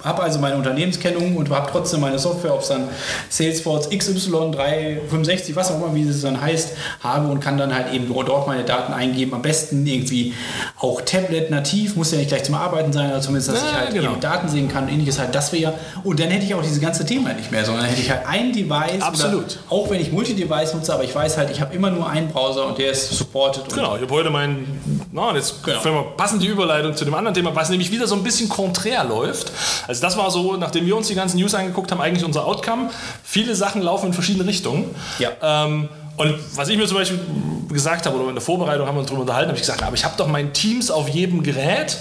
Habe 0.07 0.23
also 0.23 0.39
meine 0.39 0.57
Unternehmenskennung 0.57 1.37
und 1.37 1.51
habe 1.51 1.69
trotzdem 1.71 2.01
meine 2.01 2.19
Software, 2.19 2.55
ob 2.55 2.61
es 2.61 2.69
dann 2.69 2.89
Salesforce 3.29 3.91
XY 3.91 4.53
365, 4.53 5.57
was 5.57 5.73
auch 5.73 5.77
immer, 5.77 5.95
wie 5.95 6.09
es 6.09 6.23
dann 6.23 6.41
heißt, 6.41 6.77
habe 7.01 7.29
und 7.29 7.41
kann 7.41 7.59
dann 7.59 7.75
halt 7.75 7.93
eben 7.93 8.09
dort 8.09 8.47
meine 8.47 8.63
Daten 8.63 8.93
eingeben. 8.93 9.35
Am 9.35 9.43
besten 9.43 9.85
irgendwie 9.85 10.33
auch 10.79 11.01
Tablet 11.01 11.51
nativ, 11.51 11.97
muss 11.97 12.13
ja 12.13 12.19
nicht 12.19 12.29
gleich 12.29 12.45
zum 12.45 12.55
Arbeiten 12.55 12.93
sein, 12.93 13.11
aber 13.11 13.21
zumindest, 13.21 13.51
dass 13.51 13.63
ja, 13.63 13.69
ich 13.69 13.77
halt 13.77 13.95
genau. 13.95 14.13
eben 14.13 14.21
Daten 14.21 14.49
sehen 14.49 14.69
kann 14.69 14.85
und 14.85 14.93
ähnliches 14.93 15.19
halt, 15.19 15.35
das 15.35 15.53
wäre 15.53 15.75
und 16.05 16.21
dann 16.21 16.29
hätte 16.29 16.45
ich 16.45 16.55
auch 16.55 16.63
dieses 16.63 16.81
ganze 16.81 17.05
Thema 17.05 17.33
nicht 17.33 17.51
mehr, 17.51 17.65
sondern 17.65 17.87
hätte 17.87 18.01
ich 18.01 18.11
halt 18.11 18.27
ein 18.27 18.53
Device. 18.53 19.03
Absolut. 19.03 19.59
auch 19.69 19.91
wenn 19.91 20.01
ich 20.01 20.13
Multi-Device 20.13 20.75
nutze, 20.75 20.95
aber 20.95 21.05
ich 21.05 21.15
weiß 21.15 21.37
halt, 21.37 21.51
ich 21.51 21.61
habe 21.61 21.75
immer 21.75 21.91
nur 21.91 22.09
einen 22.09 22.29
Browser 22.29 22.67
und 22.67 22.79
der 22.79 22.93
ist 22.93 23.11
supported. 23.11 23.69
Genau, 23.75 23.97
ich 23.97 24.03
habe 24.03 24.13
heute 24.13 24.31
meinen, 24.31 24.96
na, 25.17 25.35
jetzt 25.35 25.65
genau. 25.65 26.03
passen 26.15 26.39
die 26.39 26.47
Überleitung 26.47 26.95
zu 26.95 27.07
dem 27.07 27.15
anderen 27.15 27.33
Thema, 27.33 27.55
was 27.57 27.71
nämlich 27.71 27.91
wieder 27.91 28.07
so 28.07 28.15
ein 28.15 28.23
bisschen 28.23 28.51
konträr 28.51 29.03
läuft. 29.03 29.51
Also 29.89 30.03
das 30.03 30.19
war 30.19 30.31
so, 30.31 30.59
nachdem 30.59 30.85
wir 30.85 30.95
uns 30.95 31.09
die 31.09 31.15
ganzen 31.15 31.39
News 31.39 31.55
angeguckt 31.55 31.91
haben, 31.91 32.03
eigentlich 32.03 32.23
unser 32.23 32.45
Outcome. 32.45 32.91
Viele 33.25 33.55
Sachen 33.55 33.81
laufen 33.81 34.09
in 34.09 34.13
verschiedene 34.13 34.47
Richtungen. 34.47 34.95
Ja. 35.19 35.31
Ähm, 35.43 35.89
und 36.17 36.35
was 36.55 36.69
ich 36.69 36.77
mir 36.77 36.87
zum 36.87 36.97
Beispiel 36.97 37.21
gesagt 37.69 38.07
habe, 38.07 38.17
oder 38.17 38.29
in 38.29 38.35
der 38.35 38.43
Vorbereitung 38.43 38.87
haben 38.87 38.95
wir 38.95 39.01
uns 39.01 39.09
darüber 39.09 39.23
unterhalten, 39.23 39.49
habe 39.49 39.59
ich 39.59 39.63
gesagt, 39.63 39.83
aber 39.83 39.95
ich 39.95 40.05
habe 40.05 40.15
doch 40.17 40.29
mein 40.29 40.53
Teams 40.53 40.91
auf 40.91 41.09
jedem 41.09 41.43
Gerät 41.43 41.99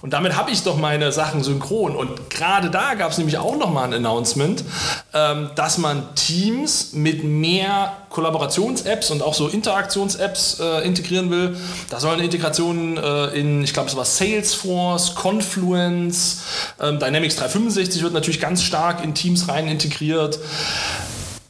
und 0.00 0.12
damit 0.12 0.36
habe 0.36 0.50
ich 0.50 0.62
doch 0.62 0.76
meine 0.76 1.12
Sachen 1.12 1.42
synchron. 1.42 1.94
Und 1.94 2.30
gerade 2.30 2.70
da 2.70 2.94
gab 2.94 3.10
es 3.10 3.18
nämlich 3.18 3.38
auch 3.38 3.56
nochmal 3.56 3.84
ein 3.84 3.94
Announcement, 3.94 4.64
ähm, 5.12 5.50
dass 5.54 5.78
man 5.78 6.14
Teams 6.14 6.92
mit 6.92 7.24
mehr 7.24 7.96
Kollaborations-Apps 8.10 9.10
und 9.10 9.22
auch 9.22 9.34
so 9.34 9.48
Interaktions-Apps 9.48 10.60
äh, 10.60 10.86
integrieren 10.86 11.30
will. 11.30 11.56
Da 11.90 12.00
sollen 12.00 12.20
Integrationen 12.20 12.96
äh, 12.96 13.26
in, 13.38 13.62
ich 13.64 13.74
glaube, 13.74 13.88
es 13.88 13.96
war 13.96 14.04
Salesforce, 14.04 15.14
Confluence, 15.14 16.42
ähm, 16.80 16.98
Dynamics 16.98 17.36
365 17.36 18.02
wird 18.02 18.14
natürlich 18.14 18.40
ganz 18.40 18.62
stark 18.62 19.04
in 19.04 19.14
Teams 19.14 19.48
rein 19.48 19.68
integriert. 19.68 20.38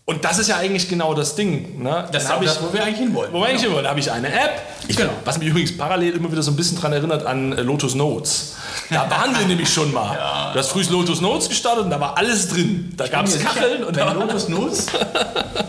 Und 0.08 0.24
das 0.24 0.38
ist 0.38 0.48
ja 0.48 0.56
eigentlich 0.56 0.88
genau 0.88 1.12
das 1.12 1.34
Ding. 1.34 1.82
Ne? 1.82 2.08
Das 2.10 2.22
ist 2.22 2.30
das, 2.30 2.62
wo 2.62 2.72
wir 2.72 2.82
eigentlich 2.82 2.96
hinwollen. 2.96 3.30
Wo 3.30 3.40
wir 3.40 3.48
eigentlich 3.48 3.60
genau. 3.60 3.76
hinwollen. 3.76 3.84
Da 3.84 3.90
habe 3.90 4.00
ich 4.00 4.10
eine 4.10 4.28
App, 4.28 4.62
ich, 4.88 4.96
genau. 4.96 5.10
was 5.26 5.36
mich 5.36 5.48
übrigens 5.48 5.76
parallel 5.76 6.16
immer 6.16 6.32
wieder 6.32 6.42
so 6.42 6.50
ein 6.50 6.56
bisschen 6.56 6.78
daran 6.78 6.94
erinnert 6.94 7.26
an 7.26 7.52
äh, 7.52 7.60
Lotus 7.60 7.94
Notes. 7.94 8.54
Da 8.88 9.10
waren 9.10 9.38
wir 9.38 9.46
nämlich 9.46 9.70
schon 9.70 9.92
mal. 9.92 10.16
Ja. 10.16 10.52
Du 10.54 10.60
hast 10.60 10.70
früh 10.70 10.82
Lotus 10.88 11.20
Notes 11.20 11.50
gestartet 11.50 11.84
und 11.84 11.90
da 11.90 12.00
war 12.00 12.16
alles 12.16 12.48
drin. 12.48 12.90
Da 12.96 13.06
gab 13.06 13.26
es 13.26 13.38
Kacheln. 13.38 13.84
Und 13.84 13.96
wenn 13.96 14.14
Lotus 14.14 14.48
Notes 14.48 14.86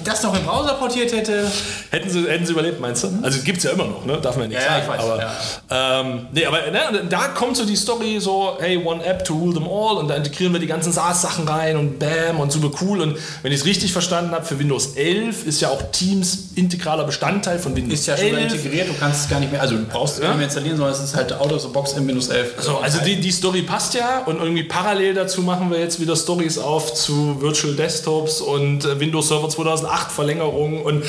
das 0.06 0.24
noch 0.24 0.34
im 0.34 0.44
Browser 0.44 0.76
portiert 0.76 1.12
hätte. 1.12 1.52
Hätten 1.92 2.10
sie, 2.10 2.26
hätten 2.26 2.46
sie 2.46 2.54
überlebt, 2.54 2.80
meinst 2.80 3.04
du? 3.04 3.10
Also 3.22 3.42
gibt 3.42 3.58
es 3.58 3.66
ja 3.66 3.72
immer 3.72 3.86
noch, 3.86 4.06
ne? 4.06 4.20
darf 4.22 4.38
man 4.38 4.50
ja 4.50 4.58
nicht 4.58 4.66
ja, 4.66 4.80
sagen. 4.80 4.86
Ja, 4.88 4.96
ich 4.96 5.00
weiß, 5.02 5.32
aber, 5.70 6.02
ähm, 6.02 6.28
nee, 6.32 6.46
aber 6.46 6.60
ne, 6.72 7.06
da 7.10 7.28
kommt 7.30 7.58
so 7.58 7.66
die 7.66 7.76
Story 7.76 8.20
so, 8.20 8.58
hey, 8.60 8.78
one 8.78 9.04
app 9.04 9.26
to 9.26 9.34
rule 9.34 9.54
them 9.54 9.68
all 9.68 9.98
und 9.98 10.08
da 10.08 10.16
integrieren 10.16 10.54
wir 10.54 10.60
die 10.60 10.68
ganzen 10.68 10.94
SaaS-Sachen 10.94 11.48
rein 11.48 11.76
und 11.76 12.00
bam 12.00 12.40
und 12.40 12.52
super 12.52 12.72
cool. 12.82 13.02
Und 13.02 13.18
wenn 13.42 13.52
ich 13.52 13.60
es 13.60 13.66
richtig 13.66 13.92
verstanden 13.92 14.29
habe, 14.32 14.46
für 14.46 14.60
Windows 14.60 14.96
11 14.96 15.46
ist 15.46 15.62
ja 15.62 15.70
auch 15.70 15.82
Teams 15.92 16.50
integraler 16.56 17.04
Bestandteil 17.04 17.60
von 17.60 17.76
Windows 17.76 18.08
11. 18.08 18.20
Ist 18.20 18.24
ja 18.24 18.30
schon 18.30 18.38
11. 18.38 18.54
integriert, 18.54 18.90
du 18.90 18.94
kannst 19.00 19.24
es 19.24 19.30
gar 19.30 19.40
nicht 19.40 19.52
mehr, 19.52 19.62
also 19.62 19.76
du 19.76 19.86
brauchst 19.86 20.16
es 20.16 20.24
ja? 20.24 20.30
nicht 20.30 20.38
mehr 20.38 20.46
installieren, 20.46 20.78
sondern 20.78 20.96
es 20.96 21.02
ist 21.02 21.16
halt 21.16 21.34
out 21.34 21.52
of 21.52 21.62
the 21.62 21.68
box 21.68 21.94
in 21.94 22.08
Windows 22.08 22.30
11. 22.30 22.54
Also, 22.58 22.78
also 22.78 23.00
die, 23.02 23.20
die 23.20 23.32
Story 23.32 23.62
passt 23.62 23.94
ja 23.94 24.24
und 24.26 24.40
irgendwie 24.40 24.64
parallel 24.64 25.14
dazu 25.14 25.42
machen 25.42 25.72
wir 25.72 25.80
jetzt 25.80 26.00
wieder 26.00 26.16
Stories 26.16 26.58
auf 26.58 26.94
zu 26.94 27.42
Virtual 27.42 27.76
Desktops 27.76 28.42
und 28.42 28.86
äh, 28.86 29.00
Windows 29.00 29.28
Server 29.28 29.50
2008 29.50 30.12
Verlängerungen 30.12 30.82
und 30.82 31.04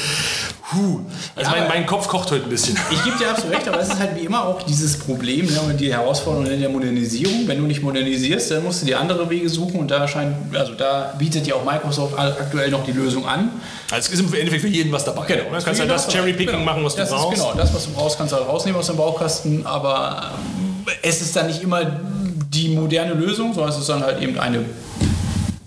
Puh, 0.71 1.01
also 1.35 1.51
ja, 1.51 1.59
mein, 1.59 1.69
mein, 1.69 1.87
Kopf 1.87 2.07
kocht 2.07 2.31
heute 2.31 2.45
ein 2.45 2.49
bisschen. 2.49 2.79
Ich 2.93 3.03
gebe 3.03 3.19
dir 3.19 3.31
absolut 3.31 3.57
recht, 3.57 3.67
aber 3.67 3.81
es 3.81 3.89
ist 3.89 3.99
halt 3.99 4.15
wie 4.15 4.25
immer 4.25 4.47
auch 4.47 4.63
dieses 4.63 5.01
Problem 5.01 5.47
ne, 5.47 5.61
und 5.63 5.81
die 5.81 5.93
Herausforderung 5.93 6.47
in 6.47 6.61
der 6.61 6.69
Modernisierung. 6.69 7.49
Wenn 7.49 7.59
du 7.59 7.65
nicht 7.65 7.83
modernisierst, 7.83 8.53
dann 8.53 8.63
musst 8.63 8.83
du 8.83 8.87
dir 8.87 9.01
andere 9.01 9.29
Wege 9.29 9.49
suchen 9.49 9.81
und 9.81 9.91
da 9.91 10.07
scheint, 10.07 10.37
also 10.55 10.75
da 10.75 11.15
bietet 11.19 11.49
ja 11.49 11.57
auch 11.57 11.65
Microsoft 11.65 12.17
aktuell 12.17 12.71
noch 12.71 12.85
die 12.85 12.93
Lösung 12.93 13.10
an. 13.19 13.51
Also 13.91 14.13
es 14.13 14.21
ist 14.21 14.21
im 14.21 14.35
Endeffekt 14.35 14.63
für 14.63 14.69
jeden 14.69 14.93
was 14.93 15.05
dabei. 15.05 15.27
Genau. 15.27 15.45
Du 15.45 15.65
kannst 15.65 15.81
ja 15.81 15.87
das 15.87 16.09
Cherry-Picking 16.09 16.47
genau. 16.47 16.65
machen, 16.65 16.85
was 16.85 16.95
du 16.95 17.01
das 17.01 17.11
brauchst. 17.11 17.39
genau, 17.39 17.55
das, 17.55 17.75
was 17.75 17.87
du 17.87 17.93
brauchst, 17.93 18.19
kannst 18.19 18.33
du 18.33 18.37
halt 18.37 18.49
rausnehmen 18.49 18.79
aus 18.79 18.87
dem 18.87 18.97
Baukasten, 18.97 19.67
aber 19.67 20.33
ähm, 20.59 20.87
es 21.03 21.21
ist 21.21 21.35
dann 21.37 21.47
nicht 21.47 21.63
immer 21.63 21.85
die 21.85 22.69
moderne 22.71 23.15
Lösung, 23.15 23.55
sondern 23.55 23.73
es 23.73 23.79
ist 23.79 23.89
dann 23.89 24.03
halt 24.03 24.21
eben 24.21 24.39
eine 24.39 24.65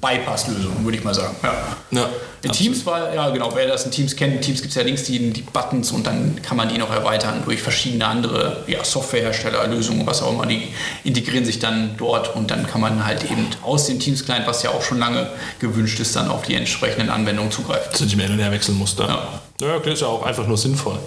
Bypass-Lösung, 0.03 0.83
würde 0.83 0.97
ich 0.97 1.03
mal 1.03 1.13
sagen. 1.13 1.35
Ja. 1.41 1.53
Ja, 1.91 2.09
In 2.41 2.51
Teams 2.51 2.85
war, 2.85 3.13
ja 3.13 3.29
genau, 3.29 3.55
wer 3.55 3.67
das 3.67 3.85
in 3.85 3.91
Teams 3.91 4.15
kennt, 4.15 4.33
in 4.33 4.41
Teams 4.41 4.61
gibt 4.61 4.71
es 4.71 4.75
ja 4.75 4.83
links 4.83 5.03
die, 5.03 5.31
die 5.31 5.41
Buttons 5.41 5.91
und 5.91 6.05
dann 6.05 6.41
kann 6.41 6.57
man 6.57 6.67
die 6.67 6.77
noch 6.77 6.91
erweitern 6.91 7.41
durch 7.45 7.61
verschiedene 7.61 8.05
andere 8.05 8.63
ja, 8.67 8.83
Softwarehersteller, 8.83 9.65
Lösungen, 9.67 10.05
was 10.05 10.21
auch 10.21 10.33
immer, 10.33 10.45
die 10.45 10.67
integrieren 11.05 11.45
sich 11.45 11.59
dann 11.59 11.91
dort 11.97 12.35
und 12.35 12.51
dann 12.51 12.67
kann 12.67 12.81
man 12.81 13.05
halt 13.05 13.23
eben 13.23 13.47
aus 13.63 13.85
dem 13.85 13.99
Teams-Client, 13.99 14.45
was 14.45 14.61
ja 14.63 14.71
auch 14.71 14.81
schon 14.81 14.99
lange 14.99 15.29
gewünscht 15.59 15.99
ist, 16.01 16.15
dann 16.15 16.29
auf 16.29 16.41
die 16.41 16.55
entsprechenden 16.55 17.09
Anwendungen 17.09 17.51
zugreifen. 17.51 17.89
und 18.09 18.39
her 18.39 18.51
wechseln 18.51 18.77
musst. 18.77 18.99
Ja, 18.99 19.27
ja 19.61 19.79
das 19.79 19.93
ist 19.93 20.01
ja 20.01 20.07
auch 20.07 20.23
einfach 20.23 20.45
nur 20.45 20.57
sinnvoll. 20.57 20.99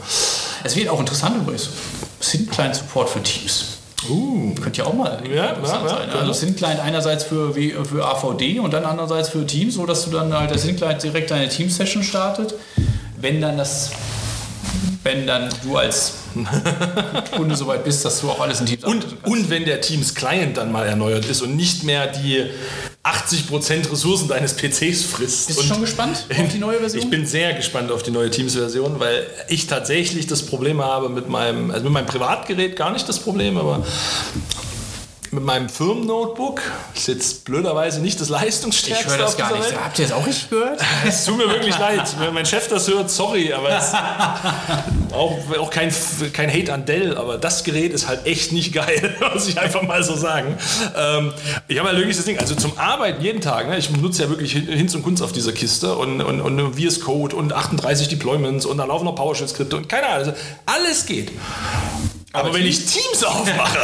Es 0.64 0.74
wird 0.74 0.88
auch 0.88 1.00
interessant 1.00 1.36
übrigens. 1.36 1.68
Syn-Client-Support 2.20 3.10
für 3.10 3.22
Teams. 3.22 3.75
Uh, 4.08 4.54
Könnte 4.54 4.78
ja 4.82 4.86
auch 4.86 4.94
mal 4.94 5.22
Ja, 5.32 5.50
interessant 5.50 5.84
ja, 5.84 5.90
ja, 5.90 5.96
sein. 5.98 6.20
Also 6.20 6.32
Syn-Client 6.32 6.80
einerseits 6.80 7.24
für, 7.24 7.54
für 7.54 8.04
AVD 8.04 8.58
und 8.60 8.72
dann 8.72 8.84
andererseits 8.84 9.28
für 9.28 9.46
Teams, 9.46 9.74
so 9.74 9.86
dass 9.86 10.04
du 10.04 10.10
dann 10.10 10.32
halt 10.32 10.50
der 10.50 10.58
Syn-Client 10.58 11.02
direkt 11.02 11.30
deine 11.30 11.48
Team-Session 11.48 12.02
startet. 12.02 12.54
Wenn 13.20 13.40
dann 13.40 13.56
das, 13.56 13.92
wenn 15.06 15.26
dann 15.26 15.48
du 15.62 15.76
als 15.76 16.14
Kunde 17.36 17.54
soweit 17.54 17.84
bist, 17.84 18.04
dass 18.04 18.20
du 18.20 18.28
auch 18.28 18.40
alles 18.40 18.60
in 18.60 18.66
Teams 18.66 18.84
und, 18.84 19.06
und 19.24 19.48
wenn 19.48 19.64
der 19.64 19.80
Teams 19.80 20.14
Client 20.14 20.56
dann 20.56 20.72
mal 20.72 20.84
erneuert 20.84 21.24
ist 21.26 21.42
und 21.42 21.54
nicht 21.54 21.84
mehr 21.84 22.08
die 22.08 22.44
80% 23.04 23.92
Ressourcen 23.92 24.26
deines 24.26 24.54
PCs 24.54 25.04
frisst. 25.04 25.46
Bist 25.46 25.60
du 25.60 25.62
schon 25.62 25.80
gespannt 25.80 26.26
auf 26.28 26.48
die 26.52 26.58
neue 26.58 26.80
Version? 26.80 27.04
Ich 27.04 27.08
bin 27.08 27.24
sehr 27.24 27.54
gespannt 27.54 27.92
auf 27.92 28.02
die 28.02 28.10
neue 28.10 28.30
Teams-Version, 28.30 28.98
weil 28.98 29.24
ich 29.48 29.68
tatsächlich 29.68 30.26
das 30.26 30.42
Problem 30.42 30.82
habe 30.82 31.08
mit 31.08 31.28
meinem, 31.28 31.70
also 31.70 31.84
mit 31.84 31.92
meinem 31.92 32.06
Privatgerät 32.06 32.74
gar 32.74 32.92
nicht 32.92 33.08
das 33.08 33.20
Problem, 33.20 33.58
aber 33.58 33.86
mit 35.32 35.44
meinem 35.44 35.68
Firmen-Notebook 35.68 36.60
ist 36.94 37.08
jetzt 37.08 37.44
blöderweise 37.44 38.00
nicht 38.00 38.20
das 38.20 38.28
ich 38.28 38.32
leistungsstärkste 38.32 39.10
höre 39.10 39.18
das 39.18 39.36
gar 39.36 39.52
nicht. 39.52 39.64
Welt. 39.64 39.74
Habt 39.84 39.98
ihr 39.98 40.06
das 40.06 40.12
auch 40.14 40.26
richtig 40.26 40.50
gehört? 40.50 40.80
Es 41.06 41.24
tut 41.24 41.36
mir 41.36 41.48
wirklich 41.48 41.78
leid. 41.78 42.02
Wenn 42.18 42.32
mein 42.34 42.46
Chef 42.46 42.68
das 42.68 42.88
hört, 42.88 43.10
sorry, 43.10 43.52
aber 43.52 43.70
es 43.70 43.92
auch, 45.12 45.36
auch 45.58 45.70
kein, 45.70 45.92
kein 46.32 46.50
Hate 46.52 46.72
an 46.72 46.84
Dell, 46.84 47.16
aber 47.16 47.38
das 47.38 47.64
Gerät 47.64 47.92
ist 47.92 48.08
halt 48.08 48.26
echt 48.26 48.52
nicht 48.52 48.72
geil, 48.72 49.16
muss 49.34 49.48
ich 49.48 49.58
einfach 49.58 49.82
mal 49.82 50.02
so 50.02 50.14
sagen. 50.16 50.56
Ähm, 50.96 51.32
ich 51.68 51.78
habe 51.78 51.88
halt 51.88 51.98
wirklich 51.98 52.16
das 52.16 52.26
Ding, 52.26 52.38
also 52.38 52.54
zum 52.54 52.78
Arbeiten 52.78 53.22
jeden 53.22 53.40
Tag, 53.40 53.68
ne, 53.68 53.78
ich 53.78 53.90
nutze 53.90 54.22
ja 54.24 54.28
wirklich 54.28 54.52
Hin- 54.52 54.66
Hinz 54.68 54.94
und 54.94 55.02
Kunst 55.02 55.22
auf 55.22 55.32
dieser 55.32 55.52
Kiste 55.52 55.96
und, 55.96 56.20
und, 56.20 56.40
und 56.40 56.74
VS 56.74 57.00
Code 57.00 57.36
und 57.36 57.52
38 57.52 58.08
Deployments 58.08 58.66
und 58.66 58.78
da 58.78 58.84
laufen 58.84 59.04
noch 59.04 59.14
PowerShell-Skripte 59.14 59.76
und 59.76 59.88
keine 59.88 60.06
Ahnung, 60.06 60.18
also 60.18 60.32
alles 60.66 61.06
geht. 61.06 61.30
Aber, 62.32 62.52
wenn 62.52 62.66
ich 62.66 62.84
Teams 62.84 63.24
aufmache, 63.24 63.78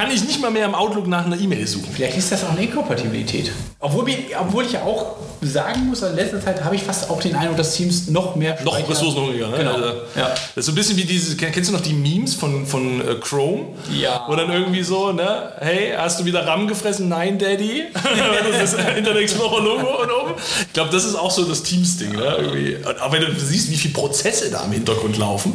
kann 0.00 0.10
ich 0.10 0.24
nicht 0.24 0.40
mal 0.40 0.50
mehr 0.50 0.64
im 0.64 0.74
Outlook 0.74 1.06
nach 1.06 1.26
einer 1.26 1.38
E-Mail 1.38 1.66
suchen. 1.66 1.88
Vielleicht 1.92 2.16
ist 2.16 2.32
das 2.32 2.42
auch 2.44 2.50
eine 2.52 2.62
Inkompatibilität. 2.62 3.52
Obwohl, 3.78 4.06
obwohl 4.40 4.64
ich 4.64 4.72
ja 4.72 4.82
auch 4.82 5.16
sagen 5.42 5.86
muss, 5.88 6.02
in 6.02 6.14
letzter 6.16 6.40
Zeit 6.42 6.62
habe 6.64 6.74
ich 6.74 6.82
fast 6.82 7.08
auch 7.10 7.20
den 7.20 7.34
Eindruck, 7.34 7.56
dass 7.58 7.74
Teams 7.74 8.08
noch 8.08 8.34
mehr 8.36 8.58
Noch 8.62 8.76
ressourcenhungriger, 8.88 9.48
ne? 9.48 9.56
Genau. 9.58 9.72
Also, 9.74 9.88
Ja. 10.16 10.28
Das 10.28 10.56
ist 10.56 10.66
so 10.66 10.72
ein 10.72 10.74
bisschen 10.74 10.96
wie 10.96 11.04
diese, 11.04 11.34
kenn- 11.36 11.50
kennst 11.50 11.70
du 11.70 11.74
noch 11.74 11.80
die 11.82 11.92
Memes 11.92 12.34
von, 12.34 12.66
von 12.66 13.00
äh, 13.00 13.14
Chrome? 13.16 13.66
Ja. 13.94 14.24
Wo 14.28 14.36
dann 14.36 14.50
irgendwie 14.50 14.82
so, 14.82 15.12
ne, 15.12 15.52
hey, 15.60 15.92
hast 15.96 16.20
du 16.20 16.24
wieder 16.24 16.46
RAM 16.46 16.66
gefressen? 16.68 17.08
Nein, 17.08 17.38
Daddy. 17.38 17.84
das 17.94 18.62
ist 18.72 18.78
das 18.78 18.86
Internet 18.96 19.22
Explorer 19.22 19.62
Logo 19.62 20.02
und 20.02 20.10
oben. 20.10 20.34
Ich 20.66 20.72
glaube, 20.72 20.90
das 20.92 21.04
ist 21.04 21.14
auch 21.14 21.30
so 21.30 21.44
das 21.44 21.62
Teams-Ding, 21.62 22.12
ne? 22.12 22.36
Irgendwie. 22.38 22.76
Auch 23.02 23.12
wenn 23.12 23.22
du 23.22 23.34
siehst, 23.38 23.70
wie 23.70 23.76
viele 23.76 23.94
Prozesse 23.94 24.50
da 24.50 24.64
im 24.64 24.72
Hintergrund 24.72 25.16
laufen. 25.18 25.54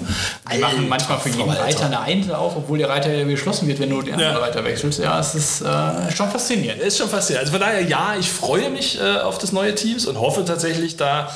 Die 0.54 0.58
machen 0.60 0.88
manchmal 0.90 1.20
für 1.20 1.30
jeden. 1.30 1.50
Reiter 1.50 1.86
eine 1.86 2.00
Einzel 2.00 2.34
auf, 2.36 2.56
obwohl 2.58 2.80
der 2.80 2.90
Reiter 2.90 3.12
ja 3.14 3.24
geschlossen 3.26 3.68
wird, 3.68 3.80
wenn 3.80 3.90
du 3.92 4.02
den 4.02 4.20
anderen 4.36 4.42
Ja. 4.42 4.46
Reiter 4.46 4.64
wechselst. 4.64 5.00
Ja, 5.00 5.20
es 5.20 5.36
ist 5.36 5.62
äh, 5.62 6.12
schon 6.16 6.30
faszinierend. 6.30 6.82
Ist 6.82 6.98
schon 6.98 7.10
faszinierend. 7.10 7.48
Also 7.48 7.58
von 7.58 7.62
daher, 7.62 7.82
ja, 7.82 8.16
ich 8.20 8.30
freue 8.30 8.70
mich 8.70 9.00
äh, 9.00 9.20
auf 9.20 9.38
das 9.38 9.52
neue 9.52 9.76
Teams 9.76 10.06
und 10.06 10.20
hoffe 10.20 10.46
tatsächlich 10.46 10.98
da 10.98 11.32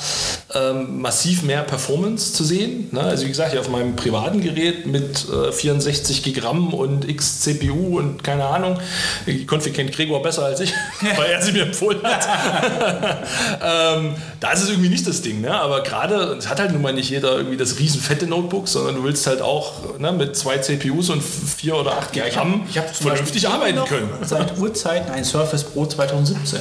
ähm, 0.54 1.00
massiv 1.00 1.42
mehr 1.42 1.62
Performance 1.62 2.32
zu 2.32 2.44
sehen. 2.44 2.88
Ne? 2.92 3.00
Also 3.00 3.24
wie 3.24 3.28
gesagt, 3.28 3.52
hier 3.52 3.60
auf 3.60 3.68
meinem 3.68 3.96
privaten 3.96 4.40
Gerät 4.40 4.86
mit 4.86 5.26
äh, 5.28 5.52
64 5.52 6.22
Gigramm 6.22 6.74
und 6.74 7.08
X 7.08 7.40
CPU 7.40 7.98
und 7.98 8.24
keine 8.24 8.44
Ahnung. 8.44 8.78
Die 9.26 9.46
Config 9.46 9.74
kennt 9.74 9.92
Gregor 9.92 10.22
besser 10.22 10.44
als 10.44 10.60
ich, 10.60 10.72
weil 11.16 11.30
er 11.30 11.42
sie 11.42 11.52
mir 11.52 11.62
empfohlen 11.62 12.00
hat. 12.02 12.26
ähm, 13.62 14.14
da 14.40 14.52
ist 14.52 14.62
es 14.62 14.70
irgendwie 14.70 14.88
nicht 14.88 15.06
das 15.06 15.22
Ding. 15.22 15.40
Ne? 15.40 15.54
Aber 15.54 15.82
gerade, 15.82 16.36
es 16.38 16.48
hat 16.48 16.60
halt 16.60 16.72
nun 16.72 16.82
mal 16.82 16.92
nicht 16.92 17.10
jeder 17.10 17.36
irgendwie 17.36 17.56
das 17.56 17.78
riesen 17.78 18.00
fette 18.00 18.26
Notebook, 18.26 18.68
sondern 18.68 18.96
du 18.96 19.04
willst 19.04 19.26
halt 19.26 19.42
auch 19.42 19.98
ne, 19.98 20.12
mit 20.12 20.36
zwei 20.36 20.58
CPUs 20.58 21.10
und 21.10 21.22
vier 21.22 21.76
oder 21.76 21.92
acht 21.92 22.12
Gigramm 22.12 22.60
ich 22.68 22.78
hab 22.78 22.86
zum 22.88 22.89
vernünftig 22.92 23.48
arbeiten 23.48 23.84
können. 23.84 24.08
Seit 24.22 24.58
Urzeiten 24.58 25.10
ein 25.12 25.24
Surface 25.24 25.64
Pro 25.64 25.86
2017. 25.86 26.60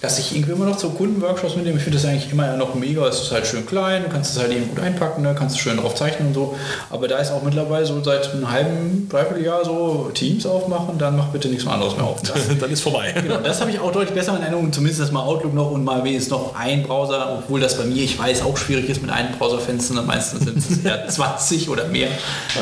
Dass 0.00 0.16
ich 0.20 0.32
irgendwie 0.32 0.52
immer 0.52 0.66
noch 0.66 0.76
zu 0.76 0.90
Kundenworkshops 0.90 1.56
mitnehme. 1.56 1.78
Ich 1.78 1.82
finde 1.82 1.98
das 1.98 2.06
eigentlich 2.06 2.30
immer 2.30 2.46
ja 2.46 2.56
noch 2.56 2.76
mega. 2.76 3.04
Es 3.08 3.20
ist 3.20 3.32
halt 3.32 3.48
schön 3.48 3.66
klein, 3.66 4.04
du 4.04 4.08
kannst 4.08 4.30
es 4.30 4.40
halt 4.40 4.52
eben 4.52 4.68
gut 4.68 4.78
einpacken, 4.78 5.22
ne? 5.22 5.34
kannst 5.36 5.56
du 5.56 5.60
schön 5.60 5.76
drauf 5.76 5.96
zeichnen 5.96 6.28
und 6.28 6.34
so. 6.34 6.56
Aber 6.88 7.08
da 7.08 7.18
ist 7.18 7.32
auch 7.32 7.42
mittlerweile 7.42 7.84
so 7.84 8.00
seit 8.04 8.32
einem 8.32 8.48
halben, 8.48 9.08
dreiviertel 9.08 9.44
Jahr 9.44 9.64
so 9.64 10.08
Teams 10.14 10.46
aufmachen, 10.46 10.98
dann 10.98 11.16
mach 11.16 11.30
bitte 11.30 11.48
nichts 11.48 11.64
mehr 11.64 11.74
anderes 11.74 11.96
mehr 11.96 12.04
auf. 12.04 12.22
Das, 12.22 12.36
dann 12.60 12.70
ist 12.70 12.80
vorbei. 12.80 13.12
genau, 13.12 13.38
das 13.38 13.60
habe 13.60 13.72
ich 13.72 13.80
auch 13.80 13.90
deutlich 13.90 14.14
besser 14.14 14.36
in 14.36 14.42
Erinnerung. 14.42 14.72
Zumindest 14.72 15.00
das 15.00 15.10
mal 15.10 15.22
Outlook 15.22 15.52
noch 15.52 15.72
und 15.72 15.82
mal 15.82 16.04
wenigstens 16.04 16.30
noch 16.30 16.54
ein 16.54 16.84
Browser, 16.84 17.36
obwohl 17.36 17.58
das 17.58 17.76
bei 17.76 17.84
mir, 17.84 18.04
ich 18.04 18.16
weiß, 18.16 18.42
auch 18.42 18.56
schwierig 18.56 18.88
ist 18.88 19.02
mit 19.02 19.10
einem 19.10 19.36
Browserfenster. 19.36 20.00
Meistens 20.02 20.44
sind 20.44 20.58
es 20.58 20.78
eher 20.84 21.08
20 21.08 21.70
oder 21.70 21.88
mehr. 21.88 22.10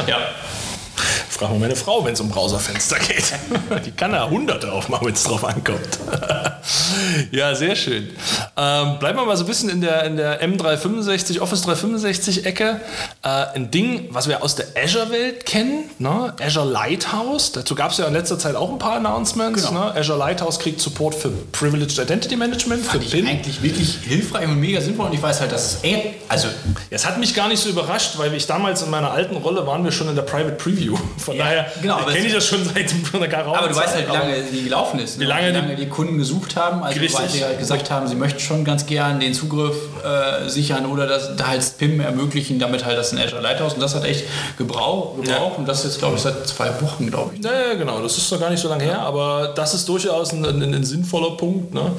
Ja. 0.06 0.16
Frag 1.28 1.50
mal 1.50 1.58
meine 1.58 1.76
Frau, 1.76 2.04
wenn 2.04 2.14
es 2.14 2.20
um 2.20 2.30
Browserfenster 2.30 2.98
geht. 2.98 3.32
Die 3.84 3.90
kann 3.90 4.12
da 4.12 4.28
hunderte 4.28 4.72
aufmachen, 4.72 5.06
wenn 5.06 5.14
es 5.14 5.24
drauf 5.24 5.44
ankommt. 5.44 5.98
ja, 7.30 7.54
sehr 7.54 7.76
schön. 7.76 8.08
Ähm, 8.56 8.98
bleiben 8.98 9.18
wir 9.18 9.26
mal 9.26 9.36
so 9.36 9.44
ein 9.44 9.46
bisschen 9.46 9.68
in 9.68 9.80
der, 9.80 10.04
in 10.04 10.16
der 10.16 10.42
M365, 10.42 11.40
Office 11.40 11.62
365 11.62 12.46
Ecke. 12.46 12.80
Äh, 13.22 13.28
ein 13.28 13.70
Ding, 13.70 14.08
was 14.10 14.28
wir 14.28 14.42
aus 14.42 14.54
der 14.54 14.66
Azure-Welt 14.82 15.44
kennen, 15.44 15.90
ne? 15.98 16.34
Azure 16.40 16.68
Lighthouse. 16.70 17.52
Dazu 17.52 17.74
gab 17.74 17.90
es 17.90 17.98
ja 17.98 18.06
in 18.06 18.14
letzter 18.14 18.38
Zeit 18.38 18.56
auch 18.56 18.70
ein 18.70 18.78
paar 18.78 18.96
Announcements. 18.96 19.68
Genau. 19.68 19.86
Ne? 19.86 19.94
Azure 19.94 20.18
Lighthouse 20.18 20.58
kriegt 20.58 20.80
Support 20.80 21.14
für 21.14 21.30
Privileged 21.52 21.98
Identity 21.98 22.36
Management, 22.36 22.84
für 22.84 22.92
Fand 22.92 23.04
ich 23.04 23.10
PIN. 23.10 23.26
eigentlich 23.26 23.62
wirklich 23.62 23.98
hilfreich 24.02 24.48
und 24.48 24.58
mega 24.58 24.80
sinnvoll 24.80 25.06
und 25.06 25.14
ich 25.14 25.22
weiß 25.22 25.40
halt, 25.40 25.52
dass 25.52 25.74
es 25.74 25.78
also 26.28 26.48
Es 26.90 27.06
hat 27.06 27.18
mich 27.18 27.34
gar 27.34 27.48
nicht 27.48 27.60
so 27.60 27.68
überrascht, 27.68 28.18
weil 28.18 28.32
ich 28.34 28.46
damals 28.46 28.82
in 28.82 28.90
meiner 28.90 29.10
alten 29.10 29.36
Rolle 29.36 29.66
waren 29.66 29.84
wir 29.84 29.92
schon 29.92 30.08
in 30.08 30.14
der 30.14 30.22
Private 30.22 30.56
Preview. 30.56 30.85
Von 31.18 31.36
Ja, 31.36 31.44
daher 31.44 31.66
genau, 31.82 31.96
kenne 32.04 32.26
ich 32.26 32.32
das 32.34 32.46
schon 32.46 32.64
seit 32.64 32.92
einer 33.12 33.28
geraumen 33.28 33.56
aber 33.56 33.68
du 33.68 33.76
weißt 33.76 33.94
halt, 33.94 34.08
wie 34.08 34.12
lange 34.12 34.42
die 34.52 34.64
gelaufen 34.64 35.00
ist. 35.00 35.18
ne? 35.18 35.24
Wie 35.24 35.28
lange 35.28 35.48
wie 35.48 35.52
die- 35.52 35.58
lange 35.58 35.76
die 35.76 35.86
Kunden 35.88 36.18
gesucht 36.18 36.56
haben. 36.56 36.82
Also 36.82 37.00
Richtig. 37.00 37.20
weil 37.20 37.28
sie 37.28 37.44
halt 37.44 37.58
gesagt 37.58 37.90
haben, 37.90 38.06
sie 38.06 38.14
möchten 38.14 38.40
schon 38.40 38.64
ganz 38.64 38.86
gern 38.86 39.20
den 39.20 39.34
Zugriff 39.34 39.76
äh, 40.04 40.48
sichern 40.48 40.86
oder 40.86 41.06
das 41.06 41.36
da 41.36 41.48
halt 41.48 41.78
PIM 41.78 42.00
ermöglichen, 42.00 42.58
damit 42.58 42.84
halt 42.84 42.98
das 42.98 43.12
in 43.12 43.18
Azure 43.18 43.42
Lighthouse. 43.42 43.74
Und 43.74 43.80
das 43.80 43.94
hat 43.94 44.04
echt 44.04 44.24
Gebrauch, 44.58 45.16
Gebrauch 45.16 45.52
Ja. 45.52 45.58
und 45.58 45.66
das 45.66 45.84
jetzt, 45.84 45.98
glaube 45.98 46.16
ich, 46.16 46.22
seit 46.22 46.46
zwei 46.46 46.70
Wochen, 46.80 47.08
glaube 47.10 47.32
ich. 47.36 47.44
Ja, 47.44 47.50
ja, 47.52 47.74
genau, 47.74 48.00
das 48.00 48.16
ist 48.18 48.30
noch 48.30 48.40
gar 48.40 48.50
nicht 48.50 48.60
so 48.60 48.68
lange 48.68 48.84
her, 48.84 49.00
aber 49.00 49.52
das 49.54 49.74
ist 49.74 49.88
durchaus 49.88 50.32
ein, 50.32 50.44
ein, 50.44 50.62
ein 50.74 50.84
sinnvoller 50.84 51.36
Punkt. 51.36 51.74
Ne? 51.74 51.92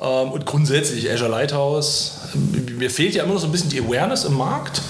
Ähm, 0.00 0.32
und 0.32 0.46
grundsätzlich 0.46 1.10
Azure 1.10 1.30
Lighthouse, 1.30 2.12
mir 2.34 2.90
fehlt 2.90 3.14
ja 3.14 3.24
immer 3.24 3.34
noch 3.34 3.40
so 3.40 3.46
ein 3.46 3.52
bisschen 3.52 3.70
die 3.70 3.80
Awareness 3.80 4.24
im 4.24 4.36
Markt. 4.36 4.82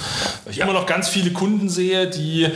Weil 0.45 0.53
ich 0.53 0.61
immer 0.61 0.73
noch 0.73 0.87
ganz 0.87 1.09
viele 1.09 1.33
Kunden 1.33 1.69
sehe, 1.69 2.09
die 2.09 2.49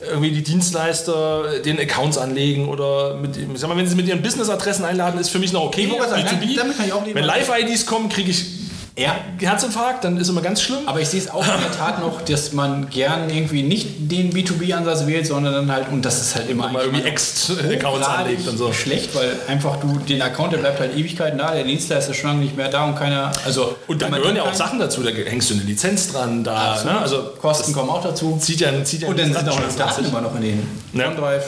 irgendwie 0.00 0.30
die 0.30 0.42
Dienstleister 0.42 1.60
den 1.60 1.78
Accounts 1.78 2.18
anlegen 2.18 2.68
oder 2.68 3.16
mit, 3.16 3.36
ich 3.36 3.46
sag 3.54 3.68
mal, 3.68 3.76
wenn 3.76 3.86
sie 3.86 3.96
mit 3.96 4.06
ihren 4.06 4.22
Business-Adressen 4.22 4.84
einladen, 4.84 5.20
ist 5.20 5.30
für 5.30 5.38
mich 5.38 5.52
noch 5.52 5.62
okay. 5.62 5.82
Ich 5.82 5.90
wollte 5.90 6.08
gerade 6.08 6.28
sagen, 6.28 6.42
B2B. 6.42 6.56
damit 6.56 6.76
kann 6.76 6.86
ich 6.86 6.92
auch 6.92 7.04
leben. 7.04 7.16
Wenn 7.16 7.24
Live-IDs 7.24 7.86
kommen, 7.86 8.08
kriege 8.08 8.30
ich 8.30 8.65
Ja. 8.98 9.14
Herzinfarkt, 9.38 10.04
dann 10.04 10.16
ist 10.16 10.28
immer 10.30 10.40
ganz 10.40 10.62
schlimm. 10.62 10.78
Aber 10.86 11.00
ich 11.00 11.08
sehe 11.08 11.20
es 11.20 11.28
auch 11.30 11.42
in 11.42 11.60
der 11.60 11.70
Tat 11.76 12.00
noch, 12.00 12.22
dass 12.22 12.52
man 12.54 12.88
gern 12.88 13.28
irgendwie 13.28 13.62
nicht 13.62 14.10
den 14.10 14.32
B2B-Ansatz 14.32 15.06
wählt, 15.06 15.26
sondern 15.26 15.52
dann 15.52 15.70
halt, 15.70 15.88
und 15.90 16.02
das 16.02 16.20
ist 16.22 16.34
halt 16.34 16.48
immer 16.48 16.68
mal 16.68 16.82
irgendwie 16.84 17.06
Ex-Accounts 17.06 18.06
anlegt 18.08 18.48
und 18.48 18.56
so. 18.56 18.72
schlecht, 18.72 19.14
weil 19.14 19.32
einfach 19.48 19.76
du 19.76 19.98
den 20.08 20.22
Account, 20.22 20.54
der 20.54 20.58
bleibt 20.58 20.80
halt 20.80 20.96
Ewigkeiten 20.96 21.38
da, 21.38 21.52
der 21.54 21.64
Dienstleister 21.64 22.12
ist 22.12 22.16
schon 22.16 22.30
lange 22.30 22.40
nicht 22.42 22.56
mehr 22.56 22.68
da 22.70 22.84
und 22.86 22.94
keiner, 22.96 23.30
also 23.44 23.76
Und 23.86 24.00
da 24.00 24.08
man 24.08 24.18
gehören 24.20 24.36
ja 24.36 24.44
auch 24.44 24.54
Sachen 24.54 24.78
dazu, 24.78 25.02
da 25.02 25.10
hängst 25.10 25.50
du 25.50 25.54
eine 25.54 25.64
Lizenz 25.64 26.10
dran, 26.12 26.42
da, 26.42 26.82
ne? 26.82 26.98
also 26.98 27.32
Kosten 27.38 27.74
kommen 27.74 27.90
auch 27.90 28.02
dazu. 28.02 28.38
zieht 28.40 28.60
ja, 28.60 28.82
zieht 28.82 29.02
ja 29.02 29.08
Und 29.08 29.18
dann 29.18 29.26
sind 29.26 29.36
auch 29.36 29.56
Datenschutz 29.56 29.76
Daten 29.76 30.04
immer 30.06 30.22
noch 30.22 30.34
in 30.36 30.40
den 30.42 30.68
Ja. 30.94 31.08
OneDrive, 31.08 31.44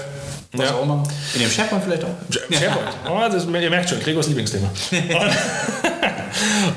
was 0.52 0.66
Ja. 0.68 0.74
auch 0.74 0.82
immer. 0.82 1.02
In 1.34 1.40
dem 1.40 1.50
SharePoint 1.50 1.84
vielleicht 1.84 2.04
auch. 2.04 2.14
SharePoint. 2.50 2.88
Oh, 3.10 3.20
das, 3.32 3.46
ihr 3.46 3.70
merkt 3.70 3.88
schon, 3.88 4.00
Gregors 4.00 4.26
Lieblingsthema. 4.26 4.68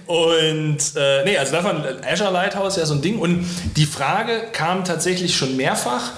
Und 0.06 0.78
äh, 0.96 1.24
nee, 1.26 1.38
also 1.38 1.52
davon 1.52 1.84
Azure 2.06 2.32
Lighthouse 2.32 2.78
ja 2.78 2.86
so 2.86 2.94
ein 2.94 3.02
Ding. 3.02 3.20
Und 3.20 3.46
die 3.76 3.86
Frage 3.86 4.48
kam 4.52 4.84
tatsächlich 4.84 5.36
schon 5.36 5.56
mehrfach, 5.58 6.12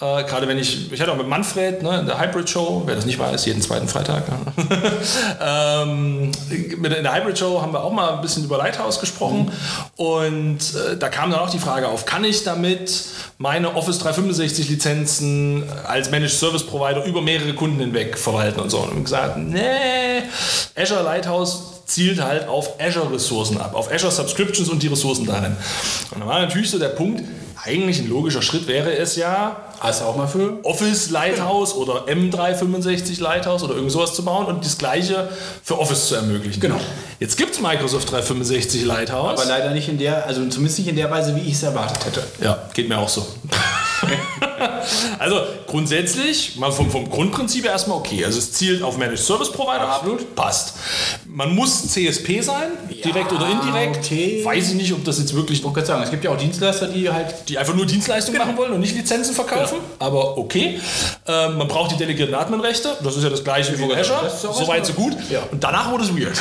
äh, 0.00 0.24
gerade 0.24 0.48
wenn 0.48 0.58
ich, 0.58 0.92
ich 0.92 1.00
hatte 1.00 1.12
auch 1.12 1.16
mit 1.16 1.28
Manfred 1.28 1.82
ne, 1.82 2.00
in 2.00 2.06
der 2.06 2.20
Hybrid 2.20 2.48
Show, 2.48 2.82
wer 2.86 2.94
das 2.94 3.06
nicht 3.06 3.18
weiß, 3.18 3.46
jeden 3.46 3.62
zweiten 3.62 3.88
Freitag. 3.88 4.24
Ne? 4.28 4.36
ähm, 5.40 6.32
in 6.50 6.82
der 6.82 7.14
Hybrid 7.14 7.38
Show 7.38 7.60
haben 7.62 7.72
wir 7.72 7.82
auch 7.82 7.92
mal 7.92 8.14
ein 8.14 8.20
bisschen 8.20 8.44
über 8.44 8.58
Lighthouse 8.58 9.00
gesprochen. 9.00 9.50
Und 9.96 10.58
äh, 10.58 10.96
da 10.98 11.08
kam 11.08 11.30
dann 11.30 11.40
auch 11.40 11.50
die 11.50 11.58
Frage 11.58 11.88
auf, 11.88 12.04
kann 12.06 12.24
ich 12.24 12.44
damit 12.44 13.04
meine 13.38 13.74
Office 13.74 13.98
365 13.98 14.68
Lizenzen 14.68 15.64
als 15.86 16.10
Managed 16.10 16.32
Service 16.32 16.64
Provider 16.64 17.04
über 17.04 17.22
mehrere 17.22 17.54
Kunden 17.54 17.80
hinweg 17.80 18.18
verwalten 18.18 18.60
und 18.60 18.70
so. 18.70 18.78
Und 18.78 19.04
gesagt, 19.04 19.36
nee, 19.36 20.22
Azure 20.74 21.02
Lighthouse 21.02 21.75
zielt 21.86 22.20
halt 22.20 22.48
auf 22.48 22.80
Azure-Ressourcen 22.80 23.58
ab, 23.58 23.74
auf 23.74 23.90
Azure 23.90 24.12
Subscriptions 24.12 24.68
und 24.68 24.82
die 24.82 24.88
Ressourcen 24.88 25.24
darin. 25.24 25.56
Und 26.10 26.20
da 26.20 26.26
war 26.26 26.40
natürlich 26.40 26.70
so 26.70 26.78
der 26.78 26.88
Punkt, 26.88 27.22
eigentlich 27.64 27.98
ein 28.00 28.08
logischer 28.08 28.42
Schritt 28.42 28.66
wäre 28.66 28.96
es 28.96 29.16
ja, 29.16 29.56
du 30.00 30.04
auch 30.04 30.16
mal 30.16 30.26
für? 30.26 30.58
Office 30.64 31.10
Lighthouse 31.10 31.74
oder 31.74 32.06
M365 32.06 33.20
Lighthouse 33.20 33.62
oder 33.62 33.74
irgend 33.74 33.92
sowas 33.92 34.14
zu 34.14 34.24
bauen 34.24 34.46
und 34.46 34.64
das 34.64 34.78
gleiche 34.78 35.28
für 35.62 35.78
Office 35.78 36.08
zu 36.08 36.16
ermöglichen. 36.16 36.60
Genau. 36.60 36.80
Jetzt 37.18 37.36
gibt 37.36 37.54
es 37.54 37.60
Microsoft 37.60 38.10
365 38.10 38.84
Lighthouse. 38.84 39.40
Aber 39.40 39.48
leider 39.48 39.70
nicht 39.70 39.88
in 39.88 39.98
der, 39.98 40.26
also 40.26 40.46
zumindest 40.46 40.78
nicht 40.78 40.88
in 40.88 40.96
der 40.96 41.10
Weise, 41.10 41.34
wie 41.36 41.40
ich 41.40 41.54
es 41.54 41.62
erwartet 41.62 42.04
hätte. 42.04 42.22
Ja, 42.42 42.68
geht 42.74 42.88
mir 42.88 42.98
auch 42.98 43.08
so. 43.08 43.26
also 45.18 45.40
grundsätzlich, 45.66 46.56
mal 46.56 46.72
vom, 46.72 46.90
vom 46.90 47.08
Grundprinzip 47.08 47.64
her 47.64 47.72
erstmal 47.72 47.98
okay. 47.98 48.24
Also 48.24 48.38
es 48.38 48.52
zielt 48.52 48.82
auf 48.82 48.96
Managed 48.96 49.18
Service 49.18 49.50
Provider. 49.50 49.88
Absolut. 49.88 50.34
Passt. 50.34 50.74
Man 51.26 51.54
muss 51.54 51.88
CSP 51.88 52.40
sein, 52.40 52.72
direkt 53.04 53.32
oder 53.32 53.48
indirekt. 53.48 53.98
okay. 53.98 54.44
Weiß 54.44 54.70
ich 54.70 54.74
nicht, 54.74 54.92
ob 54.92 55.04
das 55.04 55.18
jetzt 55.18 55.34
wirklich 55.34 55.58
Ich 55.58 55.64
wollte 55.64 55.84
sagen, 55.84 56.02
es 56.02 56.10
gibt 56.10 56.24
ja 56.24 56.30
auch 56.30 56.36
Dienstleister, 56.36 56.88
die 56.88 57.10
halt 57.10 57.48
die 57.48 57.58
einfach 57.58 57.74
nur 57.74 57.86
Dienstleistungen 57.86 58.38
machen 58.38 58.56
wollen 58.56 58.72
und 58.72 58.80
nicht 58.80 58.96
Lizenzen 58.96 59.34
verkaufen. 59.34 59.78
Aber 59.98 60.38
okay. 60.38 60.80
Ähm, 61.26 61.58
man 61.58 61.68
braucht 61.68 61.92
die 61.92 61.96
delegierten 61.96 62.34
Adminrechte. 62.34 62.96
Das 63.02 63.16
ist 63.16 63.22
ja 63.22 63.30
das 63.30 63.44
gleiche 63.44 63.72
wie 63.78 63.88
sagen, 63.88 63.92
Azure. 63.92 64.30
Soweit, 64.54 64.86
so 64.86 64.92
gut. 64.92 65.16
Ja. 65.30 65.40
Und 65.50 65.62
danach 65.62 65.90
wurde 65.90 66.04
es 66.04 66.16
weird. 66.16 66.38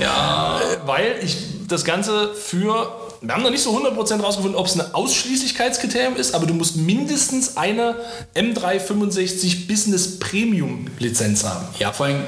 Ja. 0.00 0.60
Weil 0.86 1.16
ich 1.22 1.36
das 1.68 1.84
Ganze 1.84 2.34
für. 2.34 3.05
Wir 3.26 3.34
haben 3.34 3.42
noch 3.42 3.50
nicht 3.50 3.62
so 3.62 3.76
100% 3.76 4.20
rausgefunden, 4.20 4.56
ob 4.58 4.66
es 4.66 4.78
ein 4.78 4.94
Ausschließlichkeitskriterium 4.94 6.14
ist, 6.16 6.32
aber 6.34 6.46
du 6.46 6.54
musst 6.54 6.76
mindestens 6.76 7.56
eine 7.56 7.96
M365 8.36 9.66
Business 9.66 10.20
Premium 10.20 10.86
Lizenz 11.00 11.44
haben. 11.44 11.66
Ja, 11.80 11.92
vor 11.92 12.06
allem 12.06 12.20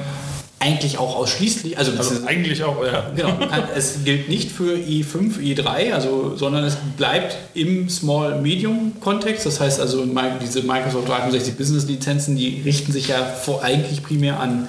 eigentlich 0.61 0.97
auch 0.97 1.15
ausschließlich, 1.15 1.77
also, 1.77 1.91
Also 1.91 2.03
beziehungsweise- 2.03 2.27
eigentlich 2.27 2.63
auch, 2.65 2.83
ja. 2.85 3.09
Genau, 3.15 3.37
es 3.77 4.03
gilt 4.03 4.27
nicht 4.27 4.51
für 4.51 4.75
i5, 4.75 5.37
i3, 5.39 5.93
also, 5.93 6.35
sondern 6.35 6.65
es 6.65 6.75
bleibt 6.97 7.37
im 7.53 7.89
Small-Medium-Kontext. 7.89 9.45
Das 9.45 9.61
heißt 9.61 9.79
also, 9.79 10.05
diese 10.41 10.63
Microsoft 10.63 11.07
365 11.07 11.55
Business-Lizenzen, 11.55 12.35
die 12.35 12.61
richten 12.65 12.91
sich 12.91 13.07
ja 13.07 13.23
vor, 13.23 13.63
eigentlich 13.63 14.03
primär 14.03 14.41
an 14.41 14.67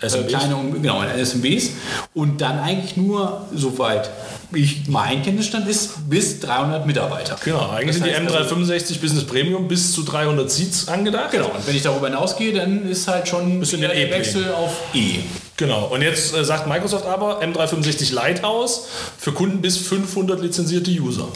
äh, 0.00 0.06
SMBs. 0.06 0.28
kleine 0.28 0.56
und 0.56 0.80
genau, 0.80 0.98
an 0.98 1.08
SMBs 1.18 1.70
und 2.14 2.40
dann 2.40 2.60
eigentlich 2.60 2.96
nur, 2.96 3.48
soweit 3.52 4.10
ich 4.54 4.88
mein 4.88 5.22
Kenntnisstand 5.22 5.68
ist, 5.68 6.08
bis 6.08 6.40
300 6.40 6.86
Mitarbeiter. 6.86 7.36
Genau, 7.44 7.70
eigentlich 7.70 7.96
sind 7.96 8.06
die 8.06 8.14
heißt 8.14 8.52
M365 8.52 9.00
Business 9.00 9.24
Premium 9.24 9.68
bis 9.68 9.92
zu 9.92 10.02
300 10.02 10.50
Seats 10.50 10.88
angedacht. 10.88 11.30
Genau, 11.30 11.46
und 11.46 11.66
wenn 11.66 11.76
ich 11.76 11.82
darüber 11.82 12.08
hinausgehe, 12.08 12.52
dann 12.52 12.88
ist 12.88 13.08
halt 13.08 13.28
schon 13.28 13.60
der. 13.60 13.92
Wechsel 13.92 14.52
auf 14.52 14.76
E. 14.94 15.20
Genau. 15.62 15.84
Und 15.84 16.02
jetzt 16.02 16.34
äh, 16.34 16.44
sagt 16.44 16.66
Microsoft 16.66 17.06
aber 17.06 17.40
M365 17.40 18.12
Lighthouse 18.12 18.88
für 19.16 19.30
Kunden 19.30 19.60
bis 19.60 19.76
500 19.76 20.40
lizenzierte 20.40 20.90
User. 20.90 21.28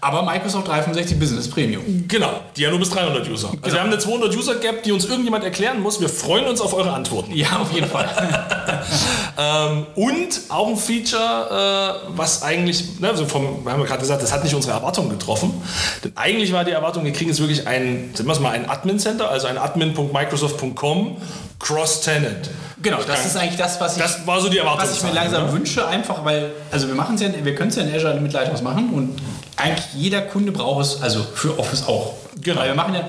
Aber 0.00 0.22
Microsoft 0.22 0.68
365 0.68 1.18
Business 1.18 1.50
Premium. 1.50 2.04
Genau, 2.06 2.42
die 2.56 2.62
ja 2.62 2.70
nur 2.70 2.78
bis 2.78 2.90
300 2.90 3.28
User. 3.28 3.50
Also 3.62 3.76
wir 3.76 3.82
haben 3.82 3.90
eine 3.90 3.98
200 3.98 4.36
User 4.36 4.54
Gap, 4.54 4.84
die 4.84 4.92
uns 4.92 5.06
irgendjemand 5.06 5.42
erklären 5.42 5.80
muss. 5.82 6.00
Wir 6.00 6.08
freuen 6.08 6.44
uns 6.44 6.60
auf 6.60 6.74
eure 6.74 6.92
Antworten. 6.92 7.34
Ja, 7.34 7.58
auf 7.58 7.72
jeden 7.72 7.88
Fall. 7.88 8.08
Ähm, 9.38 9.86
und 9.96 10.40
auch 10.48 10.68
ein 10.68 10.76
Feature, 10.78 12.00
äh, 12.06 12.08
was 12.16 12.42
eigentlich, 12.42 13.00
ne, 13.00 13.10
also 13.10 13.26
vom, 13.26 13.66
wir 13.66 13.72
haben 13.72 13.80
ja 13.80 13.86
gerade 13.86 14.00
gesagt, 14.00 14.22
das 14.22 14.32
hat 14.32 14.42
nicht 14.42 14.54
unsere 14.54 14.72
Erwartung 14.72 15.10
getroffen. 15.10 15.52
Denn 16.02 16.12
eigentlich 16.14 16.54
war 16.54 16.64
die 16.64 16.70
Erwartung, 16.70 17.04
wir 17.04 17.12
kriegen 17.12 17.28
jetzt 17.28 17.40
wirklich 17.40 17.66
ein, 17.66 18.12
sagen 18.14 18.28
wir 18.28 18.32
es 18.32 18.40
mal, 18.40 18.52
ein 18.52 18.70
Admin 18.70 18.98
Center, 18.98 19.30
also 19.30 19.46
ein 19.46 19.58
admin.microsoft.com 19.58 21.18
Cross-Tenant. 21.58 22.50
Genau, 22.82 22.98
das 23.06 23.26
ist 23.26 23.36
eigentlich 23.36 23.56
das, 23.56 23.80
was 23.80 23.96
ich, 23.96 24.02
Das 24.02 24.26
war 24.26 24.40
so 24.40 24.48
die 24.48 24.58
Erwartung. 24.58 24.82
was 24.82 24.96
ich 24.96 25.02
mir 25.02 25.12
langsam 25.12 25.50
wünsche, 25.52 25.86
einfach 25.86 26.24
weil, 26.24 26.50
also 26.70 26.86
wir 26.88 26.94
machen 26.94 27.14
es 27.14 27.22
ja, 27.22 27.28
wir 27.42 27.54
können 27.54 27.70
es 27.70 27.76
ja 27.76 27.82
in 27.82 27.94
Azure 27.94 28.20
mit 28.20 28.32
Lighthouse 28.32 28.62
machen 28.62 28.90
und 28.92 29.20
eigentlich 29.56 29.86
jeder 29.94 30.20
Kunde 30.22 30.52
braucht 30.52 30.84
es, 30.84 31.02
also 31.02 31.22
für 31.34 31.58
Office 31.58 31.86
auch. 31.86 32.14
Genau. 32.42 32.60
Weil 32.60 32.68
wir 32.68 32.74
machen 32.74 32.94
ja 32.94 33.00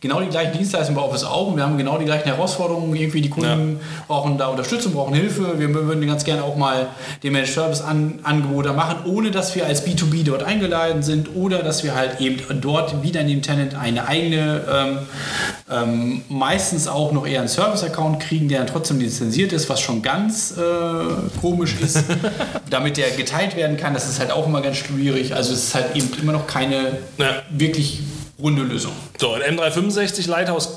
genau 0.00 0.20
die 0.20 0.28
gleichen 0.28 0.52
Dienstleistungen 0.52 0.96
bei 0.96 1.02
Office 1.06 1.24
auch 1.24 1.48
und 1.48 1.56
wir 1.56 1.64
haben 1.64 1.76
genau 1.76 1.98
die 1.98 2.04
gleichen 2.04 2.28
Herausforderungen. 2.28 2.94
Irgendwie 2.94 3.20
die 3.20 3.30
Kunden 3.30 3.80
brauchen 4.06 4.38
da 4.38 4.46
Unterstützung, 4.48 4.92
brauchen 4.92 5.14
Hilfe. 5.14 5.58
Wir 5.58 5.72
würden 5.74 6.06
ganz 6.06 6.24
gerne 6.24 6.44
auch 6.44 6.56
mal 6.56 6.86
den 7.22 7.32
Managed 7.32 7.52
Service 7.52 7.80
an, 7.80 8.20
Angebote 8.22 8.72
machen, 8.72 8.98
ohne 9.06 9.30
dass 9.30 9.54
wir 9.56 9.66
als 9.66 9.86
B2B 9.86 10.24
dort 10.24 10.44
eingeladen 10.44 11.02
sind 11.02 11.34
oder 11.34 11.62
dass 11.62 11.82
wir 11.82 11.94
halt 11.94 12.20
eben 12.20 12.40
dort 12.60 13.02
wieder 13.02 13.20
in 13.20 13.28
dem 13.28 13.42
Tenant 13.42 13.74
eine 13.74 14.06
eigene, 14.06 14.62
ähm, 14.72 14.98
ähm, 15.70 16.22
meistens 16.28 16.86
auch 16.86 17.12
noch 17.12 17.26
eher 17.26 17.40
einen 17.40 17.48
Service-Account 17.48 18.20
kriegen, 18.20 18.48
der 18.48 18.58
dann 18.58 18.68
trotzdem 18.68 19.00
lizenziert 19.00 19.52
ist, 19.52 19.68
was 19.68 19.80
schon 19.80 20.02
ganz 20.02 20.54
äh, 20.56 21.40
komisch 21.40 21.74
ist, 21.80 22.04
damit 22.70 22.96
der 22.96 23.10
geteilt 23.10 23.56
werden 23.56 23.76
kann. 23.76 23.94
Das 23.94 24.08
ist 24.08 24.20
halt 24.20 24.30
auch 24.30 24.46
immer 24.46 24.60
ganz 24.62 24.76
schwierig. 24.76 25.34
Also 25.34 25.52
es 25.52 25.64
ist 25.64 25.74
halt 25.74 25.96
eben 25.96 26.08
immer 26.22 26.32
noch 26.32 26.46
keine 26.46 26.98
Ja. 27.18 27.42
wirklich 27.50 28.00
runde 28.38 28.62
Lösung. 28.62 28.92
So, 29.18 29.34
und 29.34 29.42
M365 29.42 30.28
Lighthouse 30.28 30.68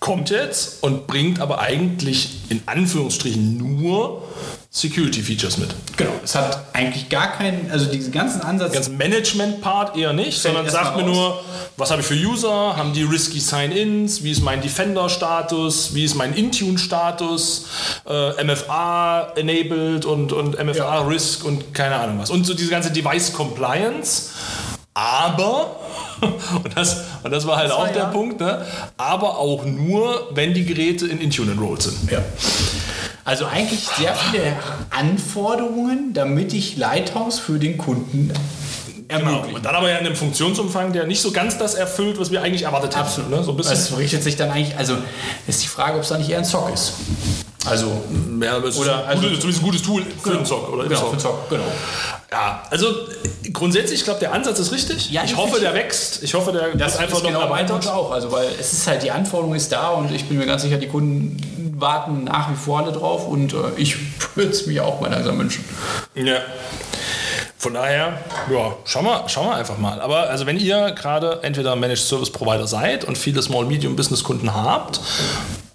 kommt 0.00 0.30
jetzt 0.30 0.82
und 0.82 1.06
bringt 1.06 1.40
aber 1.40 1.60
eigentlich 1.60 2.42
in 2.48 2.62
Anführungsstrichen 2.66 3.56
nur 3.56 4.22
Security-Features 4.70 5.56
mit. 5.56 5.74
Genau. 5.96 6.10
Es 6.22 6.34
hat 6.34 6.66
eigentlich 6.74 7.08
gar 7.08 7.32
keinen, 7.32 7.70
also 7.70 7.86
diesen 7.86 8.12
ganzen 8.12 8.42
Ansatz. 8.42 8.72
ganz 8.72 8.90
Management-Part 8.90 9.96
eher 9.96 10.12
nicht, 10.12 10.38
sondern 10.38 10.68
sagt 10.68 10.96
mir 10.96 11.02
raus. 11.02 11.10
nur, 11.10 11.40
was 11.78 11.90
habe 11.90 12.02
ich 12.02 12.06
für 12.06 12.14
User, 12.14 12.76
haben 12.76 12.92
die 12.92 13.04
risky 13.04 13.40
Sign-ins, 13.40 14.22
wie 14.22 14.32
ist 14.32 14.42
mein 14.42 14.60
Defender-Status, 14.60 15.94
wie 15.94 16.04
ist 16.04 16.14
mein 16.14 16.34
Intune-Status, 16.34 17.66
äh, 18.06 18.44
MFA 18.44 19.32
enabled 19.36 20.04
und, 20.04 20.34
und 20.34 20.62
MFA 20.62 21.00
Risk 21.00 21.46
und 21.46 21.72
keine 21.72 21.96
Ahnung 21.96 22.18
was. 22.18 22.28
Und 22.28 22.44
so 22.44 22.52
diese 22.52 22.70
ganze 22.70 22.90
Device-Compliance. 22.90 24.30
Aber, 24.98 25.76
und 26.22 26.74
das, 26.74 27.02
und 27.22 27.30
das 27.30 27.46
war 27.46 27.58
halt 27.58 27.68
war 27.68 27.80
auch 27.80 27.88
der 27.88 27.96
ja- 27.96 28.04
Punkt, 28.06 28.40
ne? 28.40 28.64
aber 28.96 29.36
auch 29.38 29.66
nur, 29.66 30.30
wenn 30.32 30.54
die 30.54 30.64
Geräte 30.64 31.06
in 31.06 31.20
Intune 31.20 31.52
enrolled 31.52 31.82
sind. 31.82 32.10
ja. 32.10 32.20
Also 33.22 33.44
eigentlich 33.44 33.80
sehr 33.98 34.14
viele 34.14 34.54
Anforderungen, 34.90 36.12
damit 36.14 36.54
ich 36.54 36.76
Lighthouse 36.76 37.38
für 37.40 37.58
den 37.58 37.76
Kunden 37.76 38.32
Genau. 39.08 39.20
ermögliche. 39.30 39.56
Und 39.56 39.64
dann 39.66 39.74
aber 39.74 39.90
ja 39.90 39.98
in 39.98 40.06
einem 40.06 40.16
Funktionsumfang, 40.16 40.92
der 40.92 41.06
nicht 41.06 41.20
so 41.20 41.30
ganz 41.30 41.58
das 41.58 41.74
erfüllt, 41.74 42.18
was 42.18 42.30
wir 42.30 42.42
eigentlich 42.42 42.62
erwartet 42.62 42.92
hätten. 42.94 43.04
Absolut. 43.04 43.30
Ne? 43.30 43.42
So 43.44 43.50
ein 43.52 43.56
bisschen. 43.56 43.74
Es 43.74 43.96
richtet 43.98 44.22
sich 44.22 44.36
dann 44.36 44.50
eigentlich, 44.50 44.76
also 44.78 44.96
ist 45.46 45.62
die 45.62 45.68
Frage, 45.68 45.96
ob 45.96 46.02
es 46.02 46.08
da 46.08 46.18
nicht 46.18 46.30
eher 46.30 46.38
ein 46.38 46.44
Zock 46.44 46.72
ist. 46.72 46.94
Also, 47.68 48.02
Ja, 48.40 48.58
es 48.58 48.76
Oder 48.78 48.92
ist 48.92 48.98
ein 48.98 49.04
also- 49.08 49.22
gutes, 49.22 49.40
zumindest 49.40 49.62
ein 49.62 49.64
gutes 49.66 49.82
Tool 49.82 50.02
für 50.22 50.30
den 50.30 50.44
Zock. 50.44 50.72
Oder 50.72 50.84
genau, 50.84 51.00
Zock. 51.00 51.10
für 51.12 51.18
Zock, 51.18 51.48
genau. 51.50 51.64
Ja, 52.30 52.62
also 52.70 52.86
grundsätzlich, 53.52 54.00
ich 54.00 54.04
glaube, 54.04 54.20
der 54.20 54.32
Ansatz 54.32 54.58
ist 54.58 54.72
richtig. 54.72 55.10
Ja, 55.10 55.22
ich 55.24 55.36
hoffe, 55.36 55.58
der 55.58 55.72
wächst. 55.74 56.22
Ich 56.22 56.34
hoffe, 56.34 56.52
der 56.52 56.68
Das 56.74 56.92
wird 56.92 57.02
einfach 57.04 57.16
ist 57.18 57.22
noch 57.24 57.30
genau 57.30 57.40
mein 57.48 57.66
erweitert. 57.66 57.88
Auch. 57.88 58.10
Also, 58.12 58.30
weil 58.32 58.48
es 58.60 58.72
ist 58.72 58.86
halt, 58.86 59.02
die 59.02 59.10
Anforderung 59.10 59.54
ist 59.54 59.72
da 59.72 59.88
und 59.90 60.12
ich 60.12 60.26
bin 60.28 60.38
mir 60.38 60.46
ganz 60.46 60.62
sicher, 60.62 60.76
die 60.76 60.88
Kunden 60.88 61.74
warten 61.78 62.24
nach 62.24 62.50
wie 62.50 62.54
vor 62.56 62.80
alle 62.80 62.92
drauf 62.92 63.26
und 63.26 63.52
äh, 63.52 63.56
ich 63.76 63.96
würde 64.34 64.50
es 64.50 64.66
mir 64.66 64.84
auch 64.84 65.00
mal 65.00 65.10
langsam 65.10 65.38
wünschen. 65.38 65.64
Ja. 66.14 66.38
Von 67.58 67.74
daher, 67.74 68.18
ja, 68.52 68.76
schauen 68.84 69.04
wir, 69.06 69.24
schauen 69.28 69.46
wir 69.48 69.54
einfach 69.56 69.78
mal. 69.78 70.00
Aber 70.00 70.28
also 70.28 70.46
wenn 70.46 70.58
ihr 70.58 70.92
gerade 70.92 71.40
entweder 71.42 71.74
Managed 71.74 72.04
Service 72.06 72.30
Provider 72.30 72.66
seid 72.66 73.04
und 73.04 73.16
viele 73.18 73.42
Small 73.42 73.64
Medium 73.64 73.96
Business 73.96 74.22
Kunden 74.22 74.54
habt, 74.54 75.00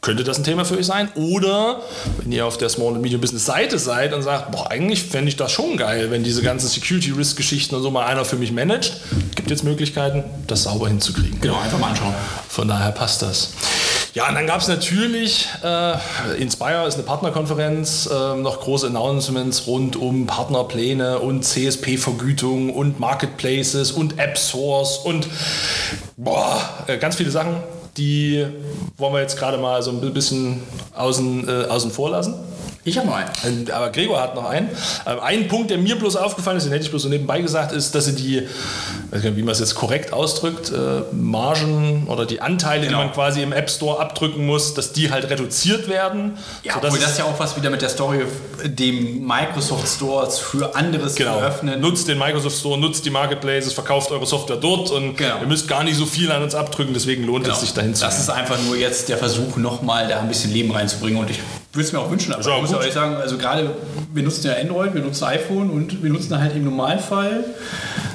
könnte 0.01 0.23
das 0.23 0.39
ein 0.39 0.43
Thema 0.43 0.65
für 0.65 0.77
euch 0.77 0.87
sein. 0.87 1.09
Oder 1.13 1.81
wenn 2.17 2.31
ihr 2.31 2.47
auf 2.47 2.57
der 2.57 2.69
Small 2.69 2.93
und 2.93 3.01
Medium 3.01 3.21
Business 3.21 3.45
Seite 3.45 3.77
seid 3.77 4.13
und 4.13 4.23
sagt, 4.23 4.51
boah, 4.51 4.71
eigentlich 4.71 5.03
fände 5.03 5.29
ich 5.29 5.35
das 5.35 5.51
schon 5.51 5.77
geil, 5.77 6.09
wenn 6.09 6.23
diese 6.23 6.41
ganzen 6.41 6.67
Security 6.67 7.11
Risk 7.11 7.37
Geschichten 7.37 7.75
und 7.75 7.83
so 7.83 7.91
mal 7.91 8.07
einer 8.07 8.25
für 8.25 8.35
mich 8.35 8.51
managt, 8.51 8.99
gibt 9.35 9.51
jetzt 9.51 9.63
Möglichkeiten, 9.63 10.23
das 10.47 10.63
sauber 10.63 10.87
hinzukriegen. 10.87 11.39
Genau, 11.39 11.59
einfach 11.59 11.77
mal 11.77 11.89
anschauen. 11.89 12.15
Von 12.49 12.67
daher 12.67 12.91
passt 12.91 13.21
das. 13.21 13.51
Ja, 14.15 14.27
und 14.27 14.35
dann 14.35 14.47
gab 14.47 14.59
es 14.59 14.67
natürlich, 14.67 15.47
äh, 15.63 15.93
Inspire 16.37 16.87
ist 16.87 16.95
eine 16.95 17.03
Partnerkonferenz, 17.03 18.09
äh, 18.11 18.35
noch 18.35 18.59
große 18.59 18.87
Announcements 18.87 19.67
rund 19.67 19.95
um 19.95 20.25
Partnerpläne 20.25 21.19
und 21.19 21.43
CSP-Vergütung 21.45 22.71
und 22.71 22.99
Marketplaces 22.99 23.91
und 23.91 24.19
App 24.19 24.37
Source 24.37 24.97
und 24.97 25.27
boah, 26.17 26.59
äh, 26.87 26.97
ganz 26.97 27.15
viele 27.17 27.31
Sachen, 27.31 27.55
die 27.97 28.45
wollen 28.97 29.13
wir 29.13 29.21
jetzt 29.21 29.37
gerade 29.37 29.57
mal 29.57 29.81
so 29.81 29.91
ein 29.91 30.13
bisschen 30.13 30.61
außen, 30.95 31.47
äh, 31.47 31.65
außen 31.65 31.91
vor 31.91 32.09
lassen. 32.09 32.35
Ich 32.83 32.97
habe 32.97 33.07
noch 33.07 33.15
einen. 33.15 33.69
Aber 33.71 33.89
Gregor 33.91 34.19
hat 34.19 34.33
noch 34.33 34.45
einen. 34.49 34.69
Ähm, 35.05 35.19
Ein 35.19 35.47
Punkt, 35.47 35.69
der 35.69 35.77
mir 35.77 35.95
bloß 35.97 36.15
aufgefallen 36.15 36.57
ist, 36.57 36.63
den 36.63 36.71
hätte 36.71 36.83
ich 36.83 36.89
bloß 36.89 37.03
so 37.03 37.09
nebenbei 37.09 37.39
gesagt, 37.41 37.73
ist, 37.73 37.93
dass 37.93 38.05
sie 38.05 38.15
die, 38.15 38.41
weiß 39.11 39.21
gar 39.21 39.29
nicht, 39.29 39.37
wie 39.37 39.43
man 39.43 39.51
es 39.51 39.59
jetzt 39.59 39.75
korrekt 39.75 40.13
ausdrückt, 40.13 40.71
äh, 40.71 41.01
Margen 41.15 42.07
oder 42.07 42.25
die 42.25 42.41
Anteile, 42.41 42.87
Genau. 42.87 42.99
die 42.99 43.05
man 43.05 43.13
quasi 43.13 43.43
im 43.43 43.53
App 43.53 43.69
Store 43.69 43.99
abdrücken 43.99 44.45
muss, 44.47 44.73
dass 44.73 44.93
die 44.93 45.11
halt 45.11 45.29
reduziert 45.29 45.87
werden. 45.89 46.37
Ja, 46.63 46.73
obwohl 46.77 46.97
das 46.97 47.17
ja 47.19 47.25
auch 47.25 47.39
was 47.39 47.55
wieder 47.55 47.69
mit 47.69 47.81
der 47.83 47.89
Story 47.89 48.25
dem 48.65 49.25
Microsoft 49.27 49.87
Stores 49.87 50.39
für 50.39 50.75
anderes 50.75 51.13
Genau. 51.15 51.37
zu 51.37 51.45
öffnen. 51.45 51.79
Nutzt 51.81 52.07
den 52.07 52.17
Microsoft 52.17 52.57
Store, 52.57 52.79
nutzt 52.79 53.05
die 53.05 53.11
Marketplaces, 53.11 53.73
verkauft 53.73 54.11
eure 54.11 54.25
Software 54.25 54.57
dort 54.57 54.89
und 54.91 55.17
Genau. 55.17 55.39
ihr 55.39 55.47
müsst 55.47 55.67
gar 55.67 55.83
nicht 55.83 55.97
so 55.97 56.05
viel 56.07 56.31
an 56.31 56.41
uns 56.41 56.55
abdrücken, 56.55 56.93
deswegen 56.93 57.25
lohnt 57.25 57.43
Genau. 57.43 57.55
es 57.55 57.61
sich 57.61 57.73
dahin 57.73 57.93
zu 57.93 58.03
Das 58.05 58.19
ist 58.19 58.29
einfach 58.29 58.57
nur 58.65 58.75
jetzt 58.75 59.07
der 59.09 59.17
Versuch, 59.19 59.57
nochmal 59.57 60.07
da 60.07 60.19
ein 60.19 60.27
bisschen 60.27 60.51
Leben 60.51 60.71
reinzubringen 60.71 61.19
und 61.21 61.29
ich 61.29 61.39
würde 61.73 61.85
es 61.85 61.93
mir 61.93 61.99
auch 61.99 62.11
wünschen, 62.11 62.33
aber 62.33 62.41
ich 62.41 62.61
muss 62.61 62.73
euch 62.73 62.93
sagen, 62.93 63.15
also 63.15 63.37
gerade 63.37 63.69
wir 64.13 64.23
nutzen 64.23 64.47
ja 64.47 64.53
Android, 64.53 64.93
wir 64.93 65.01
nutzen 65.01 65.23
iPhone 65.25 65.69
und 65.69 66.03
wir 66.03 66.09
nutzen 66.09 66.37
halt 66.37 66.55
im 66.55 66.65
Normalfall 66.65 67.45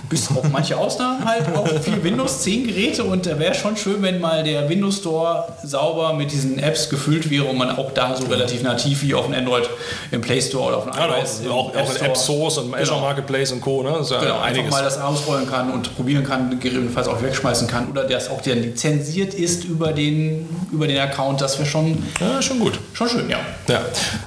bis 0.09 0.29
auf 0.31 0.49
manche 0.51 0.77
Ausnahmen 0.77 1.25
halt 1.25 1.45
auch 1.57 1.67
viel 1.81 2.03
Windows 2.05 2.43
10 2.43 2.67
Geräte 2.69 3.05
und 3.05 3.27
da 3.27 3.39
wäre 3.39 3.55
schon 3.55 3.77
schön, 3.77 4.03
wenn 4.03 4.21
mal 4.21 4.43
der 4.45 4.69
Windows 4.69 4.99
Store 4.99 5.49
sauber 5.65 6.13
mit 6.13 6.31
diesen 6.33 6.59
Apps 6.59 6.89
gefüllt 6.89 7.29
wäre 7.31 7.45
und 7.45 7.57
man 7.59 7.71
auch 7.77 7.93
da 7.93 8.15
so 8.17 8.27
relativ 8.27 8.63
nativ 8.63 9.03
wie 9.03 9.15
auf 9.15 9.27
dem 9.27 9.35
Android 9.35 9.69
im 10.13 10.21
Play 10.21 10.41
Store 10.41 10.69
oder 10.69 10.77
auf 10.79 10.85
dem 10.85 10.93
Ja, 10.95 11.19
iOS 11.19 11.41
im 11.45 11.51
auch, 11.51 11.75
auch 11.75 11.91
in 11.97 12.05
App 12.05 12.17
Source 12.17 12.59
und 12.59 12.73
Azure 12.75 12.85
Genau. 12.87 13.01
Marketplace 13.01 13.53
und 13.53 13.61
Co. 13.61 13.83
Ne? 13.83 13.91
Das 13.99 14.07
ist 14.07 14.13
ja 14.13 14.21
Genau, 14.21 14.35
einfach 14.35 14.47
einiges. 14.47 14.71
mal 14.71 14.83
das 14.85 14.99
ausrollen 15.01 15.49
kann 15.51 15.73
und 15.73 15.95
probieren 15.97 16.25
kann, 16.25 16.51
gegebenenfalls 16.51 17.09
auch 17.09 17.21
wegschmeißen 17.23 17.67
kann 17.67 17.89
oder 17.91 18.05
das 18.05 18.31
auch 18.31 18.41
dann 18.43 18.63
lizenziert 18.63 19.35
ist 19.35 19.65
über 19.65 19.93
den, 19.93 20.49
über 20.73 20.87
den 20.87 20.99
Account, 20.99 21.41
das 21.41 21.59
wäre 21.59 21.69
schon, 21.69 22.03
Ja, 22.21 22.41
schon 22.41 22.59
gut. 22.61 22.79
schon 22.93 23.09
schön, 23.09 23.29
ja. 23.29 23.39
Ja. 23.69 23.81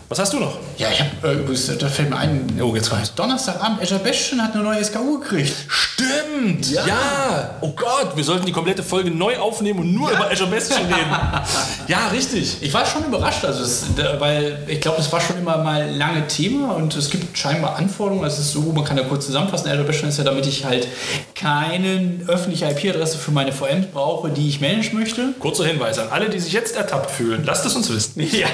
Was 0.10 0.20
hast 0.20 0.34
du 0.34 0.40
noch? 0.40 0.58
Ja, 0.78 0.88
ich 0.92 1.00
habe 1.00 1.10
äh, 1.36 1.40
übrigens, 1.40 1.72
da 1.78 1.88
fällt 1.88 2.10
mir 2.10 2.18
ein, 2.18 2.60
Oh, 2.62 2.76
jetzt 2.76 2.90
kommt's. 2.90 3.14
Donnerstagabend, 3.16 3.82
Azure 3.82 4.00
Bastion 4.00 4.42
hat 4.42 4.54
eine 4.54 4.64
neue 4.64 4.84
SKU 4.84 5.20
gekriegt. 5.20 5.54
Stimmt! 5.72 6.72
Ja. 6.72 6.88
Ja. 6.88 7.56
Oh 7.62 7.70
Gott, 7.76 8.16
wir 8.16 8.24
sollten 8.24 8.48
die 8.48 8.52
komplette 8.52 8.82
Folge 8.82 9.12
neu 9.12 9.38
aufnehmen 9.38 9.82
und 9.82 9.94
nur 9.94 10.10
über 10.10 10.32
Azure 10.32 10.50
Bastion 10.50 10.82
reden. 10.82 11.16
ja, 11.88 12.08
richtig. 12.08 12.58
Ich 12.62 12.74
war 12.74 12.88
schon 12.88 13.06
überrascht, 13.06 13.46
also 13.46 13.64
es, 13.64 13.86
weil 14.18 14.64
ich 14.66 14.82
glaube, 14.82 14.98
das 14.98 15.12
war 15.12 15.22
schon 15.22 15.38
immer 15.38 15.60
mal 15.60 15.88
lange 15.96 16.26
Thema 16.26 16.74
und 16.74 16.96
es 16.96 17.12
gibt 17.12 17.38
scheinbar 17.38 17.76
Anforderungen. 17.76 18.24
Also 18.24 18.42
es 18.42 18.48
ist 18.48 18.54
so, 18.54 18.62
man 18.62 18.84
kann 18.84 18.98
da 18.98 19.04
kurz 19.04 19.28
zusammenfassen. 19.28 19.70
Azure 19.70 19.84
Bastion 19.84 20.10
ist 20.10 20.18
ja, 20.18 20.24
damit 20.24 20.48
ich 20.48 20.66
halt 20.66 20.88
keine 21.36 22.22
öffentliche 22.28 22.66
IP-Adresse 22.66 23.20
für 23.20 23.30
meine 23.30 23.52
VMs 23.52 23.88
brauche, 23.94 24.30
die 24.30 24.50
ich 24.50 24.60
managen 24.62 24.98
möchte. 24.98 25.34
Kurzer 25.38 25.66
Hinweis 25.66 26.00
an 26.00 26.08
alle, 26.10 26.32
die 26.32 26.40
sich 26.40 26.54
jetzt 26.54 26.76
ertappt 26.76 27.12
fühlen. 27.12 27.44
Lasst 27.46 27.68
es 27.68 27.76
uns 27.76 27.92
wissen. 27.92 28.28
Ja, 28.32 28.48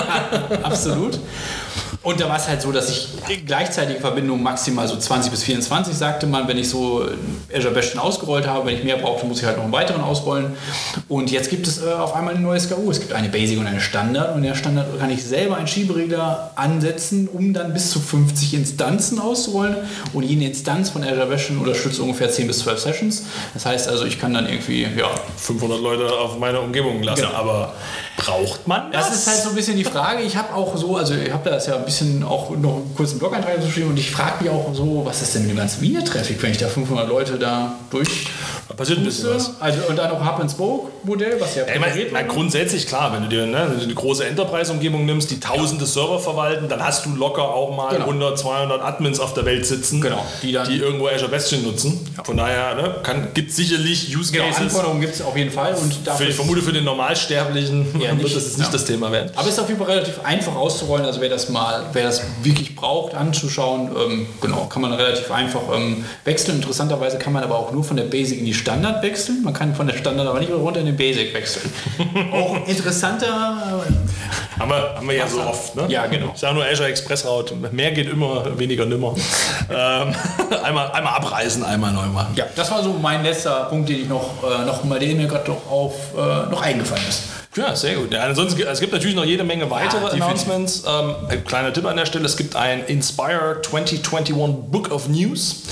absolut. 0.62 1.18
Und 2.02 2.20
da 2.20 2.28
war 2.28 2.36
es 2.36 2.48
halt 2.48 2.60
so, 2.60 2.72
dass 2.72 2.90
ich 2.90 3.46
gleichzeitige 3.46 4.00
Verbindungen 4.00 4.42
maximal 4.42 4.88
so 4.88 4.96
20 4.96 5.30
bis 5.30 5.44
24 5.44 5.94
sagte 5.94 6.26
man, 6.26 6.48
wenn 6.48 6.58
ich 6.58 6.68
so 6.68 7.06
Azure 7.54 7.72
Bastion 7.72 8.00
ausgerollt 8.00 8.46
habe. 8.46 8.66
Wenn 8.66 8.76
ich 8.76 8.84
mehr 8.84 8.96
brauchte, 8.96 9.24
muss 9.26 9.38
ich 9.38 9.44
halt 9.44 9.56
noch 9.56 9.64
einen 9.64 9.72
weiteren 9.72 10.02
ausrollen. 10.02 10.56
Und 11.08 11.30
jetzt 11.30 11.48
gibt 11.48 11.66
es 11.66 11.80
äh, 11.82 11.92
auf 11.92 12.14
einmal 12.14 12.34
eine 12.34 12.42
neue 12.42 12.58
SKU. 12.58 12.90
Es 12.90 12.98
gibt 12.98 13.12
eine 13.12 13.28
Basic 13.28 13.58
und 13.58 13.66
eine 13.66 13.80
Standard. 13.80 14.34
Und 14.34 14.38
in 14.38 14.48
der 14.48 14.56
Standard 14.56 14.98
kann 14.98 15.10
ich 15.10 15.22
selber 15.22 15.56
einen 15.56 15.68
Schieberegler 15.68 16.50
ansetzen, 16.56 17.28
um 17.28 17.54
dann 17.54 17.72
bis 17.72 17.90
zu 17.90 18.00
50 18.00 18.54
Instanzen 18.54 19.20
auszurollen. 19.20 19.76
Und 20.12 20.24
jede 20.24 20.44
Instanz 20.44 20.90
von 20.90 21.04
Azure 21.04 21.26
Bastion 21.26 21.58
unterstützt 21.58 22.00
ungefähr 22.00 22.30
10 22.30 22.48
bis 22.48 22.60
12 22.60 22.80
Sessions. 22.80 23.22
Das 23.54 23.64
heißt 23.64 23.88
also, 23.88 24.04
ich 24.06 24.18
kann 24.18 24.34
dann 24.34 24.48
irgendwie, 24.48 24.82
ja, 24.82 25.10
500 25.36 25.80
Leute 25.80 26.12
auf 26.12 26.36
meine 26.38 26.60
Umgebung 26.60 27.02
lassen. 27.04 27.22
Genau. 27.22 27.34
Aber 27.34 27.74
braucht 28.16 28.66
man 28.68 28.92
das? 28.92 29.08
Das 29.08 29.16
ist 29.18 29.26
halt 29.26 29.38
so 29.42 29.48
ein 29.50 29.54
bisschen 29.54 29.76
die 29.76 29.84
Frage. 29.84 30.22
Ich 30.22 30.36
habe 30.36 30.54
auch 30.54 30.76
so, 30.76 30.96
also 30.96 31.14
ich 31.14 31.32
habe 31.32 31.48
da 31.48 31.58
ja 31.58 31.76
ein 31.76 31.84
bisschen 31.84 32.22
auch 32.22 32.50
noch 32.50 32.76
einen 32.76 32.94
kurzen 32.96 33.18
Blog-Eintrag 33.18 33.60
geschrieben 33.64 33.90
und 33.90 33.98
ich 33.98 34.10
frage 34.10 34.44
mich 34.44 34.52
auch 34.52 34.72
so, 34.74 35.02
was 35.04 35.22
ist 35.22 35.34
denn 35.34 35.42
mit 35.42 35.50
dem 35.52 35.56
ganzen 35.58 35.80
Video-Traffic, 35.80 36.42
wenn 36.42 36.52
ich 36.52 36.58
da 36.58 36.68
500 36.68 37.08
Leute 37.08 37.38
da 37.38 37.74
durch 37.90 38.26
Da 38.68 38.74
passiert 38.74 38.98
ein 38.98 39.04
bisschen 39.04 39.30
was. 39.34 39.52
Also 39.60 39.80
und 39.88 39.96
dann 39.96 40.10
noch 40.10 40.24
Hub-and-Spoke-Modell, 40.24 41.40
was 41.40 41.54
ja 41.56 41.66
Ja, 41.66 41.78
präferiert 41.80 42.10
na, 42.12 42.18
wurde. 42.20 42.28
grundsätzlich 42.28 42.86
klar, 42.86 43.12
wenn 43.12 43.22
du 43.22 43.28
dir 43.28 43.46
ne, 43.46 43.76
eine 43.82 43.94
große 43.94 44.24
Enterprise-Umgebung 44.24 45.04
nimmst, 45.06 45.30
die 45.30 45.40
tausende 45.40 45.86
Server 45.86 46.18
verwalten, 46.18 46.68
dann 46.68 46.82
hast 46.84 47.06
du 47.06 47.14
locker 47.16 47.42
auch 47.42 47.76
mal 47.76 47.90
Genau. 47.92 48.04
100, 48.06 48.38
200 48.38 48.82
Admins 48.82 49.20
auf 49.20 49.34
der 49.34 49.44
Welt 49.44 49.66
sitzen, 49.66 50.00
Genau, 50.00 50.24
die 50.42 50.52
dann- 50.52 50.70
irgendwo 50.70 51.08
Azure 51.08 51.30
Bastion 51.30 51.62
nutzen. 51.64 52.00
Von 52.24 52.36
daher 52.36 52.74
ne, 52.74 52.94
gibt 53.34 53.52
sicherlich 53.52 54.16
Use 54.16 54.32
Genau. 54.32 54.44
Anforderungen 54.54 55.00
gibt 55.00 55.14
es 55.14 55.22
auf 55.22 55.36
jeden 55.36 55.50
Fall 55.50 55.74
und 55.74 55.92
für, 55.94 56.04
dafür 56.04 56.28
ich 56.28 56.34
vermute, 56.34 56.62
für 56.62 56.72
den 56.72 56.84
Normalsterblichen 56.84 58.00
Ja, 58.00 58.11
wird 58.18 58.24
nicht. 58.24 58.36
das 58.36 58.44
jetzt 58.44 58.58
nicht 58.58 58.66
Ja. 58.68 58.72
das 58.72 58.84
Thema 58.84 59.12
werden. 59.12 59.30
Aber 59.34 59.46
es 59.48 59.54
ist 59.54 59.60
auf 59.60 59.68
jeden 59.68 59.80
Fall 59.82 59.90
relativ 59.94 60.20
einfach 60.24 60.54
auszurollen. 60.54 61.04
Also 61.06 61.20
wer 61.20 61.28
das 61.28 61.48
mal, 61.48 61.84
wer 61.92 62.04
das 62.04 62.22
wirklich 62.42 62.74
braucht, 62.76 63.14
anzuschauen, 63.14 63.90
ähm, 63.96 64.26
genau, 64.40 64.66
kann 64.66 64.82
man 64.82 64.92
relativ 64.92 65.30
einfach 65.30 65.60
ähm, 65.74 66.04
wechseln. 66.24 66.56
Interessanterweise 66.56 67.18
kann 67.18 67.32
man 67.32 67.42
aber 67.42 67.58
auch 67.58 67.72
nur 67.72 67.84
von 67.84 67.96
der 67.96 68.04
Basic 68.04 68.38
in 68.38 68.44
die 68.44 68.54
Standard 68.54 69.02
wechseln. 69.02 69.42
Man 69.42 69.54
kann 69.54 69.74
von 69.74 69.86
der 69.86 69.96
Standard 69.96 70.26
aber 70.26 70.38
nicht 70.40 70.52
runter 70.52 70.80
in 70.80 70.86
den 70.86 70.96
Basic 70.96 71.32
wechseln. 71.34 71.72
auch 72.32 72.56
interessanter. 72.66 73.26
äh, 73.26 74.60
Haben 74.60 74.70
wir, 74.70 74.94
haben 74.96 75.08
wir 75.08 75.14
ja 75.16 75.26
so 75.28 75.40
oft. 75.40 75.74
Ne? 75.76 75.84
Ja, 75.88 76.06
genau. 76.06 76.30
Ich 76.34 76.40
sage 76.40 76.54
nur 76.54 76.64
Azure 76.64 76.88
Express 76.88 77.24
Route. 77.26 77.54
Mehr 77.72 77.90
geht 77.92 78.08
immer, 78.10 78.58
weniger 78.58 78.86
nimmer. 78.86 79.14
ähm, 79.70 80.14
einmal, 80.62 80.90
einmal 80.92 81.14
abreißen, 81.14 81.64
einmal 81.64 81.92
neu 81.92 82.06
machen. 82.06 82.34
Ja, 82.36 82.44
das 82.54 82.70
war 82.70 82.82
so 82.82 82.92
mein 83.00 83.22
letzter 83.22 83.64
Punkt, 83.64 83.88
den 83.88 84.02
ich 84.02 84.08
noch, 84.08 84.30
äh, 84.42 84.64
noch 84.64 84.84
mal, 84.84 84.98
der 84.98 85.14
mir 85.14 85.26
gerade 85.26 85.50
noch 85.50 85.70
auf 85.70 85.94
äh, 86.16 86.50
noch 86.50 86.62
eingefallen 86.62 87.04
ist. 87.08 87.22
Ja, 87.54 87.76
sehr 87.76 87.96
gut. 87.96 88.14
Ja, 88.14 88.22
ansonsten 88.22 88.62
es 88.62 88.80
gibt 88.80 88.94
natürlich 88.94 89.14
noch 89.14 89.26
jede 89.26 89.44
Menge 89.44 89.70
weitere 89.70 90.00
definitiv. 90.00 90.22
Announcements. 90.22 90.84
Ähm, 90.86 91.14
ein 91.28 91.44
kleiner 91.44 91.70
Tipp 91.70 91.84
an 91.84 91.98
der 91.98 92.06
Stelle: 92.06 92.24
Es 92.24 92.38
gibt 92.38 92.56
ein 92.56 92.82
Inspire 92.86 93.60
2021 93.62 94.34
Book 94.70 94.90
of 94.90 95.08
News. 95.08 95.64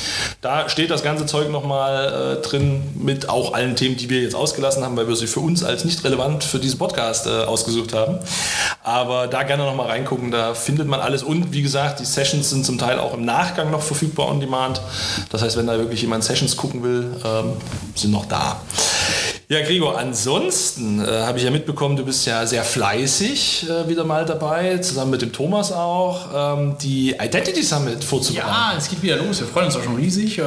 Da 0.43 0.69
steht 0.69 0.91
das 0.91 1.03
ganze 1.03 1.25
Zeug 1.25 1.49
nochmal 1.49 2.37
äh, 2.39 2.47
drin 2.47 2.83
mit 2.95 3.31
auch 3.31 3.55
allen 3.55 3.77
Themen, 3.77 3.97
die 3.97 4.11
wir 4.11 4.21
jetzt 4.21 4.35
ausgelassen 4.35 4.85
haben, 4.85 4.95
weil 4.99 5.09
wir 5.09 5.17
sie 5.17 5.27
für 5.27 5.41
uns 5.41 5.65
als 5.65 5.87
nicht 5.87 6.05
relevant 6.05 6.45
für 6.45 6.59
diesen 6.59 6.79
Podcast 6.79 7.27
äh, 7.27 7.31
ausgesucht 7.45 7.95
haben. 7.95 8.19
Aber 8.83 9.27
da 9.27 9.43
gerne 9.45 9.65
nochmal 9.65 9.87
reingucken, 9.87 10.31
da 10.31 10.53
findet 10.53 10.87
man 10.87 11.01
alles. 11.01 11.23
Und 11.23 11.55
wie 11.55 11.63
gesagt, 11.63 12.01
die 12.01 12.05
Sessions 12.05 12.51
sind 12.51 12.67
zum 12.67 12.77
Teil 12.77 12.99
auch 12.99 13.15
im 13.15 13.25
Nachgang 13.25 13.71
noch 13.71 13.83
verfügbar 13.83 14.29
on 14.29 14.41
demand. 14.41 14.83
Das 15.31 15.41
heißt, 15.41 15.57
wenn 15.57 15.67
da 15.67 15.79
wirklich 15.79 16.03
jemand 16.03 16.25
Sessions 16.25 16.59
gucken 16.59 16.83
will, 16.83 17.17
ähm, 17.25 17.53
sind 17.95 18.11
noch 18.11 18.27
da. 18.27 18.61
Ja, 19.51 19.63
Gregor, 19.63 19.99
ansonsten 19.99 21.01
äh, 21.01 21.09
habe 21.09 21.39
ich 21.39 21.43
ja 21.43 21.51
mitbekommen, 21.51 21.97
du 21.97 22.05
bist 22.05 22.25
ja 22.25 22.47
sehr 22.47 22.63
fleißig 22.63 23.69
äh, 23.69 23.89
wieder 23.89 24.05
mal 24.05 24.25
dabei, 24.25 24.79
zusammen 24.79 25.11
mit 25.11 25.23
dem 25.23 25.33
Thomas 25.33 25.73
auch, 25.73 26.57
ähm, 26.57 26.77
die 26.81 27.17
Identity 27.21 27.65
Summit 27.65 28.05
vorzubereiten. 28.05 28.49
Ja, 28.49 28.75
es 28.79 28.89
geht 28.89 29.03
wieder 29.03 29.17
los. 29.17 29.41
Wir 29.41 29.49
freuen 29.49 29.67
uns 29.67 29.75
auch 29.75 29.83
schon 29.83 29.97
riesig. 29.97 30.39
Äh, 30.39 30.43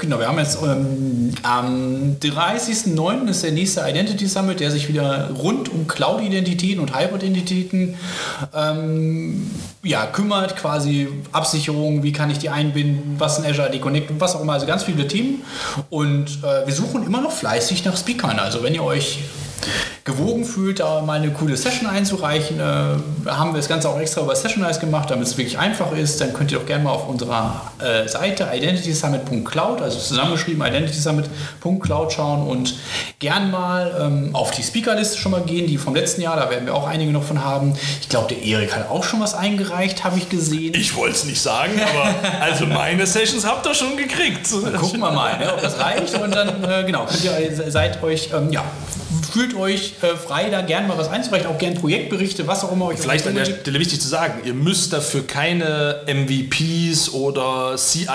genau, 0.00 0.18
wir 0.18 0.26
haben 0.26 0.40
jetzt 0.40 0.58
ähm, 0.60 1.32
am 1.44 2.16
30.09. 2.20 3.28
ist 3.28 3.44
der 3.44 3.52
nächste 3.52 3.82
Identity 3.88 4.26
Summit, 4.26 4.58
der 4.58 4.72
sich 4.72 4.88
wieder 4.88 5.30
rund 5.38 5.68
um 5.68 5.86
Cloud-Identitäten 5.86 6.80
und 6.80 6.98
Hybrid-Identitäten 6.98 7.94
ähm, 8.56 9.52
ja, 9.82 10.06
kümmert. 10.06 10.56
Quasi 10.56 11.08
Absicherung, 11.32 12.02
wie 12.02 12.12
kann 12.12 12.30
ich 12.30 12.38
die 12.38 12.48
einbinden, 12.48 13.16
was 13.18 13.38
in 13.38 13.44
Azure 13.44 13.68
AD 13.68 13.78
Connect 13.78 14.10
und 14.10 14.20
was 14.20 14.34
auch 14.34 14.40
immer. 14.40 14.54
Also 14.54 14.66
ganz 14.66 14.84
viele 14.84 15.06
Themen. 15.06 15.42
Und 15.90 16.42
äh, 16.42 16.66
wir 16.66 16.74
suchen 16.74 17.04
immer 17.04 17.20
noch 17.20 17.32
fleißig 17.32 17.84
nach 17.84 17.96
Speakern. 17.96 18.38
Also 18.38 18.62
wenn 18.62 18.74
ihr 18.74 18.84
euch 18.84 19.20
gewogen 20.08 20.44
fühlt, 20.44 20.80
da 20.80 21.02
mal 21.02 21.20
eine 21.20 21.30
coole 21.30 21.56
Session 21.56 21.86
einzureichen, 21.88 22.58
äh, 22.58 23.30
haben 23.30 23.52
wir 23.52 23.58
das 23.58 23.68
Ganze 23.68 23.88
auch 23.88 24.00
extra 24.00 24.22
über 24.22 24.34
Sessionize 24.34 24.80
gemacht, 24.80 25.10
damit 25.10 25.26
es 25.26 25.36
wirklich 25.36 25.58
einfach 25.58 25.92
ist. 25.92 26.20
Dann 26.20 26.32
könnt 26.32 26.50
ihr 26.50 26.58
doch 26.58 26.66
gerne 26.66 26.82
mal 26.84 26.92
auf 26.92 27.08
unserer 27.08 27.70
äh, 27.78 28.08
Seite 28.08 28.48
identitysummit.cloud, 28.52 29.82
also 29.82 29.98
zusammengeschrieben 29.98 30.66
identitysummit.cloud 30.66 32.12
schauen 32.12 32.46
und 32.46 32.74
gern 33.18 33.50
mal 33.50 33.94
ähm, 34.00 34.30
auf 34.32 34.50
die 34.50 34.62
Speakerliste 34.62 35.18
schon 35.18 35.32
mal 35.32 35.42
gehen, 35.42 35.66
die 35.66 35.76
vom 35.76 35.94
letzten 35.94 36.22
Jahr, 36.22 36.36
da 36.36 36.50
werden 36.50 36.64
wir 36.64 36.74
auch 36.74 36.88
einige 36.88 37.12
noch 37.12 37.24
von 37.24 37.44
haben. 37.44 37.74
Ich 38.00 38.08
glaube, 38.08 38.34
der 38.34 38.42
Erik 38.42 38.74
hat 38.74 38.88
auch 38.90 39.04
schon 39.04 39.20
was 39.20 39.34
eingereicht, 39.34 40.04
habe 40.04 40.16
ich 40.16 40.30
gesehen. 40.30 40.74
Ich 40.74 40.96
wollte 40.96 41.16
es 41.16 41.24
nicht 41.24 41.40
sagen, 41.40 41.72
aber 41.92 42.14
also 42.40 42.64
meine 42.64 43.06
Sessions 43.06 43.46
habt 43.46 43.66
ihr 43.66 43.74
schon 43.74 43.96
gekriegt. 43.98 44.48
Gucken 44.78 45.00
wir 45.00 45.10
mal, 45.10 45.38
ne, 45.38 45.52
ob 45.52 45.60
das 45.60 45.78
reicht. 45.78 46.14
Und 46.18 46.34
dann, 46.34 46.64
äh, 46.64 46.84
genau, 46.84 47.04
könnt 47.04 47.24
ihr, 47.24 47.70
seid 47.70 48.02
euch, 48.02 48.30
ähm, 48.32 48.50
ja, 48.50 48.64
fühlt 49.32 49.54
euch 49.54 49.94
äh, 50.02 50.16
frei, 50.16 50.50
da 50.50 50.62
gerne 50.62 50.88
mal 50.88 50.98
was 50.98 51.08
einzureichen, 51.08 51.48
auch 51.48 51.58
gerne 51.58 51.78
Projektberichte, 51.78 52.46
was 52.46 52.64
auch 52.64 52.72
immer 52.72 52.86
euch 52.86 52.98
Vielleicht 52.98 53.26
an 53.26 53.34
der 53.34 53.44
Stelle 53.44 53.78
wichtig 53.78 54.00
zu 54.00 54.08
sagen, 54.08 54.40
ihr 54.44 54.54
müsst 54.54 54.92
dafür 54.92 55.26
keine 55.26 56.00
MVPs 56.06 57.10
oder 57.12 57.76
CIOs 57.76 58.08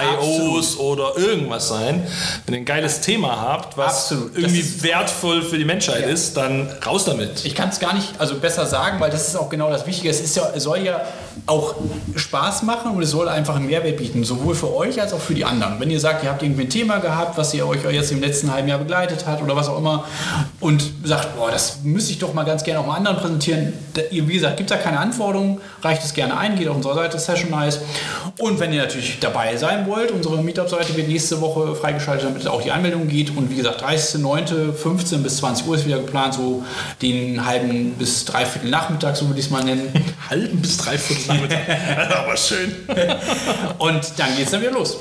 Absolut. 0.73 0.79
oder 0.79 1.17
irgendwas 1.17 1.67
sein. 1.67 2.05
Wenn 2.45 2.55
ihr 2.55 2.61
ein 2.61 2.65
geiles 2.65 3.01
Thema 3.01 3.41
habt, 3.41 3.77
was 3.77 4.11
Absolut. 4.11 4.37
Irgendwie 4.37 4.83
wertvoll 4.83 5.41
für 5.41 5.57
die 5.57 5.65
Menschheit 5.65 6.01
Ja. 6.01 6.07
ist, 6.07 6.35
dann 6.37 6.69
raus 6.85 7.05
damit. 7.05 7.45
Ich 7.45 7.55
kann 7.55 7.69
es 7.69 7.79
gar 7.79 7.93
nicht 7.93 8.09
also 8.19 8.35
besser 8.35 8.65
sagen, 8.65 8.99
weil 8.99 9.11
das 9.11 9.27
ist 9.27 9.35
auch 9.35 9.49
genau 9.49 9.69
das 9.69 9.85
Wichtige. 9.85 10.09
Es, 10.09 10.19
ist 10.19 10.35
ja, 10.35 10.59
soll 10.59 10.79
ja 10.79 11.01
auch 11.45 11.75
Spaß 12.15 12.63
machen 12.63 12.91
und 12.91 13.01
es 13.03 13.11
soll 13.11 13.27
einfach 13.27 13.55
einen 13.55 13.67
Mehrwert 13.67 13.97
bieten, 13.97 14.23
sowohl 14.23 14.55
für 14.55 14.73
euch 14.73 14.99
als 15.01 15.13
auch 15.13 15.19
für 15.19 15.33
die 15.33 15.45
anderen. 15.45 15.79
Wenn 15.79 15.89
ihr 15.89 15.99
sagt, 15.99 16.23
ihr 16.23 16.29
habt 16.29 16.43
irgendwie 16.43 16.63
ein 16.63 16.69
Thema 16.69 16.99
gehabt, 16.99 17.37
was 17.37 17.53
ihr 17.53 17.67
euch 17.67 17.83
jetzt 17.91 18.11
im 18.11 18.21
letzten 18.21 18.51
halben 18.51 18.67
Jahr 18.67 18.79
begleitet 18.79 19.25
hat 19.25 19.41
oder 19.41 19.55
was 19.55 19.67
auch 19.67 19.77
immer 19.77 20.05
und 20.59 20.83
sagt, 21.03 21.35
boah, 21.35 21.51
das 21.51 21.79
müsste 21.83 22.13
ich 22.13 22.19
doch 22.19 22.33
mal 22.33 22.43
ganz 22.43 22.63
gerne 22.63 22.79
auch 22.79 22.87
mal 22.87 22.95
anderen 22.95 23.17
präsentieren. 23.17 23.73
Wie 24.09 24.33
gesagt, 24.33 24.57
gibt 24.57 24.71
da 24.71 24.77
keine 24.77 24.99
Anforderungen, 24.99 25.59
reicht 25.81 26.03
es 26.03 26.13
gerne 26.13 26.37
ein, 26.37 26.57
geht 26.57 26.67
auf 26.67 26.77
unserer 26.77 26.95
Seite 26.95 27.19
Sessionize. 27.19 27.81
Und 28.39 28.59
wenn 28.59 28.71
ihr 28.71 28.81
natürlich 28.83 29.19
dabei 29.19 29.55
sein 29.57 29.85
wollt, 29.85 30.11
unsere 30.11 30.41
Meetup-Seite 30.41 30.95
wird 30.95 31.09
nächste 31.09 31.41
Woche 31.41 31.75
freigeschaltet, 31.75 32.25
damit 32.25 32.47
auch 32.47 32.61
die 32.61 32.71
Anmeldung 32.71 33.07
geht. 33.07 33.35
Und 33.35 33.49
wie 33.49 33.55
gesagt, 33.55 33.83
30.09., 33.83 34.73
15 34.73 35.23
bis 35.23 35.37
20 35.37 35.67
Uhr 35.67 35.75
ist 35.75 35.85
wieder 35.85 35.99
geplant, 35.99 36.35
so 36.35 36.63
den 37.01 37.45
halben 37.45 37.91
bis 37.91 38.25
dreiviertel 38.25 38.69
Nachmittag, 38.69 39.17
so 39.17 39.27
würde 39.27 39.39
ich 39.39 39.47
es 39.47 39.51
mal 39.51 39.63
nennen. 39.63 39.91
Halben 40.29 40.61
bis 40.61 40.77
dreiviertel 40.77 41.27
Nachmittag. 41.27 41.59
Aber 42.17 42.37
schön. 42.37 42.73
Und 43.77 44.13
dann 44.17 44.35
geht 44.37 44.45
es 44.45 44.51
dann 44.51 44.61
wieder 44.61 44.71
los. 44.71 44.97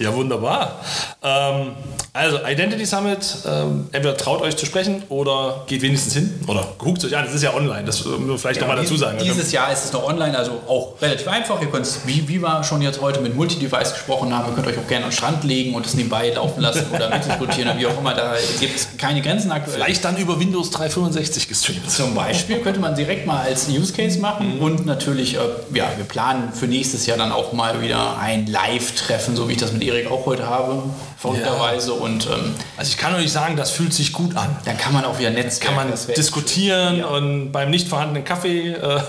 Ja, 0.00 0.14
wunderbar. 0.14 0.80
Ähm, 1.22 1.72
Also 2.12 2.38
Identity 2.44 2.84
Summit, 2.86 3.18
ähm, 3.46 3.86
entweder 3.92 4.16
traut 4.16 4.42
euch 4.42 4.56
zu 4.56 4.66
sprechen 4.66 5.04
oder 5.10 5.62
geht 5.68 5.80
wenigstens 5.82 6.14
hin 6.14 6.40
oder 6.48 6.66
guckt 6.76 7.04
euch 7.04 7.16
an. 7.16 7.24
Das 7.24 7.34
ist 7.34 7.42
ja 7.44 7.54
online, 7.54 7.84
das 7.84 8.04
müssen 8.04 8.26
wir 8.28 8.36
vielleicht 8.36 8.58
Genau, 8.58 8.72
nochmal 8.72 8.82
dazu 8.84 8.96
sagen. 8.96 9.18
Dieses 9.22 9.52
Jahr 9.52 9.72
ist 9.72 9.84
es 9.84 9.92
noch 9.92 10.02
online, 10.02 10.36
also 10.36 10.60
auch 10.66 11.00
relativ 11.00 11.28
einfach. 11.28 11.60
Ihr 11.62 11.68
könnt 11.68 11.86
es, 11.86 12.00
wie, 12.06 12.26
wie 12.26 12.42
wir 12.42 12.64
schon 12.64 12.82
jetzt 12.82 13.00
heute 13.00 13.20
mit 13.20 13.36
Multi-Device 13.36 13.92
gesprochen 13.92 14.36
haben, 14.36 14.48
ihr 14.50 14.54
könnt 14.56 14.66
euch 14.66 14.78
auch 14.78 14.88
gerne 14.88 15.04
an 15.04 15.10
den 15.10 15.16
Strand 15.16 15.44
legen 15.44 15.74
und 15.76 15.86
es 15.86 15.94
nebenbei 15.94 16.30
laufen 16.30 16.60
lassen 16.60 16.86
oder 16.92 17.10
mitdiskutieren 17.14 17.70
oder 17.70 17.78
wie 17.78 17.86
auch 17.86 17.96
immer. 17.98 18.12
Da 18.14 18.34
gibt 18.58 18.74
es 18.76 18.88
keine 18.98 19.22
Grenzen 19.22 19.52
aktuell. 19.52 19.76
Vielleicht 19.76 20.04
dann 20.04 20.16
über 20.16 20.40
Windows 20.40 20.70
365 20.70 21.46
gestreamt. 21.46 21.88
Zum 21.88 22.16
Beispiel 22.16 22.58
könnte 22.58 22.80
man 22.80 22.96
direkt 22.96 23.24
mal 23.26 23.42
als 23.44 23.68
Use 23.68 23.92
Case 23.92 24.18
machen 24.18 24.56
Mhm. 24.56 24.62
und 24.62 24.84
natürlich, 24.86 25.34
äh, 25.36 25.38
ja, 25.74 25.84
wir 25.96 26.04
planen 26.06 26.52
für 26.52 26.66
nächstes 26.66 27.06
Jahr 27.06 27.18
dann 27.18 27.30
auch 27.30 27.52
mal 27.52 27.82
wieder 27.82 28.18
ein 28.18 28.46
Live-Treffen, 28.48 29.36
so 29.36 29.48
wie 29.48 29.52
ich 29.52 29.58
das 29.58 29.72
mit 29.72 29.84
Erik 29.84 30.10
auch 30.10 30.26
heute 30.26 30.48
habe, 30.48 30.82
verrückterweise. 31.20 31.92
Und 31.92 32.26
ähm, 32.26 32.54
Also 32.76 32.90
ich 32.90 32.96
kann 32.96 33.14
euch 33.14 33.30
sagen, 33.30 33.56
das 33.56 33.70
fühlt 33.70 33.92
sich 33.92 34.12
gut 34.12 34.36
an. 34.36 34.56
dann 34.64 34.76
kann 34.78 34.92
man 34.92 35.04
auch 35.04 35.18
wieder 35.18 35.30
Netzwerk. 35.30 35.74
Kann 35.74 35.88
man 35.88 35.92
diskutieren 36.16 36.96
Ja. 36.98 37.06
und 37.06 37.52
beim 37.52 37.70
nicht 37.70 37.88
vorhandenen 37.88 38.24
Kaffee. 38.24 38.70
Äh, 38.72 39.00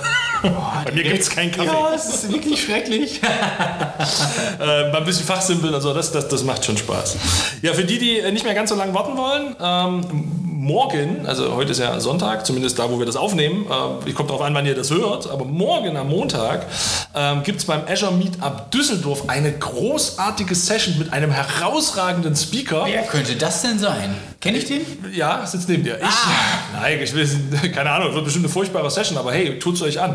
bei 0.86 0.92
mir 0.92 1.04
gibt 1.04 1.20
es 1.20 1.30
keinen 1.30 1.52
Kaffee. 1.52 1.68
Ja, 1.68 1.94
es 1.96 2.06
ist 2.06 2.32
wirklich 2.32 2.62
schrecklich. 2.64 3.22
äh, 4.60 4.96
ein 4.96 5.06
bisschen 5.06 5.26
fachsimpeln 5.26 5.74
und 5.74 5.82
so, 5.82 5.94
das, 5.94 6.12
das, 6.12 6.28
das 6.28 6.44
macht 6.44 6.66
schon 6.66 6.78
Spaß. 6.78 7.16
Ja, 7.62 7.74
für 7.74 7.86
die, 7.86 7.98
die 8.00 8.20
äh, 8.20 8.32
nicht 8.32 8.44
mehr 8.44 8.54
ganz 8.54 8.70
so 8.70 8.76
lange 8.76 8.94
warten 8.94 9.18
wollen, 9.18 9.56
ähm, 9.62 10.51
morgen, 10.62 11.26
also 11.26 11.56
heute 11.56 11.72
ist 11.72 11.80
ja 11.80 12.00
Sonntag, 12.00 12.46
zumindest 12.46 12.78
da, 12.78 12.92
wo 12.92 13.00
wir 13.00 13.08
das 13.08 13.16
aufnehmen, 13.16 13.66
äh, 13.66 14.10
ich 14.10 14.14
komme 14.14 14.28
darauf 14.28 14.44
an, 14.44 14.54
wann 14.54 14.66
ihr 14.68 14.76
das 14.76 14.92
hört, 14.92 15.28
aber 15.28 15.44
morgen 15.44 15.98
am 15.98 16.10
Montag 16.10 16.68
ähm, 17.16 17.42
gibt 17.42 17.60
es 17.60 17.66
beim 17.66 17.82
Azure 17.88 18.14
Meetup 18.14 18.70
Düsseldorf 18.70 19.28
eine 19.28 19.52
großartige 19.54 20.54
Session 20.54 21.00
mit 21.00 21.12
einem 21.14 21.32
herausragenden 21.32 22.36
Speaker. 22.36 22.84
Wer 22.86 23.04
könnte 23.04 23.36
das 23.36 23.64
denn 23.64 23.80
sein? 23.80 24.16
Kenne 24.40 24.60
ich 24.60 24.66
den? 24.66 24.82
Ja, 25.14 25.46
sitzt 25.46 25.68
neben 25.68 25.84
dir. 25.84 25.98
Ich, 26.00 26.80
Nein, 26.80 27.00
ich 27.02 27.14
will, 27.14 27.28
keine 27.76 27.90
Ahnung, 27.92 28.14
wird 28.14 28.26
bestimmt 28.26 28.46
eine 28.46 28.54
furchtbare 28.54 28.90
Session, 28.92 29.18
aber 29.18 29.34
hey, 29.34 29.58
tut's 29.58 29.82
euch 29.82 30.00
an. 30.00 30.12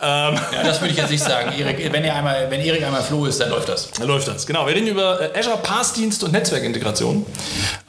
Ähm, 0.00 0.34
Ja, 0.52 0.62
das 0.64 0.80
würde 0.80 0.92
ich 0.92 0.98
jetzt 0.98 1.10
nicht 1.10 1.24
sagen. 1.24 1.52
Erik, 1.58 1.92
wenn, 1.92 2.04
er 2.04 2.16
einmal, 2.16 2.50
wenn 2.50 2.60
Erik 2.60 2.84
einmal 2.84 3.02
Flo 3.02 3.26
ist, 3.26 3.40
dann 3.40 3.50
läuft 3.50 3.68
das. 3.68 3.90
Da 3.90 4.04
läuft 4.04 4.28
das. 4.28 4.46
Genau. 4.46 4.66
Wir 4.66 4.74
reden 4.74 4.86
über 4.86 5.20
äh, 5.20 5.38
Azure 5.38 5.58
Pass-Dienst 5.58 6.24
und 6.24 6.32
Netzwerkintegration 6.32 7.26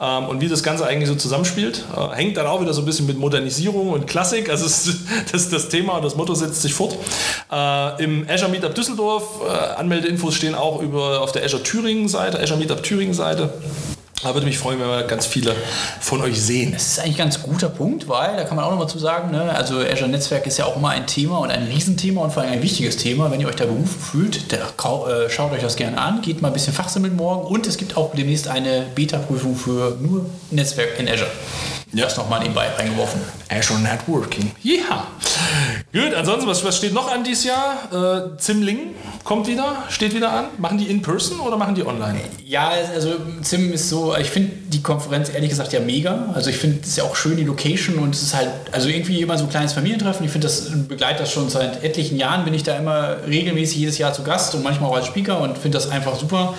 ähm, 0.00 0.24
und 0.26 0.40
wie 0.40 0.48
das 0.48 0.62
Ganze 0.62 0.86
eigentlich 0.86 1.08
so 1.08 1.14
zusammenspielt. 1.14 1.82
Äh, 1.94 2.16
hängt 2.16 2.36
dann 2.36 2.46
auch 2.46 2.60
wieder 2.60 2.74
so 2.74 2.82
ein 2.82 2.84
bisschen 2.84 3.06
mit 3.06 3.18
Modernisierung 3.18 3.90
und 3.90 4.06
Klassik. 4.06 4.48
Also 4.50 4.66
es, 4.66 5.04
das, 5.32 5.48
das 5.50 5.68
Thema 5.68 5.96
und 5.96 6.04
das 6.04 6.16
Motto 6.16 6.34
setzt 6.34 6.62
sich 6.62 6.74
fort. 6.74 6.96
Äh, 7.52 8.02
Im 8.02 8.26
Azure 8.28 8.50
Meetup 8.50 8.74
Düsseldorf, 8.74 9.40
äh, 9.46 9.50
Anmeldeinfos 9.76 10.34
stehen 10.34 10.54
auch 10.54 10.80
über, 10.80 11.20
auf 11.20 11.32
der 11.32 11.44
Azure 11.44 11.62
Thüringen-Seite, 11.62 12.40
Azure 12.40 12.58
Meetup 12.58 12.82
Thüringen-Seite. 12.82 13.52
Da 14.22 14.32
würde 14.32 14.46
mich 14.46 14.56
freuen, 14.56 14.80
wenn 14.80 14.88
wir 14.88 15.02
ganz 15.02 15.26
viele 15.26 15.54
von 16.00 16.22
euch 16.22 16.40
sehen. 16.40 16.72
Das 16.72 16.86
ist 16.86 16.98
eigentlich 16.98 17.16
ein 17.16 17.28
ganz 17.28 17.42
guter 17.42 17.68
Punkt, 17.68 18.08
weil 18.08 18.36
da 18.36 18.44
kann 18.44 18.56
man 18.56 18.64
auch 18.64 18.70
noch 18.70 18.78
mal 18.78 18.88
zu 18.88 18.98
sagen, 18.98 19.30
ne? 19.30 19.54
also 19.54 19.80
Azure 19.80 20.08
Netzwerk 20.08 20.46
ist 20.46 20.56
ja 20.56 20.64
auch 20.64 20.76
immer 20.76 20.88
ein 20.88 21.06
Thema 21.06 21.38
und 21.40 21.50
ein 21.50 21.64
Riesenthema 21.64 22.22
und 22.22 22.32
vor 22.32 22.42
allem 22.42 22.52
ein 22.52 22.62
wichtiges 22.62 22.96
Thema. 22.96 23.30
Wenn 23.30 23.42
ihr 23.42 23.48
euch 23.48 23.56
da 23.56 23.66
berufen 23.66 24.00
fühlt, 24.00 24.50
der, 24.50 24.60
äh, 24.60 25.28
schaut 25.28 25.52
euch 25.52 25.60
das 25.60 25.76
gerne 25.76 25.98
an, 25.98 26.22
geht 26.22 26.40
mal 26.40 26.48
ein 26.48 26.54
bisschen 26.54 26.72
fachsimmeln 26.72 27.14
morgen 27.16 27.46
und 27.46 27.66
es 27.66 27.76
gibt 27.76 27.98
auch 27.98 28.14
demnächst 28.14 28.48
eine 28.48 28.86
Beta-Prüfung 28.94 29.56
für 29.56 29.98
nur 30.00 30.24
Netzwerk 30.50 30.98
in 30.98 31.06
Azure. 31.06 31.30
Ja. 31.94 32.04
Das 32.04 32.16
nochmal 32.16 32.40
nebenbei 32.40 32.68
reingeworfen. 32.76 33.20
Azure 33.48 33.78
Networking. 33.78 34.50
Ja. 34.62 35.06
Gut, 35.92 36.12
ansonsten, 36.14 36.48
was, 36.48 36.64
was 36.64 36.76
steht 36.76 36.92
noch 36.92 37.10
an 37.10 37.22
dieses 37.22 37.44
Jahr? 37.44 38.34
Äh, 38.34 38.36
Zimling 38.38 38.94
kommt 39.22 39.46
wieder, 39.46 39.84
steht 39.88 40.14
wieder 40.14 40.32
an. 40.32 40.46
Machen 40.58 40.78
die 40.78 40.86
in 40.86 41.02
person 41.02 41.40
oder 41.40 41.56
machen 41.56 41.74
die 41.74 41.86
online? 41.86 42.20
Ja, 42.44 42.72
also 42.94 43.12
Zim 43.42 43.72
ist 43.72 43.88
so, 43.88 44.14
ich 44.16 44.28
finde 44.28 44.50
die 44.68 44.82
Konferenz 44.82 45.30
ehrlich 45.32 45.50
gesagt 45.50 45.72
ja 45.72 45.80
mega. 45.80 46.30
Also 46.34 46.50
ich 46.50 46.56
finde 46.56 46.80
es 46.82 46.96
ja 46.96 47.04
auch 47.04 47.16
schön, 47.16 47.36
die 47.36 47.44
Location 47.44 47.96
und 47.98 48.14
es 48.14 48.22
ist 48.22 48.34
halt, 48.34 48.50
also 48.72 48.88
irgendwie 48.88 49.20
immer 49.22 49.38
so 49.38 49.44
ein 49.44 49.50
kleines 49.50 49.72
Familientreffen. 49.72 50.26
Ich 50.26 50.32
finde 50.32 50.46
das, 50.46 50.70
begleite 50.88 51.20
das 51.20 51.32
schon 51.32 51.48
seit 51.48 51.82
etlichen 51.84 52.18
Jahren, 52.18 52.44
bin 52.44 52.54
ich 52.54 52.64
da 52.64 52.76
immer 52.76 53.16
regelmäßig 53.26 53.78
jedes 53.78 53.98
Jahr 53.98 54.12
zu 54.12 54.22
Gast 54.24 54.54
und 54.54 54.62
manchmal 54.62 54.90
auch 54.90 54.96
als 54.96 55.06
Speaker 55.06 55.40
und 55.40 55.56
finde 55.56 55.78
das 55.78 55.90
einfach 55.90 56.18
super. 56.18 56.54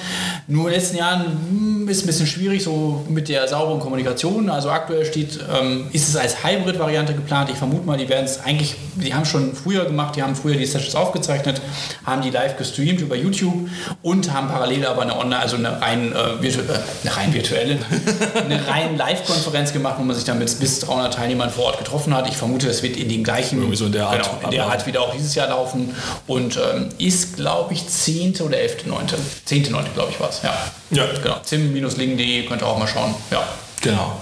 Nur 0.48 0.68
in 0.68 0.72
den 0.72 0.80
letzten 0.80 0.98
Jahren 0.98 1.26
hm, 1.26 1.90
ist 1.90 2.04
ein 2.04 2.08
bisschen 2.08 2.28
schwierig 2.28 2.64
so 2.64 3.06
mit 3.10 3.30
der 3.30 3.48
sauberen 3.48 3.80
Kommunikation. 3.80 4.50
Also 4.50 4.70
aktuell 4.70 5.06
steht, 5.06 5.25
ähm, 5.52 5.88
ist 5.92 6.10
es 6.10 6.16
als 6.16 6.44
Hybrid-Variante 6.44 7.14
geplant. 7.14 7.50
Ich 7.50 7.58
vermute 7.58 7.86
mal, 7.86 7.98
die 7.98 8.10
werden 8.10 8.26
es 8.26 8.40
eigentlich, 8.44 8.76
die 8.96 9.14
haben 9.14 9.26
schon 9.26 9.56
früher 9.56 9.86
gemacht, 9.86 10.16
die 10.16 10.24
haben 10.24 10.36
früher 10.36 10.56
die 10.56 10.66
Sessions 10.66 10.96
aufgezeichnet, 10.96 11.62
haben 12.06 12.22
die 12.22 12.30
live 12.30 12.58
gestreamt 12.58 13.02
über 13.02 13.16
YouTube 13.16 13.70
und 14.02 14.32
haben 14.32 14.48
parallel 14.48 14.86
aber 14.86 15.04
eine 15.04 15.18
Online, 15.18 15.40
also 15.40 15.58
eine 15.58 15.82
rein, 15.82 16.14
äh, 16.14 16.42
virtu 16.42 16.60
äh, 16.62 16.78
eine 17.04 17.18
rein 17.18 17.34
virtuelle, 17.34 17.78
eine 18.36 18.68
rein 18.68 18.98
Live-Konferenz 18.98 19.74
gemacht, 19.74 19.96
wo 20.00 20.04
man 20.04 20.16
sich 20.16 20.26
dann 20.26 20.40
mit 20.40 20.60
bis 20.60 20.80
300 20.80 21.14
Teilnehmern 21.14 21.50
vor 21.50 21.66
Ort 21.66 21.80
getroffen 21.80 22.14
hat. 22.16 22.28
Ich 22.28 22.38
vermute, 22.38 22.68
das 22.68 22.84
wird 22.84 22.98
in 22.98 23.10
den 23.10 23.24
gleichen, 23.24 23.60
Irgendwie 23.60 23.78
so 23.78 23.86
in 23.86 23.92
der 23.92 24.08
Art 24.08 24.24
genau, 24.24 24.46
in 24.46 24.52
der. 24.52 24.66
Art 24.66 24.86
wieder 24.88 25.02
auch 25.02 25.14
dieses 25.14 25.36
Jahr 25.36 25.50
laufen 25.50 25.96
und 26.28 26.58
ähm, 26.58 26.90
ist, 26.98 27.36
glaube 27.36 27.74
ich, 27.74 27.88
10. 27.88 28.42
oder 28.42 28.58
11.9. 28.58 28.88
10.9. 29.48 29.94
glaube 29.94 30.12
ich 30.12 30.20
war 30.20 30.30
es, 30.30 30.42
ja. 30.44 30.54
Ja. 30.92 31.06
Genau, 31.22 31.38
zim-lingen.de 31.44 32.44
könnt 32.46 32.62
ihr 32.62 32.68
auch 32.68 32.78
mal 32.78 32.88
schauen, 32.88 33.16
ja. 33.32 33.44
Genau. 33.86 34.14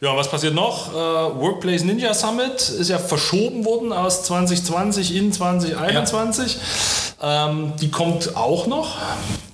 Ja, 0.00 0.16
was 0.16 0.30
passiert 0.30 0.54
noch? 0.54 0.94
Äh, 0.94 0.94
Workplace 0.94 1.84
Ninja 1.84 2.14
Summit 2.14 2.70
ist 2.70 2.88
ja 2.88 2.98
verschoben 2.98 3.66
worden 3.66 3.92
aus 3.92 4.24
2020 4.24 5.14
in 5.14 5.30
2021. 5.30 6.56
Ähm, 7.22 7.74
die 7.78 7.90
kommt 7.90 8.34
auch 8.34 8.66
noch. 8.66 8.96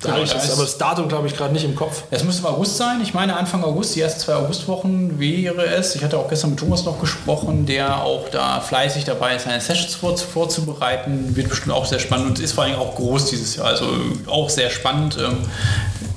Da 0.00 0.12
Genau, 0.12 0.20
das, 0.20 0.52
aber 0.52 0.62
das 0.62 0.78
Datum 0.78 1.08
glaube 1.08 1.26
ich 1.26 1.36
gerade 1.36 1.52
nicht 1.52 1.64
im 1.64 1.74
Kopf. 1.74 2.04
Es 2.12 2.22
müsste 2.22 2.46
im 2.46 2.54
August 2.54 2.76
sein. 2.76 3.00
Ich 3.02 3.12
meine, 3.12 3.36
Anfang 3.36 3.64
August, 3.64 3.96
die 3.96 4.02
ersten 4.02 4.20
zwei 4.20 4.34
Augustwochen 4.34 5.18
wäre 5.18 5.66
es. 5.66 5.96
Ich 5.96 6.04
hatte 6.04 6.16
auch 6.16 6.28
gestern 6.28 6.50
mit 6.50 6.60
Thomas 6.60 6.84
noch 6.84 7.00
gesprochen, 7.00 7.66
der 7.66 8.02
auch 8.04 8.28
da 8.28 8.60
fleißig 8.60 9.04
dabei 9.04 9.34
ist, 9.34 9.46
seine 9.46 9.60
Sessions 9.60 9.96
vor, 9.96 10.16
vorzubereiten. 10.16 11.34
Wird 11.34 11.48
bestimmt 11.48 11.74
auch 11.74 11.86
sehr 11.86 11.98
spannend 11.98 12.28
und 12.28 12.38
ist 12.38 12.52
vor 12.52 12.62
allem 12.62 12.76
auch 12.76 12.94
groß 12.94 13.30
dieses 13.30 13.56
Jahr. 13.56 13.66
Also 13.66 13.86
auch 14.28 14.48
sehr 14.48 14.70
spannend. 14.70 15.18
Ähm, 15.18 15.38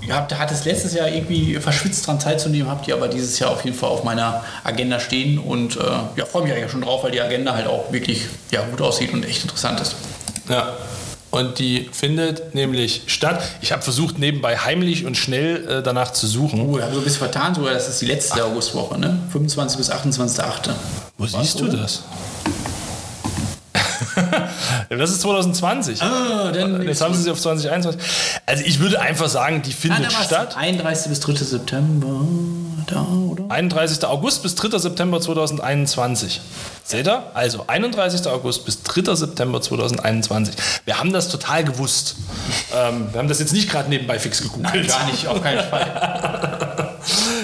Ihr 0.09 0.15
habt, 0.15 0.35
hat 0.35 0.51
es 0.51 0.65
letztes 0.65 0.95
Jahr 0.95 1.07
irgendwie 1.07 1.57
verschwitzt 1.57 2.07
dran 2.07 2.19
Zeit 2.19 2.41
zu 2.41 2.49
nehmen, 2.49 2.67
habt 2.67 2.87
ihr 2.87 2.95
aber 2.95 3.09
dieses 3.09 3.37
Jahr 3.37 3.51
auf 3.51 3.63
jeden 3.63 3.77
Fall 3.77 3.91
auf 3.91 4.03
meiner 4.03 4.43
Agenda 4.63 4.99
stehen 4.99 5.37
und 5.37 5.75
äh, 5.75 5.81
ja, 6.15 6.25
freue 6.25 6.41
mich 6.41 6.51
eigentlich 6.51 6.71
schon 6.71 6.81
drauf, 6.81 7.03
weil 7.03 7.11
die 7.11 7.21
Agenda 7.21 7.53
halt 7.53 7.67
auch 7.67 7.91
wirklich 7.91 8.25
ja, 8.49 8.63
gut 8.63 8.81
aussieht 8.81 9.13
und 9.13 9.23
echt 9.23 9.43
interessant 9.43 9.79
ist. 9.79 9.95
Ja. 10.49 10.73
Und 11.29 11.59
die 11.59 11.91
findet 11.91 12.55
nämlich 12.55 13.03
statt. 13.05 13.39
Ich 13.61 13.71
habe 13.71 13.83
versucht, 13.83 14.17
nebenbei 14.17 14.57
heimlich 14.57 15.05
und 15.05 15.15
schnell 15.15 15.67
äh, 15.67 15.83
danach 15.83 16.11
zu 16.11 16.25
suchen. 16.25 16.61
Oh, 16.61 16.77
wir 16.77 16.85
haben 16.85 16.93
so 16.93 17.01
ein 17.01 17.03
bisschen 17.03 17.19
vertan, 17.19 17.53
sogar 17.53 17.75
das 17.75 17.87
ist 17.87 18.01
die 18.01 18.07
letzte 18.07 18.43
Augustwoche, 18.43 18.97
ne? 18.97 19.19
25 19.31 19.77
bis 19.77 19.91
28.8. 19.91 20.71
Wo 21.19 21.27
siehst 21.27 21.59
du 21.59 21.67
das? 21.67 22.01
Das 24.97 25.11
ist 25.11 25.21
2020. 25.21 26.01
Ah, 26.01 26.51
dann 26.51 26.81
Jetzt 26.81 27.01
haben 27.01 27.13
sie 27.13 27.21
sie 27.21 27.31
auf 27.31 27.39
2021. 27.39 28.01
Also 28.47 28.63
ich 28.65 28.79
würde 28.79 28.99
einfach 28.99 29.29
sagen, 29.29 29.61
die 29.61 29.71
findet 29.71 30.11
statt. 30.11 30.57
31. 30.57 31.09
bis 31.09 31.19
3. 31.19 31.33
September, 31.33 32.25
da, 32.87 33.01
oder? 33.03 33.43
31. 33.49 34.03
August 34.05 34.41
bis 34.41 34.55
3. 34.55 34.79
September 34.79 35.21
2021. 35.21 36.41
Seht 36.83 37.07
ihr? 37.07 37.23
Also 37.35 37.65
31. 37.67 38.25
August 38.27 38.65
bis 38.65 38.81
3. 38.81 39.13
September 39.13 39.61
2021. 39.61 40.55
Wir 40.85 40.97
haben 40.97 41.13
das 41.13 41.29
total 41.29 41.63
gewusst. 41.63 42.15
Ähm, 42.75 43.09
wir 43.11 43.19
haben 43.19 43.27
das 43.27 43.39
jetzt 43.39 43.53
nicht 43.53 43.69
gerade 43.69 43.89
nebenbei 43.89 44.17
fix 44.17 44.41
gegoogelt. 44.41 44.73
Nein, 44.73 44.87
gar 44.87 45.05
nicht, 45.05 45.27
auf 45.27 45.41
keinen 45.43 45.69
Fall. 45.69 46.65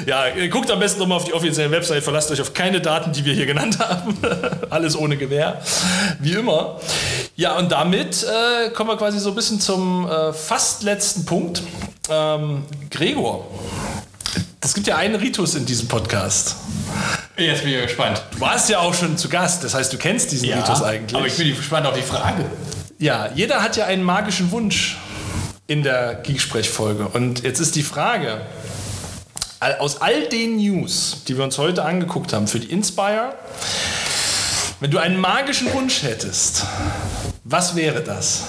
Ja, 0.16 0.26
guckt 0.50 0.70
am 0.70 0.80
besten 0.80 1.00
nochmal 1.00 1.18
auf 1.18 1.26
die 1.26 1.34
offizielle 1.34 1.72
Website, 1.72 2.04
verlasst 2.04 2.30
euch 2.32 2.42
auf 2.42 2.54
keine 2.54 2.82
Daten, 2.82 3.12
die 3.12 3.26
wir 3.26 3.34
hier 3.34 3.46
genannt 3.46 3.80
haben. 3.80 4.18
Alles 4.70 4.96
ohne 4.96 5.18
Gewähr, 5.18 5.62
wie 6.20 6.34
immer. 6.34 6.80
Ja, 7.36 7.58
und 7.58 7.72
damit 7.72 8.24
äh, 8.24 8.70
kommen 8.70 8.90
wir 8.90 8.98
quasi 8.98 9.20
so 9.20 9.30
ein 9.30 9.36
bisschen 9.36 9.60
zum 9.60 10.10
äh, 10.10 10.32
fast 10.34 10.84
letzten 10.84 11.26
Punkt. 11.26 11.64
Ähm, 12.10 12.64
Gregor, 12.92 13.48
es 14.62 14.74
gibt 14.74 14.88
ja 14.88 14.98
einen 14.98 15.16
Ritus 15.16 15.56
in 15.56 15.66
diesem 15.66 15.88
Podcast. 15.88 16.56
Jetzt 17.38 17.64
bin 17.64 17.74
ich 17.74 17.82
gespannt. 17.82 18.22
Du 18.32 18.40
warst 18.40 18.70
ja 18.70 18.80
auch 18.80 18.94
schon 18.94 19.18
zu 19.18 19.28
Gast, 19.28 19.64
das 19.64 19.74
heißt, 19.74 19.92
du 19.92 19.98
kennst 19.98 20.32
diesen 20.32 20.52
Ritus 20.52 20.82
eigentlich. 20.82 21.16
aber 21.16 21.28
ich 21.28 21.36
bin 21.36 21.56
gespannt 21.56 21.86
auf 21.88 21.96
die 21.96 22.02
Frage. 22.02 22.46
Ja, 22.98 23.30
jeder 23.36 23.62
hat 23.62 23.76
ja 23.76 23.86
einen 23.86 24.04
magischen 24.04 24.52
Wunsch 24.52 24.98
in 25.68 25.84
der 25.84 26.16
Geeksprech-Folge. 26.16 27.08
Und 27.08 27.44
jetzt 27.44 27.60
ist 27.60 27.76
die 27.76 27.84
Frage, 27.84 28.42
aus 29.60 30.02
all 30.02 30.28
den 30.28 30.58
News, 30.58 31.18
die 31.28 31.38
wir 31.38 31.44
uns 31.44 31.58
heute 31.58 31.84
angeguckt 31.84 32.34
haben 32.34 32.48
für 32.48 32.60
die 32.60 32.72
Inspire, 32.72 33.34
wenn 34.80 34.92
du 34.92 34.98
einen 35.00 35.20
magischen 35.20 35.72
Wunsch 35.74 36.04
hättest, 36.04 36.64
was 37.44 37.76
wäre 37.76 38.02
das? 38.02 38.44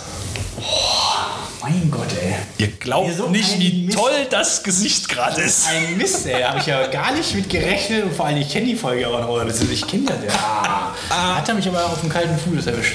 Mein 1.63 1.91
Gott, 1.91 2.07
ey. 2.23 2.35
Ihr 2.59 2.69
glaubt 2.69 3.17
So 3.17 3.29
nicht, 3.29 3.59
wie 3.59 3.87
Mist. 3.87 3.99
toll 3.99 4.27
das 4.31 4.63
Gesicht 4.63 5.09
gerade 5.09 5.41
ist. 5.41 5.67
Ein 5.67 5.97
Mist, 5.97 6.27
ey. 6.27 6.43
Habe 6.43 6.61
ich 6.61 6.67
ja 6.67 6.87
gar 6.87 7.13
nicht 7.13 7.35
mit 7.35 7.49
gerechnet 7.51 8.05
und 8.05 8.15
vor 8.15 8.27
allem, 8.27 8.37
ich 8.37 8.49
kenne 8.51 8.67
die 8.67 8.77
Folge 8.77 9.09
auch 9.09 9.21
noch. 9.21 9.45
Ich 9.71 9.87
kenne 9.87 10.05
das 10.05 10.17
ja. 10.33 10.95
Hat 11.37 11.49
er 11.49 11.55
mich 11.55 11.67
aber 11.67 11.85
auf 11.87 12.01
dem 12.01 12.09
kalten 12.09 12.39
Fuß 12.39 12.67
erwischt. 12.67 12.95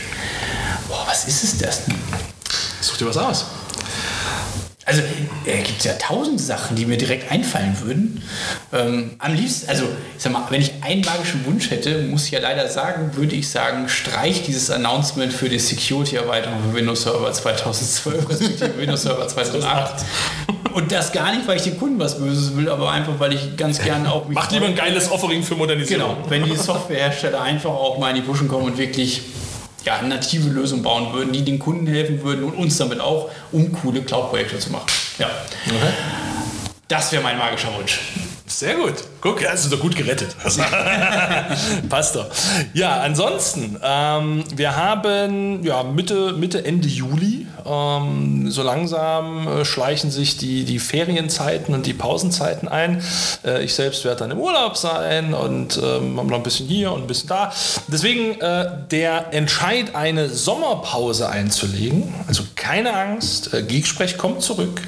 Boah, 0.87 1.05
was 1.05 1.25
ist 1.25 1.43
es 1.43 1.57
das 1.57 1.85
denn? 1.85 1.95
Such 2.81 2.97
dir 2.97 3.07
was 3.07 3.17
aus. 3.17 3.45
Also 4.91 5.03
äh, 5.45 5.61
gibt 5.61 5.79
es 5.79 5.85
ja 5.85 5.93
tausend 5.93 6.41
Sachen, 6.41 6.75
die 6.75 6.85
mir 6.85 6.97
direkt 6.97 7.31
einfallen 7.31 7.77
würden. 7.81 8.21
Ähm, 8.73 9.11
am 9.19 9.33
liebsten, 9.33 9.69
also 9.69 9.85
ich 10.17 10.23
sag 10.23 10.33
mal, 10.33 10.43
wenn 10.49 10.61
ich 10.61 10.73
einen 10.81 11.01
magischen 11.01 11.45
Wunsch 11.45 11.71
hätte, 11.71 12.03
muss 12.03 12.25
ich 12.25 12.31
ja 12.31 12.39
leider 12.39 12.67
sagen, 12.67 13.15
würde 13.15 13.35
ich 13.35 13.49
sagen, 13.49 13.87
streich 13.87 14.43
dieses 14.43 14.69
Announcement 14.69 15.31
für 15.31 15.47
die 15.47 15.59
Security-Erweiterung 15.59 16.57
für 16.61 16.75
Windows 16.75 17.03
Server 17.03 17.31
2012 17.31 18.29
respektive 18.29 18.77
Windows 18.77 19.03
Server 19.03 19.27
2008. 19.27 20.05
Und 20.73 20.91
das 20.91 21.11
gar 21.11 21.33
nicht, 21.33 21.47
weil 21.47 21.57
ich 21.57 21.63
den 21.63 21.77
Kunden 21.77 21.99
was 21.99 22.17
Böses 22.17 22.55
will, 22.55 22.69
aber 22.69 22.91
einfach, 22.91 23.13
weil 23.19 23.33
ich 23.33 23.55
ganz 23.57 23.79
gerne 23.81 24.11
auch 24.11 24.27
mich. 24.27 24.35
Macht 24.35 24.51
lieber 24.51 24.65
ein 24.65 24.75
geiles 24.75 25.09
Offering 25.09 25.43
für 25.43 25.55
Modernisierung. 25.55 26.15
Genau, 26.15 26.29
wenn 26.29 26.43
die 26.43 26.55
Softwarehersteller 26.55 27.41
einfach 27.41 27.71
auch 27.71 27.97
mal 27.97 28.09
in 28.09 28.17
die 28.17 28.21
Puschen 28.21 28.47
kommen 28.47 28.65
und 28.65 28.77
wirklich 28.77 29.21
ja, 29.85 30.01
native 30.01 30.49
Lösungen 30.49 30.83
bauen 30.83 31.13
würden, 31.13 31.33
die 31.33 31.43
den 31.43 31.59
Kunden 31.59 31.87
helfen 31.87 32.21
würden 32.23 32.43
und 32.43 32.53
uns 32.53 32.77
damit 32.77 32.99
auch, 32.99 33.29
um 33.51 33.71
coole 33.71 34.01
Cloud-Projekte 34.01 34.59
zu 34.59 34.71
machen. 34.71 34.87
Ja. 35.17 35.29
Okay. 35.65 35.93
Das 36.87 37.11
wäre 37.11 37.23
mein 37.23 37.37
magischer 37.37 37.73
Wunsch. 37.77 37.99
Sehr 38.51 38.75
gut. 38.75 38.95
Guck, 39.21 39.47
hast 39.47 39.65
du 39.65 39.69
doch 39.69 39.79
gut 39.79 39.95
gerettet. 39.95 40.35
Passt 41.89 42.15
doch. 42.15 42.27
Ja, 42.73 42.99
ansonsten, 42.99 43.77
ähm, 43.81 44.43
wir 44.53 44.75
haben 44.75 45.63
ja, 45.63 45.83
Mitte, 45.83 46.33
Mitte, 46.33 46.65
Ende 46.65 46.87
Juli. 46.87 47.47
Ähm, 47.65 48.51
so 48.51 48.63
langsam 48.63 49.47
äh, 49.47 49.65
schleichen 49.65 50.11
sich 50.11 50.37
die, 50.37 50.65
die 50.65 50.79
Ferienzeiten 50.79 51.73
und 51.73 51.85
die 51.85 51.93
Pausenzeiten 51.93 52.67
ein. 52.67 53.01
Äh, 53.45 53.63
ich 53.63 53.73
selbst 53.73 54.03
werde 54.03 54.19
dann 54.21 54.31
im 54.31 54.39
Urlaub 54.39 54.75
sein 54.75 55.33
und 55.33 55.79
ähm, 55.81 56.15
noch 56.15 56.31
ein 56.31 56.43
bisschen 56.43 56.67
hier 56.67 56.91
und 56.91 57.01
ein 57.01 57.07
bisschen 57.07 57.29
da. 57.29 57.53
Deswegen 57.87 58.41
äh, 58.41 58.65
der 58.89 59.33
Entscheid, 59.33 59.95
eine 59.95 60.29
Sommerpause 60.29 61.29
einzulegen. 61.29 62.13
Also 62.27 62.43
keine 62.55 62.93
Angst, 62.93 63.53
äh, 63.53 63.63
Geeksprech 63.63 64.17
kommt 64.17 64.41
zurück. 64.41 64.81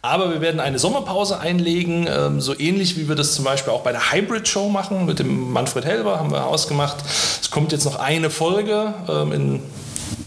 Aber 0.00 0.32
wir 0.32 0.40
werden 0.40 0.60
eine 0.60 0.78
Sommerpause 0.78 1.38
einlegen, 1.40 2.08
ähm, 2.08 2.40
so 2.40 2.58
ähnlich 2.58 2.96
wie 2.96 3.08
wir 3.08 3.09
das 3.14 3.34
zum 3.34 3.44
Beispiel 3.44 3.72
auch 3.72 3.82
bei 3.82 3.92
der 3.92 4.12
Hybrid 4.12 4.46
Show 4.48 4.68
machen 4.68 5.06
mit 5.06 5.18
dem 5.18 5.52
Manfred 5.52 5.84
Helber, 5.84 6.18
haben 6.18 6.30
wir 6.30 6.46
ausgemacht. 6.46 6.96
Es 7.40 7.50
kommt 7.50 7.72
jetzt 7.72 7.84
noch 7.84 7.98
eine 7.98 8.30
Folge 8.30 8.94
ähm, 9.08 9.32
in 9.32 9.62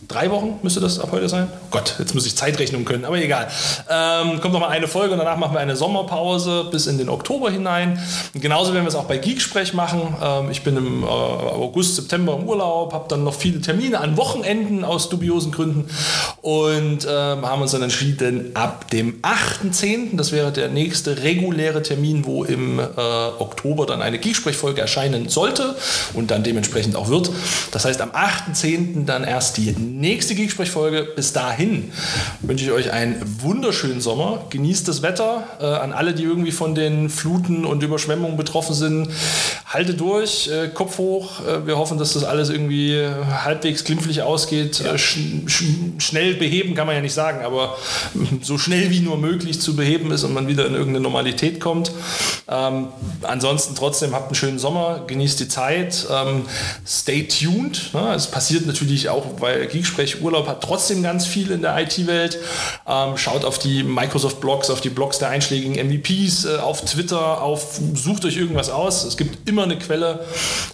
drei 0.08 0.30
Wochen 0.32 0.60
müsste 0.62 0.80
das 0.80 0.99
ab 0.99 1.10
heute 1.12 1.30
sein. 1.30 1.47
Gott, 1.72 1.95
jetzt 1.99 2.14
muss 2.14 2.26
ich 2.26 2.36
Zeitrechnung 2.36 2.86
können, 2.86 3.06
aber 3.06 3.18
egal. 3.18 3.47
Ähm, 3.89 4.39
kommt 4.41 4.54
noch 4.54 4.60
mal 4.60 4.70
eine 4.70 4.88
Folge 4.88 5.14
und 5.14 5.20
danach 5.20 5.38
machen 5.38 5.54
wir 5.54 5.60
eine 5.60 5.76
Sommerpause 5.76 6.66
bis 6.72 6.88
in 6.88 6.97
den 6.97 7.10
Oktober 7.10 7.49
hinein. 7.49 7.99
Und 8.34 8.41
genauso 8.41 8.74
werden 8.74 8.86
wir 8.86 8.89
es 8.89 8.95
auch 8.95 9.06
bei 9.06 9.18
Geeksprech 9.18 9.74
machen. 9.74 10.16
Ähm, 10.22 10.51
ich 10.51 10.64
bin 10.64 10.78
im 10.78 11.04
äh, 11.04 11.08
August, 11.08 11.95
September 11.95 12.36
im 12.36 12.47
Urlaub, 12.47 12.93
habe 12.93 13.06
dann 13.08 13.24
noch 13.24 13.34
viele 13.34 13.62
Termine 13.62 13.99
an 13.99 14.18
Wochenenden 14.18 14.84
aus 14.84 15.10
dubiosen 15.10 15.51
Gründen 15.51 15.89
und 16.41 17.08
ähm, 17.10 17.45
haben 17.45 17.62
uns 17.62 17.72
dann 17.72 17.82
entschieden, 17.82 18.51
ab 18.56 18.89
dem 18.91 19.22
8.10., 19.22 20.18
das 20.18 20.32
wäre 20.32 20.51
der 20.51 20.70
nächste 20.70 21.24
reguläre 21.24 21.82
Termin, 21.82 22.26
wo 22.26 22.43
im 22.43 22.80
äh, 22.80 22.84
Oktober 23.39 23.86
dann 23.86 24.01
eine 24.01 24.20
Geeksprech-Folge 24.20 24.82
erscheinen 24.82 25.30
sollte 25.30 25.76
und 26.14 26.32
dann 26.32 26.43
dementsprechend 26.43 26.95
auch 26.95 27.10
wird. 27.10 27.30
Das 27.72 27.86
heißt, 27.86 28.01
am 28.01 28.12
8.10. 28.12 29.06
dann 29.06 29.24
erst 29.24 29.58
die 29.58 29.70
nächste 29.94 30.34
Geeksprech-Folge. 30.34 31.08
Bis 31.16 31.34
dahin 31.34 31.91
wünsche 32.41 32.66
ich 32.66 32.72
euch 32.72 32.91
einen 32.91 33.22
wunderschönen 33.41 34.02
Sommer. 34.02 34.46
Genießt 34.50 34.88
das 34.88 35.02
Wetter. 35.02 35.48
Äh, 35.60 35.66
an 35.66 35.94
alle, 35.94 36.14
die 36.14 36.24
irgendwie 36.24 36.52
von 36.52 36.74
den 36.74 37.10
Fluten 37.10 37.64
und 37.64 37.84
Überschwemmungen 37.84 38.36
betroffen 38.36 38.74
sind, 38.74 39.10
haltet 39.68 40.00
durch, 40.00 40.50
äh, 40.50 40.70
Kopf 40.70 40.98
hoch. 40.98 41.46
Äh, 41.46 41.68
wir 41.68 41.78
hoffen, 41.78 41.98
dass 42.00 42.14
das 42.14 42.24
alles 42.24 42.50
irgendwie 42.50 42.98
halbwegs 42.98 43.84
glimpflich 43.84 44.24
ausgeht. 44.24 44.82
Ja. 44.84 44.98
Sch 44.98 45.18
sch 45.46 45.64
schnell 46.00 46.34
beheben 46.36 46.74
kann 46.74 46.88
man 46.88 46.96
ja 46.96 47.02
nicht 47.02 47.14
sagen, 47.14 47.46
aber 47.46 47.78
so 48.41 48.58
schnell 48.58 48.89
wie 48.89 49.00
nur 49.00 49.18
möglich 49.18 49.62
zu 49.62 49.76
beheben 49.76 50.12
ist 50.12 50.24
und 50.24 50.34
man 50.34 50.48
wieder 50.48 50.66
in 50.66 50.74
irgendeine 50.74 51.02
Normalität 51.02 51.60
kommt. 51.60 51.91
Ähm, 52.50 52.88
ansonsten 53.22 53.76
trotzdem 53.76 54.14
habt 54.14 54.28
einen 54.28 54.36
schönen 54.36 54.60
Sommer, 54.60 55.04
genießt 55.06 55.39
die 55.39 55.48
Zeit, 55.48 56.08
ähm, 56.12 56.46
stay 56.86 57.28
tuned. 57.28 57.94
Ne? 57.94 58.14
Es 58.16 58.28
passiert 58.28 58.66
natürlich 58.66 59.10
auch, 59.10 59.26
weil 59.39 59.68
Geeksprech 59.68 59.83
Sprech 59.86 60.22
Urlaub 60.22 60.48
hat 60.48 60.62
trotzdem 60.62 61.04
ganz 61.04 61.26
viel 61.26 61.52
in 61.52 61.62
der 61.62 61.78
IT-Welt. 61.80 62.38
Ähm, 62.88 63.18
schaut 63.18 63.46
auf 63.46 63.60
die 63.60 63.84
Microsoft-Blogs, 63.84 64.70
auf 64.70 64.82
die 64.82 64.90
Blogs 64.90 65.20
der 65.20 65.30
einschlägigen 65.30 65.76
MVPs, 65.76 66.46
äh, 66.46 66.58
auf 66.58 66.82
Twitter, 66.82 67.42
auf, 67.42 67.80
sucht 67.94 68.26
euch 68.26 68.38
irgendwas 68.38 68.70
aus. 68.70 69.04
Es 69.04 69.18
gibt 69.18 69.48
immer 69.48 69.64
eine 69.64 69.78
Quelle, 69.78 70.26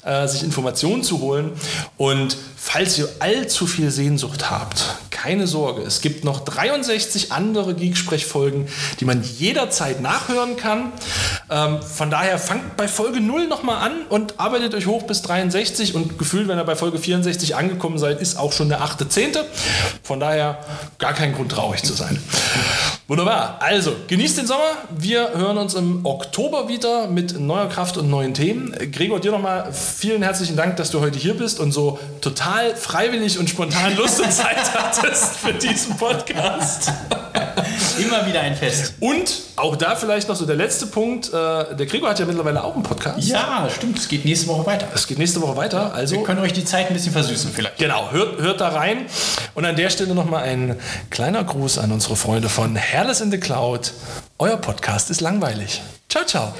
äh, 0.03 0.27
sich 0.27 0.43
Informationen 0.43 1.03
zu 1.03 1.19
holen. 1.21 1.51
Und 1.97 2.37
falls 2.55 2.97
ihr 2.97 3.09
allzu 3.19 3.67
viel 3.67 3.91
Sehnsucht 3.91 4.49
habt, 4.49 4.95
keine 5.21 5.47
Sorge, 5.47 5.81
es 5.81 5.99
gibt 5.99 6.23
noch 6.23 6.39
63 6.45 7.33
andere 7.33 7.73
Geeksprech-Folgen, 7.73 8.69
die 9.01 9.05
man 9.05 9.21
jederzeit 9.21 9.99
nachhören 9.99 10.55
kann. 10.55 10.93
Ähm, 11.49 11.81
von 11.81 12.09
daher 12.09 12.39
fangt 12.39 12.77
bei 12.77 12.87
Folge 12.87 13.19
0 13.19 13.47
nochmal 13.47 13.85
an 13.85 14.05
und 14.07 14.39
arbeitet 14.39 14.73
euch 14.75 14.87
hoch 14.87 15.03
bis 15.03 15.21
63 15.23 15.93
und 15.93 16.17
gefühlt, 16.17 16.47
wenn 16.47 16.57
ihr 16.57 16.63
bei 16.63 16.77
Folge 16.77 16.99
64 16.99 17.57
angekommen 17.57 17.97
seid, 17.97 18.21
ist 18.21 18.37
auch 18.37 18.53
schon 18.53 18.69
der 18.69 18.79
8.10. 18.81 19.39
Von 20.03 20.21
daher 20.21 20.59
gar 20.99 21.13
kein 21.13 21.35
Grund 21.35 21.51
traurig 21.51 21.83
zu 21.83 21.93
sein. 21.93 22.17
Wunderbar. 23.09 23.57
Also, 23.59 23.95
genießt 24.07 24.37
den 24.37 24.45
Sommer. 24.45 24.77
Wir 24.95 25.31
hören 25.33 25.57
uns 25.57 25.73
im 25.73 26.05
Oktober 26.05 26.69
wieder 26.69 27.07
mit 27.07 27.39
neuer 27.39 27.67
Kraft 27.67 27.97
und 27.97 28.07
neuen 28.07 28.35
Themen. 28.35 28.71
Gregor, 28.91 29.19
dir 29.19 29.31
nochmal 29.31 29.73
vielen 29.73 30.21
herzlichen 30.21 30.55
Dank, 30.55 30.77
dass 30.77 30.91
du 30.91 31.01
heute 31.01 31.17
hier 31.17 31.33
bist 31.33 31.59
und 31.59 31.71
so 31.71 31.97
total 32.21 32.75
freiwillig 32.75 33.39
und 33.39 33.49
spontan 33.49 33.97
Lust 33.97 34.21
und 34.21 34.31
Zeit 34.31 34.57
hattest 34.75 35.08
für 35.17 35.53
diesen 35.53 35.97
Podcast. 35.97 36.91
Immer 37.97 38.25
wieder 38.25 38.41
ein 38.41 38.55
Fest. 38.55 38.93
Und 38.99 39.31
auch 39.55 39.75
da 39.75 39.95
vielleicht 39.95 40.29
noch 40.29 40.35
so 40.35 40.45
der 40.45 40.55
letzte 40.55 40.87
Punkt. 40.87 41.27
Äh, 41.27 41.31
der 41.75 41.85
Gregor 41.85 42.09
hat 42.09 42.19
ja 42.19 42.25
mittlerweile 42.25 42.63
auch 42.63 42.73
einen 42.73 42.83
Podcast. 42.83 43.27
Ja, 43.27 43.67
stimmt. 43.75 43.97
Es 43.97 44.07
geht 44.07 44.25
nächste 44.25 44.47
Woche 44.47 44.65
weiter. 44.65 44.87
Es 44.93 45.07
geht 45.07 45.17
nächste 45.17 45.41
Woche 45.41 45.57
weiter. 45.57 45.93
Also 45.93 46.15
Wir 46.15 46.23
können 46.23 46.39
euch 46.39 46.53
die 46.53 46.65
Zeit 46.65 46.87
ein 46.87 46.93
bisschen 46.93 47.11
versüßen 47.11 47.51
vielleicht. 47.51 47.77
Genau, 47.77 48.11
hört, 48.11 48.39
hört 48.39 48.61
da 48.61 48.69
rein. 48.69 49.05
Und 49.55 49.65
an 49.65 49.75
der 49.75 49.89
Stelle 49.89 50.13
nochmal 50.15 50.43
ein 50.43 50.79
kleiner 51.09 51.43
Gruß 51.43 51.77
an 51.79 51.91
unsere 51.91 52.15
Freunde 52.15 52.49
von 52.49 52.75
Herles 52.75 53.21
in 53.21 53.31
the 53.31 53.39
Cloud. 53.39 53.91
Euer 54.37 54.57
Podcast 54.57 55.09
ist 55.09 55.21
langweilig. 55.21 55.81
Ciao, 56.07 56.25
ciao. 56.25 56.53